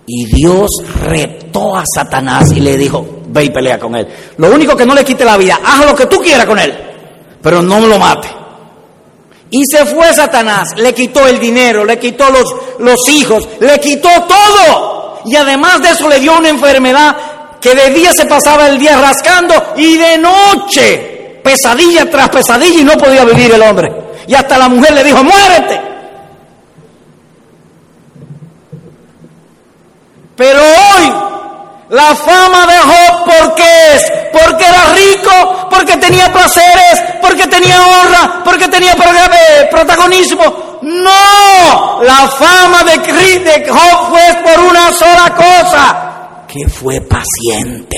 Y 0.08 0.28
Dios 0.34 0.70
retó 1.04 1.76
a 1.76 1.84
Satanás 1.94 2.54
y 2.54 2.62
le 2.62 2.78
dijo, 2.78 3.06
ve 3.28 3.44
y 3.44 3.50
pelea 3.50 3.78
con 3.78 3.98
él. 3.98 4.08
Lo 4.38 4.50
único 4.50 4.74
que 4.78 4.86
no 4.86 4.96
le 4.96 5.04
quite 5.04 5.26
la 5.26 5.36
vida, 5.36 5.60
haz 5.62 5.86
lo 5.86 5.94
que 5.94 6.06
tú 6.06 6.20
quieras 6.20 6.46
con 6.46 6.58
él, 6.58 6.74
pero 7.42 7.62
no 7.62 7.86
lo 7.86 8.00
mate. 8.00 8.30
Y 9.50 9.64
se 9.70 9.86
fue 9.88 10.14
Satanás, 10.14 10.70
le 10.78 10.94
quitó 10.94 11.28
el 11.28 11.38
dinero, 11.38 11.84
le 11.84 12.00
quitó 12.00 12.28
los 12.80 13.10
hijos, 13.10 13.50
le 13.60 13.78
quitó 13.82 14.08
todo. 14.26 15.02
Y 15.26 15.36
además 15.36 15.82
de 15.82 15.90
eso 15.90 16.08
le 16.08 16.20
dio 16.20 16.38
una 16.38 16.50
enfermedad 16.50 17.31
que 17.62 17.76
de 17.76 17.92
día 17.92 18.12
se 18.12 18.26
pasaba 18.26 18.68
el 18.68 18.80
día 18.80 18.98
rascando 19.00 19.74
y 19.78 19.98
de 19.98 20.18
noche 20.18 21.40
pesadilla 21.44 22.10
tras 22.10 22.30
pesadilla 22.30 22.80
y 22.80 22.84
no 22.84 22.94
podía 22.94 23.24
vivir 23.24 23.54
el 23.54 23.62
hombre. 23.62 23.92
Y 24.28 24.34
hasta 24.34 24.58
la 24.58 24.68
mujer 24.68 24.94
le 24.94 25.04
dijo, 25.04 25.24
muérete. 25.24 25.82
Pero 30.36 30.60
hoy 30.60 31.14
la 31.92 32.16
fama 32.16 32.66
de 32.68 32.80
Job, 32.80 33.26
¿por 33.26 33.56
qué 33.56 33.96
es? 33.96 34.12
Porque 34.32 34.66
era 34.66 34.94
rico, 34.94 35.68
porque 35.70 35.98
tenía 35.98 36.32
placeres, 36.32 37.04
porque 37.22 37.48
tenía 37.48 37.82
honra, 37.82 38.42
porque 38.46 38.70
tenía 38.70 38.96
protagonismo. 39.70 40.80
No, 40.82 42.02
la 42.02 42.28
fama 42.30 42.84
de, 42.86 42.98
de 43.40 43.70
Job 43.70 44.10
fue 44.10 44.42
por 44.42 44.64
una 44.64 44.92
sola 44.94 45.36
cosa, 45.36 46.11
que 46.52 46.68
fue 46.68 47.00
paciente. 47.02 47.98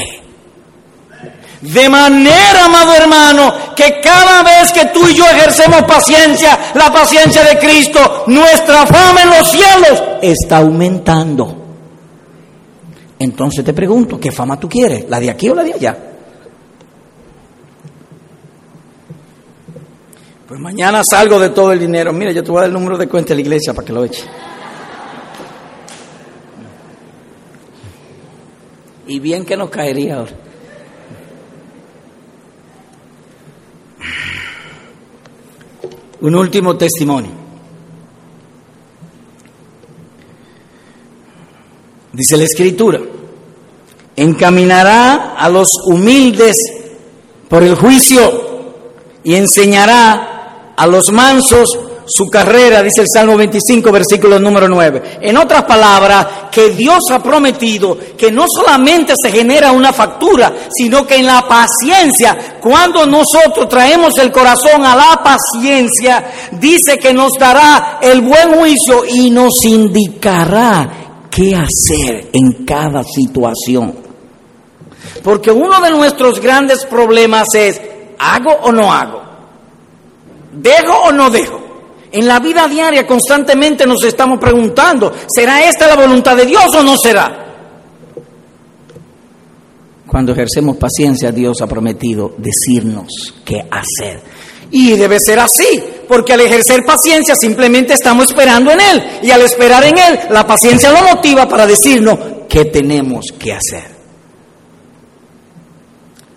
De 1.61 1.89
manera, 1.89 2.65
amado 2.65 2.93
hermano, 2.93 3.53
que 3.75 3.99
cada 4.01 4.43
vez 4.43 4.71
que 4.73 4.85
tú 4.87 5.07
y 5.07 5.15
yo 5.15 5.25
ejercemos 5.25 5.83
paciencia, 5.83 6.59
la 6.75 6.91
paciencia 6.91 7.43
de 7.43 7.57
Cristo, 7.57 8.25
nuestra 8.27 8.85
fama 8.85 9.23
en 9.23 9.29
los 9.29 9.49
cielos 9.49 10.03
está 10.21 10.57
aumentando. 10.57 11.63
Entonces 13.17 13.63
te 13.63 13.73
pregunto, 13.73 14.19
¿qué 14.19 14.31
fama 14.31 14.59
tú 14.59 14.67
quieres? 14.67 15.05
¿La 15.09 15.19
de 15.19 15.31
aquí 15.31 15.49
o 15.49 15.55
la 15.55 15.63
de 15.63 15.73
allá? 15.73 15.97
Pues 20.47 20.59
mañana 20.59 21.01
salgo 21.09 21.39
de 21.39 21.49
todo 21.49 21.71
el 21.71 21.79
dinero. 21.79 22.11
Mira, 22.11 22.31
yo 22.31 22.43
te 22.43 22.51
voy 22.51 22.59
a 22.59 22.61
dar 22.61 22.69
el 22.69 22.73
número 22.73 22.97
de 22.97 23.07
cuenta 23.07 23.29
de 23.29 23.35
la 23.35 23.41
iglesia 23.41 23.73
para 23.73 23.87
que 23.87 23.93
lo 23.93 24.03
eche. 24.03 24.25
Y 29.07 29.19
bien 29.19 29.45
que 29.45 29.57
nos 29.57 29.69
caería 29.69 30.17
ahora. 30.17 30.31
Un 36.21 36.35
último 36.35 36.77
testimonio. 36.77 37.31
Dice 42.13 42.37
la 42.37 42.43
escritura, 42.43 43.01
encaminará 44.15 45.33
a 45.35 45.49
los 45.49 45.67
humildes 45.85 46.55
por 47.49 47.63
el 47.63 47.75
juicio 47.75 48.53
y 49.23 49.35
enseñará 49.35 50.73
a 50.77 50.87
los 50.87 51.11
mansos 51.11 51.77
su 52.05 52.29
carrera, 52.29 52.81
dice 52.81 53.01
el 53.01 53.07
Salmo 53.13 53.37
25, 53.37 53.91
versículo 53.91 54.39
número 54.39 54.67
9. 54.67 55.19
En 55.21 55.37
otras 55.37 55.63
palabras, 55.63 56.27
que 56.51 56.69
Dios 56.69 56.99
ha 57.11 57.21
prometido 57.21 57.97
que 58.17 58.31
no 58.31 58.45
solamente 58.47 59.13
se 59.21 59.31
genera 59.31 59.71
una 59.71 59.93
factura, 59.93 60.53
sino 60.71 61.05
que 61.07 61.15
en 61.15 61.27
la 61.27 61.47
paciencia, 61.47 62.57
cuando 62.59 63.05
nosotros 63.05 63.67
traemos 63.69 64.17
el 64.17 64.31
corazón 64.31 64.85
a 64.85 64.95
la 64.95 65.21
paciencia, 65.23 66.31
dice 66.51 66.97
que 66.97 67.13
nos 67.13 67.33
dará 67.39 67.99
el 68.01 68.21
buen 68.21 68.53
juicio 68.53 69.03
y 69.07 69.29
nos 69.29 69.63
indicará 69.63 70.89
qué 71.29 71.55
hacer 71.55 72.29
en 72.33 72.65
cada 72.65 73.03
situación. 73.03 73.95
Porque 75.23 75.51
uno 75.51 75.79
de 75.81 75.91
nuestros 75.91 76.39
grandes 76.39 76.85
problemas 76.85 77.47
es, 77.55 77.81
¿hago 78.19 78.51
o 78.63 78.71
no 78.71 78.91
hago? 78.91 79.23
¿Dejo 80.51 80.93
o 81.05 81.11
no 81.11 81.29
dejo? 81.29 81.62
En 82.14 82.28
la 82.28 82.39
vida 82.39 82.68
diaria 82.68 83.07
constantemente 83.07 83.88
nos 83.88 84.03
estamos 84.03 84.39
preguntando, 84.39 85.11
¿será 85.28 85.68
esta 85.68 85.88
la 85.88 85.95
voluntad 85.95 86.38
de 86.38 86.45
Dios 86.45 86.68
o 86.76 86.84
no 86.84 86.95
será? 86.95 87.43
Cuando 90.05 90.32
ejercemos 90.32 90.78
paciencia, 90.78 91.32
Dios 91.32 91.59
ha 91.64 91.68
prometido 91.68 92.36
decirnos 92.38 93.07
qué 93.43 93.66
hacer. 93.72 94.22
Y 94.70 94.91
debe 94.91 95.18
ser 95.20 95.39
así, 95.39 95.84
porque 96.07 96.34
al 96.34 96.41
ejercer 96.41 96.86
paciencia 96.86 97.36
simplemente 97.36 97.93
estamos 97.93 98.26
esperando 98.26 98.70
en 98.70 98.80
Él. 98.80 99.03
Y 99.24 99.32
al 99.32 99.41
esperar 99.41 99.84
en 99.84 99.97
Él, 99.97 100.20
la 100.30 100.45
paciencia 100.45 100.91
lo 100.91 101.16
motiva 101.16 101.47
para 101.47 101.66
decirnos 101.66 102.20
qué 102.47 102.66
tenemos 102.66 103.26
que 103.39 103.53
hacer. 103.53 103.86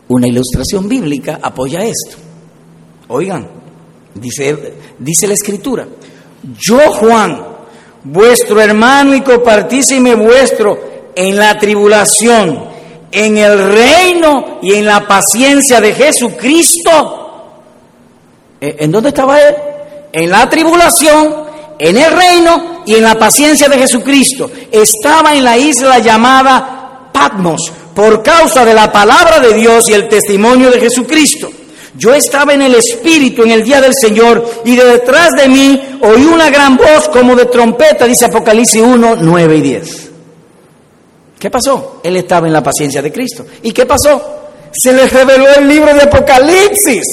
Una 0.09 0.27
ilustración 0.27 0.89
bíblica 0.89 1.39
apoya 1.43 1.85
esto. 1.85 2.17
Oigan, 3.09 3.66
dice, 4.21 4.75
dice 4.99 5.27
la 5.27 5.35
escritura, 5.35 5.87
yo 6.59 6.79
Juan, 6.93 7.45
vuestro 8.05 8.61
hermano 8.61 9.15
y 9.15 9.23
copartísime 9.23 10.15
vuestro 10.15 10.79
en 11.15 11.37
la 11.37 11.59
tribulación, 11.59 12.77
en 13.11 13.37
el 13.39 13.73
reino 13.73 14.59
y 14.63 14.75
en 14.75 14.87
la 14.87 15.07
paciencia 15.07 15.81
de 15.81 15.95
Jesucristo, 15.95 17.27
eh, 18.61 18.77
¿En 18.81 18.91
dónde 18.91 19.11
estaba 19.11 19.41
él? 19.41 19.55
En 20.13 20.31
la 20.31 20.49
tribulación, 20.49 21.47
en 21.79 21.97
el 21.97 22.11
reino 22.11 22.83
y 22.87 22.95
en 22.95 23.03
la 23.03 23.19
paciencia 23.19 23.69
de 23.69 23.79
Jesucristo. 23.79 24.51
Estaba 24.71 25.35
en 25.35 25.45
la 25.45 25.59
isla 25.59 25.99
llamada 25.99 27.11
Patmos 27.13 27.71
por 27.95 28.23
causa 28.23 28.65
de 28.65 28.75
la 28.75 28.91
palabra 28.91 29.41
de 29.41 29.55
Dios 29.55 29.89
y 29.89 29.93
el 29.93 30.09
testimonio 30.09 30.71
de 30.71 30.81
Jesucristo. 30.81 31.51
Yo 31.97 32.15
estaba 32.15 32.53
en 32.53 32.63
el 32.63 32.75
Espíritu 32.75 33.43
en 33.43 33.53
el 33.53 33.65
día 33.65 33.81
del 33.81 33.95
Señor 33.95 34.63
y 34.65 34.77
de 34.77 34.85
detrás 34.85 35.31
de 35.33 35.49
mí 35.49 35.99
oí 36.03 36.25
una 36.25 36.51
gran 36.51 36.77
voz 36.77 37.09
como 37.11 37.35
de 37.35 37.47
trompeta, 37.47 38.07
dice 38.07 38.27
Apocalipsis 38.27 38.83
1, 38.83 39.17
9 39.17 39.57
y 39.57 39.61
10. 39.61 40.11
¿Qué 41.39 41.51
pasó? 41.51 42.01
Él 42.03 42.17
estaba 42.17 42.47
en 42.47 42.53
la 42.53 42.63
paciencia 42.63 43.03
de 43.03 43.13
Cristo. 43.13 43.47
¿Y 43.63 43.73
qué 43.73 43.87
pasó? 43.87 44.35
Se 44.73 44.93
le 44.93 45.07
reveló 45.07 45.47
el 45.57 45.69
libro 45.69 45.95
de 45.95 46.03
Apocalipsis 46.03 47.05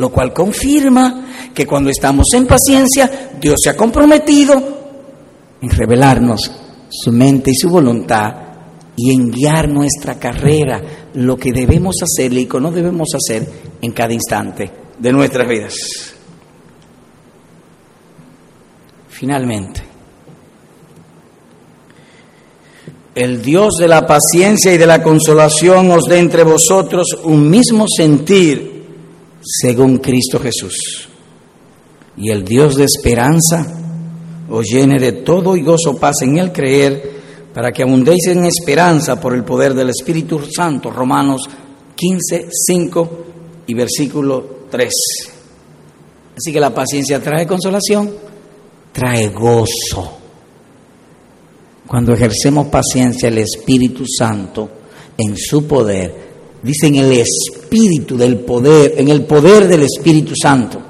lo 0.00 0.10
cual 0.10 0.32
confirma 0.32 1.50
que 1.54 1.66
cuando 1.66 1.90
estamos 1.90 2.32
en 2.32 2.46
paciencia, 2.46 3.32
Dios 3.38 3.56
se 3.62 3.68
ha 3.68 3.76
comprometido 3.76 4.54
en 5.60 5.68
revelarnos 5.68 6.50
su 6.88 7.12
mente 7.12 7.50
y 7.50 7.54
su 7.54 7.68
voluntad 7.68 8.32
y 8.96 9.12
en 9.12 9.30
guiar 9.30 9.68
nuestra 9.68 10.18
carrera, 10.18 10.80
lo 11.14 11.36
que 11.36 11.52
debemos 11.52 11.96
hacer 12.02 12.32
y 12.32 12.46
que 12.46 12.60
no 12.60 12.70
debemos 12.70 13.08
hacer 13.14 13.48
en 13.80 13.92
cada 13.92 14.12
instante 14.12 14.70
de 14.98 15.12
nuestras 15.12 15.48
vidas. 15.48 15.74
Finalmente, 19.08 19.82
el 23.14 23.42
Dios 23.42 23.74
de 23.78 23.88
la 23.88 24.06
paciencia 24.06 24.72
y 24.72 24.78
de 24.78 24.86
la 24.86 25.02
consolación 25.02 25.90
os 25.90 26.04
dé 26.04 26.18
entre 26.18 26.44
vosotros 26.44 27.18
un 27.24 27.50
mismo 27.50 27.86
sentir 27.88 28.84
según 29.42 29.98
Cristo 29.98 30.38
Jesús. 30.38 31.08
Y 32.16 32.30
el 32.30 32.44
Dios 32.44 32.76
de 32.76 32.84
esperanza 32.84 33.76
os 34.48 34.66
llene 34.66 34.98
de 34.98 35.12
todo 35.12 35.56
y 35.56 35.62
gozo 35.62 35.96
paz 35.98 36.22
en 36.22 36.38
el 36.38 36.52
creer, 36.52 37.19
para 37.54 37.72
que 37.72 37.82
abundéis 37.82 38.26
en 38.28 38.44
esperanza 38.44 39.20
por 39.20 39.34
el 39.34 39.44
poder 39.44 39.74
del 39.74 39.90
Espíritu 39.90 40.40
Santo. 40.54 40.90
Romanos 40.90 41.42
15, 41.94 42.48
5 42.50 43.24
y 43.66 43.74
versículo 43.74 44.60
3. 44.70 44.92
Así 46.36 46.52
que 46.52 46.60
la 46.60 46.72
paciencia 46.72 47.20
trae 47.20 47.46
consolación, 47.46 48.10
trae 48.92 49.28
gozo. 49.28 50.18
Cuando 51.86 52.12
ejercemos 52.12 52.68
paciencia, 52.68 53.28
el 53.28 53.38
Espíritu 53.38 54.04
Santo 54.06 54.70
en 55.18 55.36
su 55.36 55.66
poder 55.66 56.30
dice 56.62 56.86
en 56.86 56.96
el 56.96 57.12
espíritu 57.12 58.16
del 58.16 58.40
poder, 58.40 58.94
en 58.96 59.08
el 59.08 59.24
poder 59.24 59.66
del 59.66 59.82
Espíritu 59.82 60.34
Santo. 60.40 60.80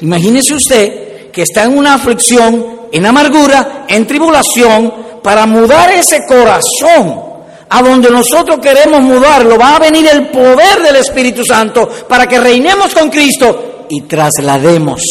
Imagínese 0.00 0.54
usted 0.54 1.30
que 1.30 1.42
está 1.42 1.64
en 1.64 1.78
una 1.78 1.94
aflicción, 1.94 2.80
en 2.92 3.06
amargura, 3.06 3.86
en 3.88 4.06
tribulación, 4.06 4.92
para 5.22 5.46
mudar 5.46 5.90
ese 5.92 6.24
corazón 6.26 7.30
a 7.68 7.82
donde 7.82 8.10
nosotros 8.10 8.58
queremos 8.58 9.00
mudarlo, 9.00 9.56
va 9.56 9.76
a 9.76 9.78
venir 9.78 10.06
el 10.12 10.28
poder 10.28 10.82
del 10.82 10.96
Espíritu 10.96 11.44
Santo 11.44 11.88
para 12.08 12.26
que 12.26 12.40
reinemos 12.40 12.92
con 12.94 13.08
Cristo 13.08 13.86
y 13.88 14.02
traslademos 14.02 15.02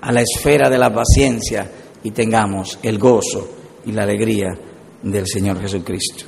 a 0.00 0.12
la 0.12 0.22
esfera 0.22 0.70
de 0.70 0.78
la 0.78 0.92
paciencia 0.92 1.70
y 2.02 2.10
tengamos 2.10 2.78
el 2.82 2.98
gozo 2.98 3.48
y 3.86 3.92
la 3.92 4.02
alegría 4.04 4.56
del 5.02 5.26
Señor 5.26 5.60
Jesucristo. 5.60 6.24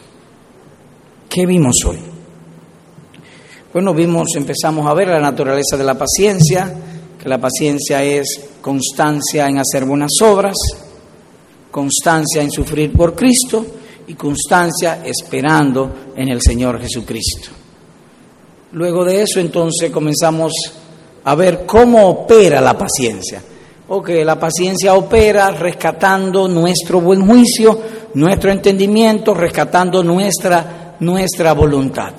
¿Qué 1.29 1.47
vimos 1.47 1.77
hoy? 1.87 1.99
Bueno, 3.73 3.93
vimos, 3.93 4.29
empezamos 4.37 4.87
a 4.87 4.95
ver 4.95 5.09
la 5.09 5.21
naturaleza 5.21 5.77
de 5.77 5.85
la 5.85 5.95
paciencia, 5.95 6.75
que 7.23 7.29
la 7.29 7.39
paciencia 7.39 8.03
es 8.03 8.41
constancia 8.63 9.47
en 9.49 9.59
hacer 9.59 9.85
buenas 9.85 10.13
obras, 10.23 10.55
constancia 11.77 12.41
en 12.41 12.51
sufrir 12.51 12.91
por 12.91 13.15
Cristo 13.15 13.67
y 14.07 14.15
constancia 14.15 15.03
esperando 15.05 16.13
en 16.17 16.31
el 16.31 16.41
Señor 16.41 16.81
Jesucristo. 16.81 17.51
Luego 18.73 19.05
de 19.05 19.21
eso 19.21 19.41
entonces 19.41 19.91
comenzamos 19.91 20.55
a 21.23 21.35
ver 21.35 21.67
cómo 21.67 22.09
opera 22.09 22.63
la 22.63 22.79
paciencia. 22.79 23.43
Ok, 23.89 24.09
la 24.25 24.41
paciencia 24.41 24.95
opera 24.95 25.51
rescatando 25.51 26.49
nuestro 26.49 27.03
buen 27.03 27.27
juicio, 27.27 27.79
nuestro 28.15 28.51
entendimiento, 28.51 29.35
rescatando 29.35 30.03
nuestra, 30.03 30.97
nuestra 31.01 31.53
voluntad. 31.53 32.15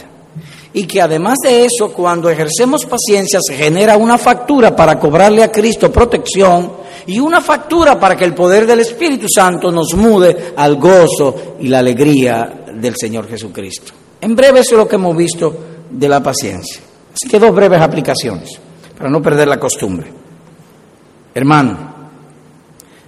Y 0.72 0.86
que 0.86 1.02
además 1.02 1.38
de 1.42 1.66
eso, 1.66 1.92
cuando 1.92 2.30
ejercemos 2.30 2.86
paciencia, 2.86 3.40
se 3.42 3.56
genera 3.56 3.98
una 3.98 4.20
factura 4.20 4.76
para 4.76 5.00
cobrarle 5.00 5.42
a 5.42 5.52
Cristo 5.52 5.92
protección 5.92 6.86
y 7.08 7.20
una 7.20 7.42
factura 7.42 8.00
para 8.00 8.16
que 8.16 8.26
el 8.26 8.34
poder 8.34 8.68
del 8.68 8.82
Espíritu 8.82 9.28
Santo 9.34 9.72
nos 9.72 9.94
mude 9.96 10.54
al 10.56 10.76
gozo 10.76 11.56
y 11.60 11.68
la 11.68 11.80
alegría 11.80 12.66
del 12.74 12.96
Señor 12.96 13.28
Jesucristo. 13.28 13.94
En 14.20 14.36
breve 14.36 14.60
eso 14.60 14.76
es 14.76 14.78
lo 14.78 14.88
que 14.88 14.96
hemos 14.96 15.16
visto 15.16 15.54
de 15.90 16.10
la 16.10 16.22
paciencia. 16.22 16.82
Así 17.14 17.30
que 17.30 17.40
dos 17.40 17.56
breves 17.56 17.82
aplicaciones, 17.82 18.60
para 18.98 19.10
no 19.10 19.22
perder 19.22 19.48
la 19.48 19.60
costumbre. 19.60 20.12
Hermano, 21.34 21.96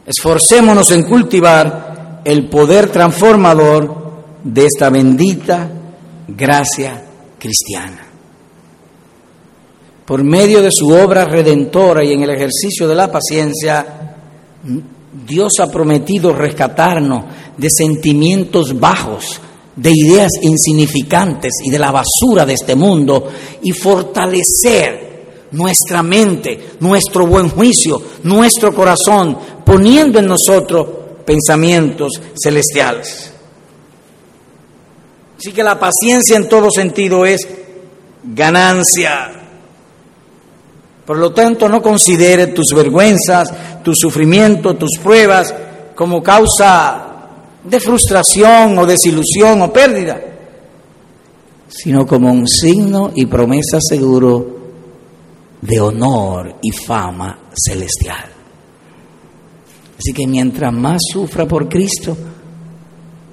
esforcémonos 0.05 0.89
en 0.91 1.03
cultivar 1.03 2.21
el 2.23 2.47
poder 2.47 2.89
transformador 2.89 3.99
de 4.43 4.65
esta 4.65 4.89
bendita 4.89 5.69
gracia 6.27 7.03
cristiana. 7.37 8.08
Por 10.09 10.23
medio 10.23 10.63
de 10.63 10.71
su 10.71 10.89
obra 10.89 11.23
redentora 11.23 12.03
y 12.03 12.13
en 12.13 12.23
el 12.23 12.31
ejercicio 12.31 12.87
de 12.87 12.95
la 12.95 13.11
paciencia, 13.11 14.15
Dios 15.27 15.53
ha 15.59 15.67
prometido 15.67 16.33
rescatarnos 16.33 17.25
de 17.55 17.69
sentimientos 17.69 18.79
bajos, 18.79 19.39
de 19.75 19.91
ideas 19.91 20.31
insignificantes 20.41 21.53
y 21.63 21.69
de 21.69 21.77
la 21.77 21.91
basura 21.91 22.43
de 22.43 22.53
este 22.53 22.75
mundo 22.75 23.29
y 23.61 23.71
fortalecer 23.71 25.45
nuestra 25.51 26.01
mente, 26.01 26.71
nuestro 26.79 27.27
buen 27.27 27.47
juicio, 27.47 28.01
nuestro 28.23 28.73
corazón, 28.73 29.37
poniendo 29.63 30.17
en 30.17 30.25
nosotros 30.25 30.87
pensamientos 31.23 32.19
celestiales. 32.43 33.31
Así 35.37 35.51
que 35.51 35.63
la 35.63 35.79
paciencia 35.79 36.35
en 36.35 36.49
todo 36.49 36.71
sentido 36.71 37.27
es 37.27 37.47
ganancia. 38.23 39.38
Por 41.09 41.17
lo 41.17 41.31
tanto, 41.31 41.67
no 41.67 41.81
considere 41.81 42.53
tus 42.53 42.71
vergüenzas, 42.71 43.51
tu 43.83 43.95
sufrimiento, 43.95 44.75
tus 44.75 44.99
pruebas 45.01 45.51
como 45.95 46.21
causa 46.21 47.07
de 47.63 47.79
frustración 47.79 48.77
o 48.77 48.85
desilusión 48.85 49.59
o 49.63 49.73
pérdida, 49.73 50.21
sino 51.67 52.05
como 52.05 52.31
un 52.31 52.47
signo 52.47 53.11
y 53.15 53.25
promesa 53.25 53.79
seguro 53.81 54.59
de 55.59 55.79
honor 55.81 56.57
y 56.61 56.69
fama 56.69 57.39
celestial. 57.55 58.25
Así 59.97 60.13
que 60.13 60.27
mientras 60.27 60.71
más 60.71 61.01
sufra 61.11 61.47
por 61.47 61.67
Cristo, 61.67 62.15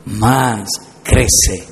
más 0.06 0.66
crece 1.02 1.62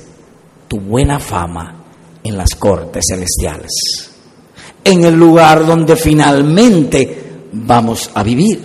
tu 0.67 0.79
buena 0.81 1.19
fama 1.19 1.83
en 2.23 2.37
las 2.37 2.53
cortes 2.53 3.05
celestiales, 3.09 4.14
en 4.85 5.03
el 5.03 5.15
lugar 5.15 5.65
donde 5.65 5.95
finalmente 5.95 7.23
vamos 7.51 8.11
a 8.13 8.21
vivir. 8.21 8.61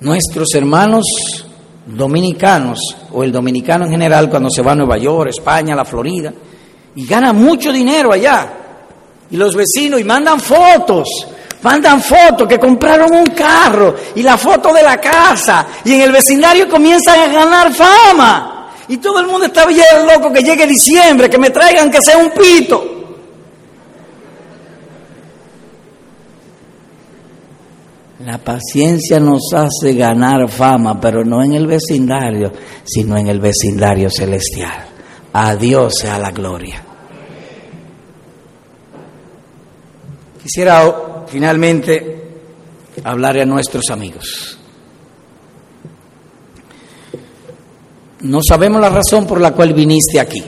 Nuestros 0.00 0.54
hermanos 0.54 1.04
dominicanos, 1.84 2.78
o 3.12 3.24
el 3.24 3.32
dominicano 3.32 3.86
en 3.86 3.90
general, 3.90 4.30
cuando 4.30 4.50
se 4.50 4.62
va 4.62 4.72
a 4.72 4.76
Nueva 4.76 4.98
York, 4.98 5.30
España, 5.30 5.74
la 5.74 5.84
Florida, 5.84 6.32
y 6.94 7.04
gana 7.06 7.32
mucho 7.32 7.72
dinero 7.72 8.12
allá. 8.12 8.52
Y 9.30 9.36
los 9.36 9.56
vecinos, 9.56 10.00
y 10.00 10.04
mandan 10.04 10.38
fotos, 10.40 11.08
mandan 11.62 12.00
fotos 12.00 12.46
que 12.46 12.58
compraron 12.58 13.12
un 13.12 13.26
carro 13.26 13.96
y 14.14 14.22
la 14.22 14.38
foto 14.38 14.72
de 14.72 14.84
la 14.84 14.98
casa, 14.98 15.66
y 15.84 15.94
en 15.94 16.02
el 16.02 16.12
vecindario 16.12 16.68
comienzan 16.68 17.18
a 17.18 17.32
ganar 17.32 17.72
fama. 17.74 18.55
Y 18.88 18.98
todo 18.98 19.20
el 19.20 19.26
mundo 19.26 19.46
está 19.46 19.66
bien 19.66 19.84
loco 20.06 20.32
que 20.32 20.42
llegue 20.42 20.66
diciembre, 20.66 21.28
que 21.28 21.38
me 21.38 21.50
traigan 21.50 21.90
que 21.90 22.00
sea 22.00 22.18
un 22.18 22.30
pito. 22.30 22.96
La 28.24 28.38
paciencia 28.38 29.20
nos 29.20 29.52
hace 29.54 29.94
ganar 29.94 30.48
fama, 30.48 31.00
pero 31.00 31.24
no 31.24 31.42
en 31.42 31.52
el 31.52 31.66
vecindario, 31.66 32.52
sino 32.84 33.16
en 33.16 33.28
el 33.28 33.40
vecindario 33.40 34.10
celestial. 34.10 34.84
A 35.32 35.54
Dios 35.54 35.94
sea 36.00 36.18
la 36.18 36.30
gloria. 36.30 36.82
Quisiera 40.42 41.24
finalmente 41.26 42.24
hablar 43.04 43.38
a 43.38 43.44
nuestros 43.44 43.90
amigos. 43.90 44.55
No 48.26 48.40
sabemos 48.46 48.80
la 48.80 48.88
razón 48.88 49.26
por 49.26 49.40
la 49.40 49.52
cual 49.52 49.72
viniste 49.72 50.18
aquí. 50.18 50.42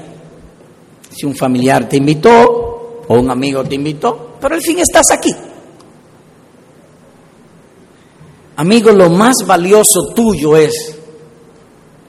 Si 1.11 1.25
un 1.25 1.35
familiar 1.35 1.89
te 1.89 1.97
invitó 1.97 3.05
o 3.07 3.15
un 3.15 3.31
amigo 3.31 3.65
te 3.65 3.77
invitó, 3.77 4.37
pero 4.41 4.55
al 4.55 4.61
fin 4.61 4.79
estás 4.81 5.11
aquí. 5.13 5.31
Amigo, 8.57 8.91
lo 8.91 9.09
más 9.11 9.37
valioso 9.47 10.13
tuyo 10.15 10.57
es 10.57 10.97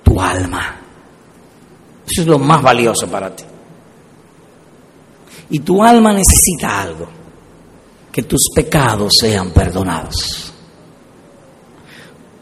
tu 0.04 0.20
alma. 0.20 0.80
Eso 2.10 2.22
es 2.22 2.28
lo 2.28 2.40
más 2.40 2.64
valioso 2.64 3.08
para 3.08 3.36
ti. 3.36 3.44
Y 5.52 5.60
tu 5.60 5.84
alma 5.84 6.12
necesita 6.12 6.82
algo 6.82 7.08
que 8.12 8.24
tus 8.24 8.50
pecados 8.56 9.14
sean 9.20 9.52
perdonados. 9.52 10.49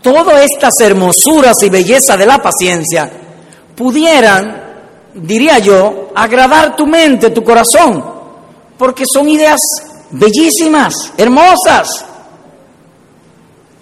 Todas 0.02 0.44
estas 0.44 0.74
hermosuras 0.80 1.56
y 1.64 1.70
belleza 1.70 2.16
de 2.16 2.26
la 2.26 2.42
paciencia 2.42 3.10
pudieran, 3.76 4.64
diría 5.14 5.60
yo, 5.60 6.12
agradar 6.16 6.76
tu 6.76 6.86
mente, 6.86 7.32
tu 7.32 7.44
corazón, 7.44 8.04
porque 8.78 9.04
son 9.12 9.28
ideas 9.30 9.60
bellísimas, 10.12 11.14
hermosas. 11.18 12.06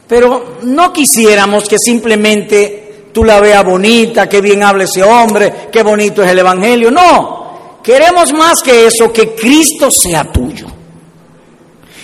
Pero 0.08 0.58
no 0.64 0.94
quisiéramos 0.94 1.68
que 1.68 1.78
simplemente 1.80 3.10
tú 3.12 3.24
la 3.24 3.40
veas 3.40 3.66
bonita, 3.66 4.28
que 4.30 4.42
bien 4.42 4.62
habla 4.64 4.84
ese 4.84 5.02
hombre, 5.02 5.70
qué 5.72 5.84
bonito 5.84 6.22
es 6.22 6.30
el 6.32 6.40
Evangelio. 6.40 6.92
No, 6.92 7.80
queremos 7.82 8.34
más 8.34 8.56
que 8.64 8.88
eso, 8.88 9.12
que 9.12 9.34
Cristo 9.34 9.90
sea 9.90 10.32
tuyo. 10.32 10.68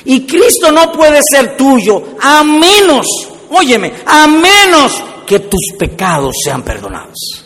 Y 0.06 0.26
Cristo 0.26 0.72
no 0.72 0.92
puede 0.92 1.20
ser 1.22 1.56
tuyo 1.56 2.04
a 2.20 2.44
menos, 2.44 3.06
óyeme, 3.52 3.94
a 4.06 4.28
menos 4.28 5.02
que 5.26 5.40
tus 5.40 5.74
pecados 5.78 6.36
sean 6.44 6.64
perdonados. 6.64 7.46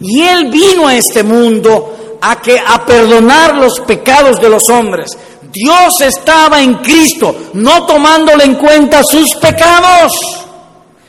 Y 0.00 0.22
Él 0.22 0.50
vino 0.50 0.88
a 0.88 0.94
este 0.94 1.22
mundo 1.22 2.18
a, 2.20 2.40
que, 2.40 2.58
a 2.58 2.84
perdonar 2.84 3.56
los 3.56 3.80
pecados 3.80 4.40
de 4.40 4.48
los 4.48 4.68
hombres. 4.68 5.10
Dios 5.52 6.00
estaba 6.00 6.60
en 6.60 6.74
Cristo, 6.74 7.34
no 7.54 7.86
tomándole 7.86 8.44
en 8.44 8.56
cuenta 8.56 9.02
sus 9.02 9.34
pecados, 9.36 10.12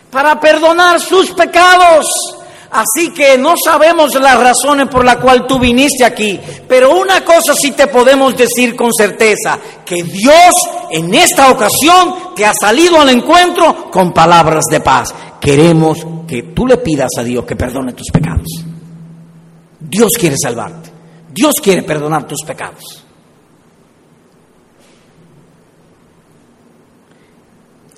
para 0.10 0.40
perdonar 0.40 1.00
sus 1.02 1.32
pecados. 1.32 2.06
Así 2.72 3.12
que 3.14 3.38
no 3.38 3.54
sabemos 3.64 4.14
las 4.16 4.40
razones 4.40 4.88
por 4.88 5.06
las 5.06 5.18
cuales 5.18 5.48
tú 5.48 5.58
viniste 5.58 6.04
aquí, 6.04 6.40
pero 6.68 6.98
una 6.98 7.24
cosa 7.24 7.54
sí 7.56 7.72
te 7.72 7.88
podemos 7.88 8.36
decir 8.36 8.76
con 8.76 8.94
certeza, 8.94 9.58
que 9.86 10.04
Dios 10.04 10.54
en 10.92 11.14
esta 11.14 11.50
ocasión 11.50 12.36
te 12.36 12.46
ha 12.46 12.54
salido 12.54 13.00
al 13.00 13.10
encuentro 13.10 13.90
con 13.90 14.12
palabras 14.14 14.66
de 14.70 14.82
paz. 14.82 15.14
Queremos 15.40 16.06
que 16.28 16.44
tú 16.44 16.68
le 16.68 16.78
pidas 16.78 17.12
a 17.18 17.24
Dios 17.24 17.46
que 17.46 17.56
perdone 17.56 17.94
tus 17.94 18.08
pecados. 18.12 18.48
Dios 19.80 20.12
quiere 20.20 20.36
salvarte. 20.42 20.92
Dios 21.32 21.54
quiere 21.62 21.84
perdonar 21.84 22.28
tus 22.28 22.44
pecados. 22.46 23.04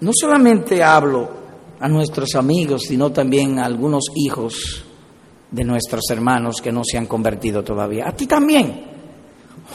No 0.01 0.11
solamente 0.13 0.83
hablo 0.83 1.38
a 1.79 1.87
nuestros 1.87 2.35
amigos, 2.35 2.83
sino 2.87 3.11
también 3.11 3.59
a 3.59 3.65
algunos 3.65 4.05
hijos 4.15 4.83
de 5.51 5.63
nuestros 5.63 6.03
hermanos 6.09 6.61
que 6.61 6.71
no 6.71 6.83
se 6.83 6.97
han 6.97 7.07
convertido 7.07 7.63
todavía. 7.63 8.07
A 8.07 8.11
ti 8.11 8.27
también, 8.27 8.85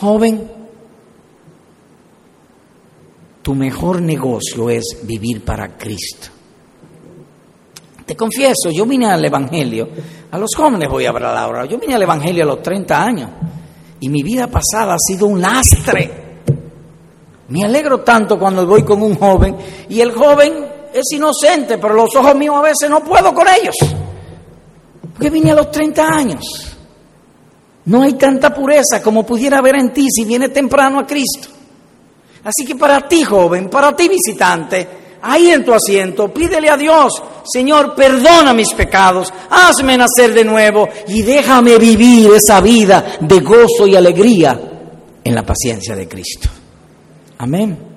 joven, 0.01 0.51
tu 3.43 3.55
mejor 3.55 4.01
negocio 4.03 4.71
es 4.71 5.01
vivir 5.03 5.45
para 5.45 5.77
Cristo. 5.77 6.29
Te 8.07 8.15
confieso, 8.17 8.71
yo 8.71 8.85
vine 8.85 9.07
al 9.07 9.25
Evangelio, 9.25 9.89
a 10.31 10.39
los 10.39 10.51
jóvenes 10.55 10.89
voy 10.91 11.07
a 11.07 11.11
hablar 11.11 11.37
ahora, 11.37 11.65
yo 11.65 11.79
vine 11.79 11.95
al 11.95 12.03
Evangelio 12.03 12.45
a 12.45 12.47
los 12.47 12.63
30 12.63 13.03
años 13.03 13.31
y 14.01 14.11
mi 14.11 14.23
vida 14.23 14.47
pasada 14.47 14.95
ha 14.95 14.99
sido 14.99 15.27
un 15.27 15.41
lastre. 15.41 16.23
Me 17.49 17.65
alegro 17.65 18.01
tanto 18.01 18.39
cuando 18.39 18.67
voy 18.67 18.83
con 18.83 19.03
un 19.03 19.15
joven 19.17 19.57
y 19.89 20.01
el 20.01 20.13
joven 20.13 20.74
es 20.95 21.13
inocente, 21.13 21.77
pero 21.79 21.95
los 21.95 22.15
ojos 22.15 22.37
míos 22.37 22.55
a 22.57 22.63
veces 22.63 22.89
no 22.89 23.03
puedo 23.03 23.35
con 23.35 23.47
ellos. 23.49 23.75
Porque 25.13 25.29
vine 25.29 25.51
a 25.51 25.57
los 25.57 25.71
30 25.71 26.07
años. 26.07 26.77
No 27.87 28.03
hay 28.03 28.15
tanta 28.15 28.55
pureza 28.55 29.03
como 29.03 29.27
pudiera 29.27 29.59
haber 29.59 29.77
en 29.77 29.93
ti 29.93 30.07
si 30.09 30.25
viene 30.25 30.49
temprano 30.51 31.01
a 31.01 31.07
Cristo. 31.07 31.49
Así 32.45 32.65
que 32.65 32.77
para 32.77 33.09
ti, 33.09 33.25
joven, 33.25 33.69
para 33.69 33.97
ti, 33.97 34.09
visitante, 34.09 34.89
ahí 35.23 35.51
en 35.51 35.65
tu 35.65 35.73
asiento, 35.73 36.33
pídele 36.33 36.69
a 36.69 36.77
Dios, 36.77 37.23
Señor, 37.45 37.95
perdona 37.95 38.53
mis 38.53 38.73
pecados, 38.75 39.33
hazme 39.51 39.97
nacer 39.97 40.33
de 40.33 40.45
nuevo 40.45 40.89
y 41.09 41.23
déjame 41.23 41.79
vivir 41.79 42.31
esa 42.35 42.61
vida 42.61 43.17
de 43.21 43.41
gozo 43.41 43.87
y 43.87 43.97
alegría 43.97 44.61
en 45.25 45.35
la 45.35 45.43
paciencia 45.43 45.97
de 45.97 46.07
Cristo. 46.07 46.49
Amén. 47.39 47.94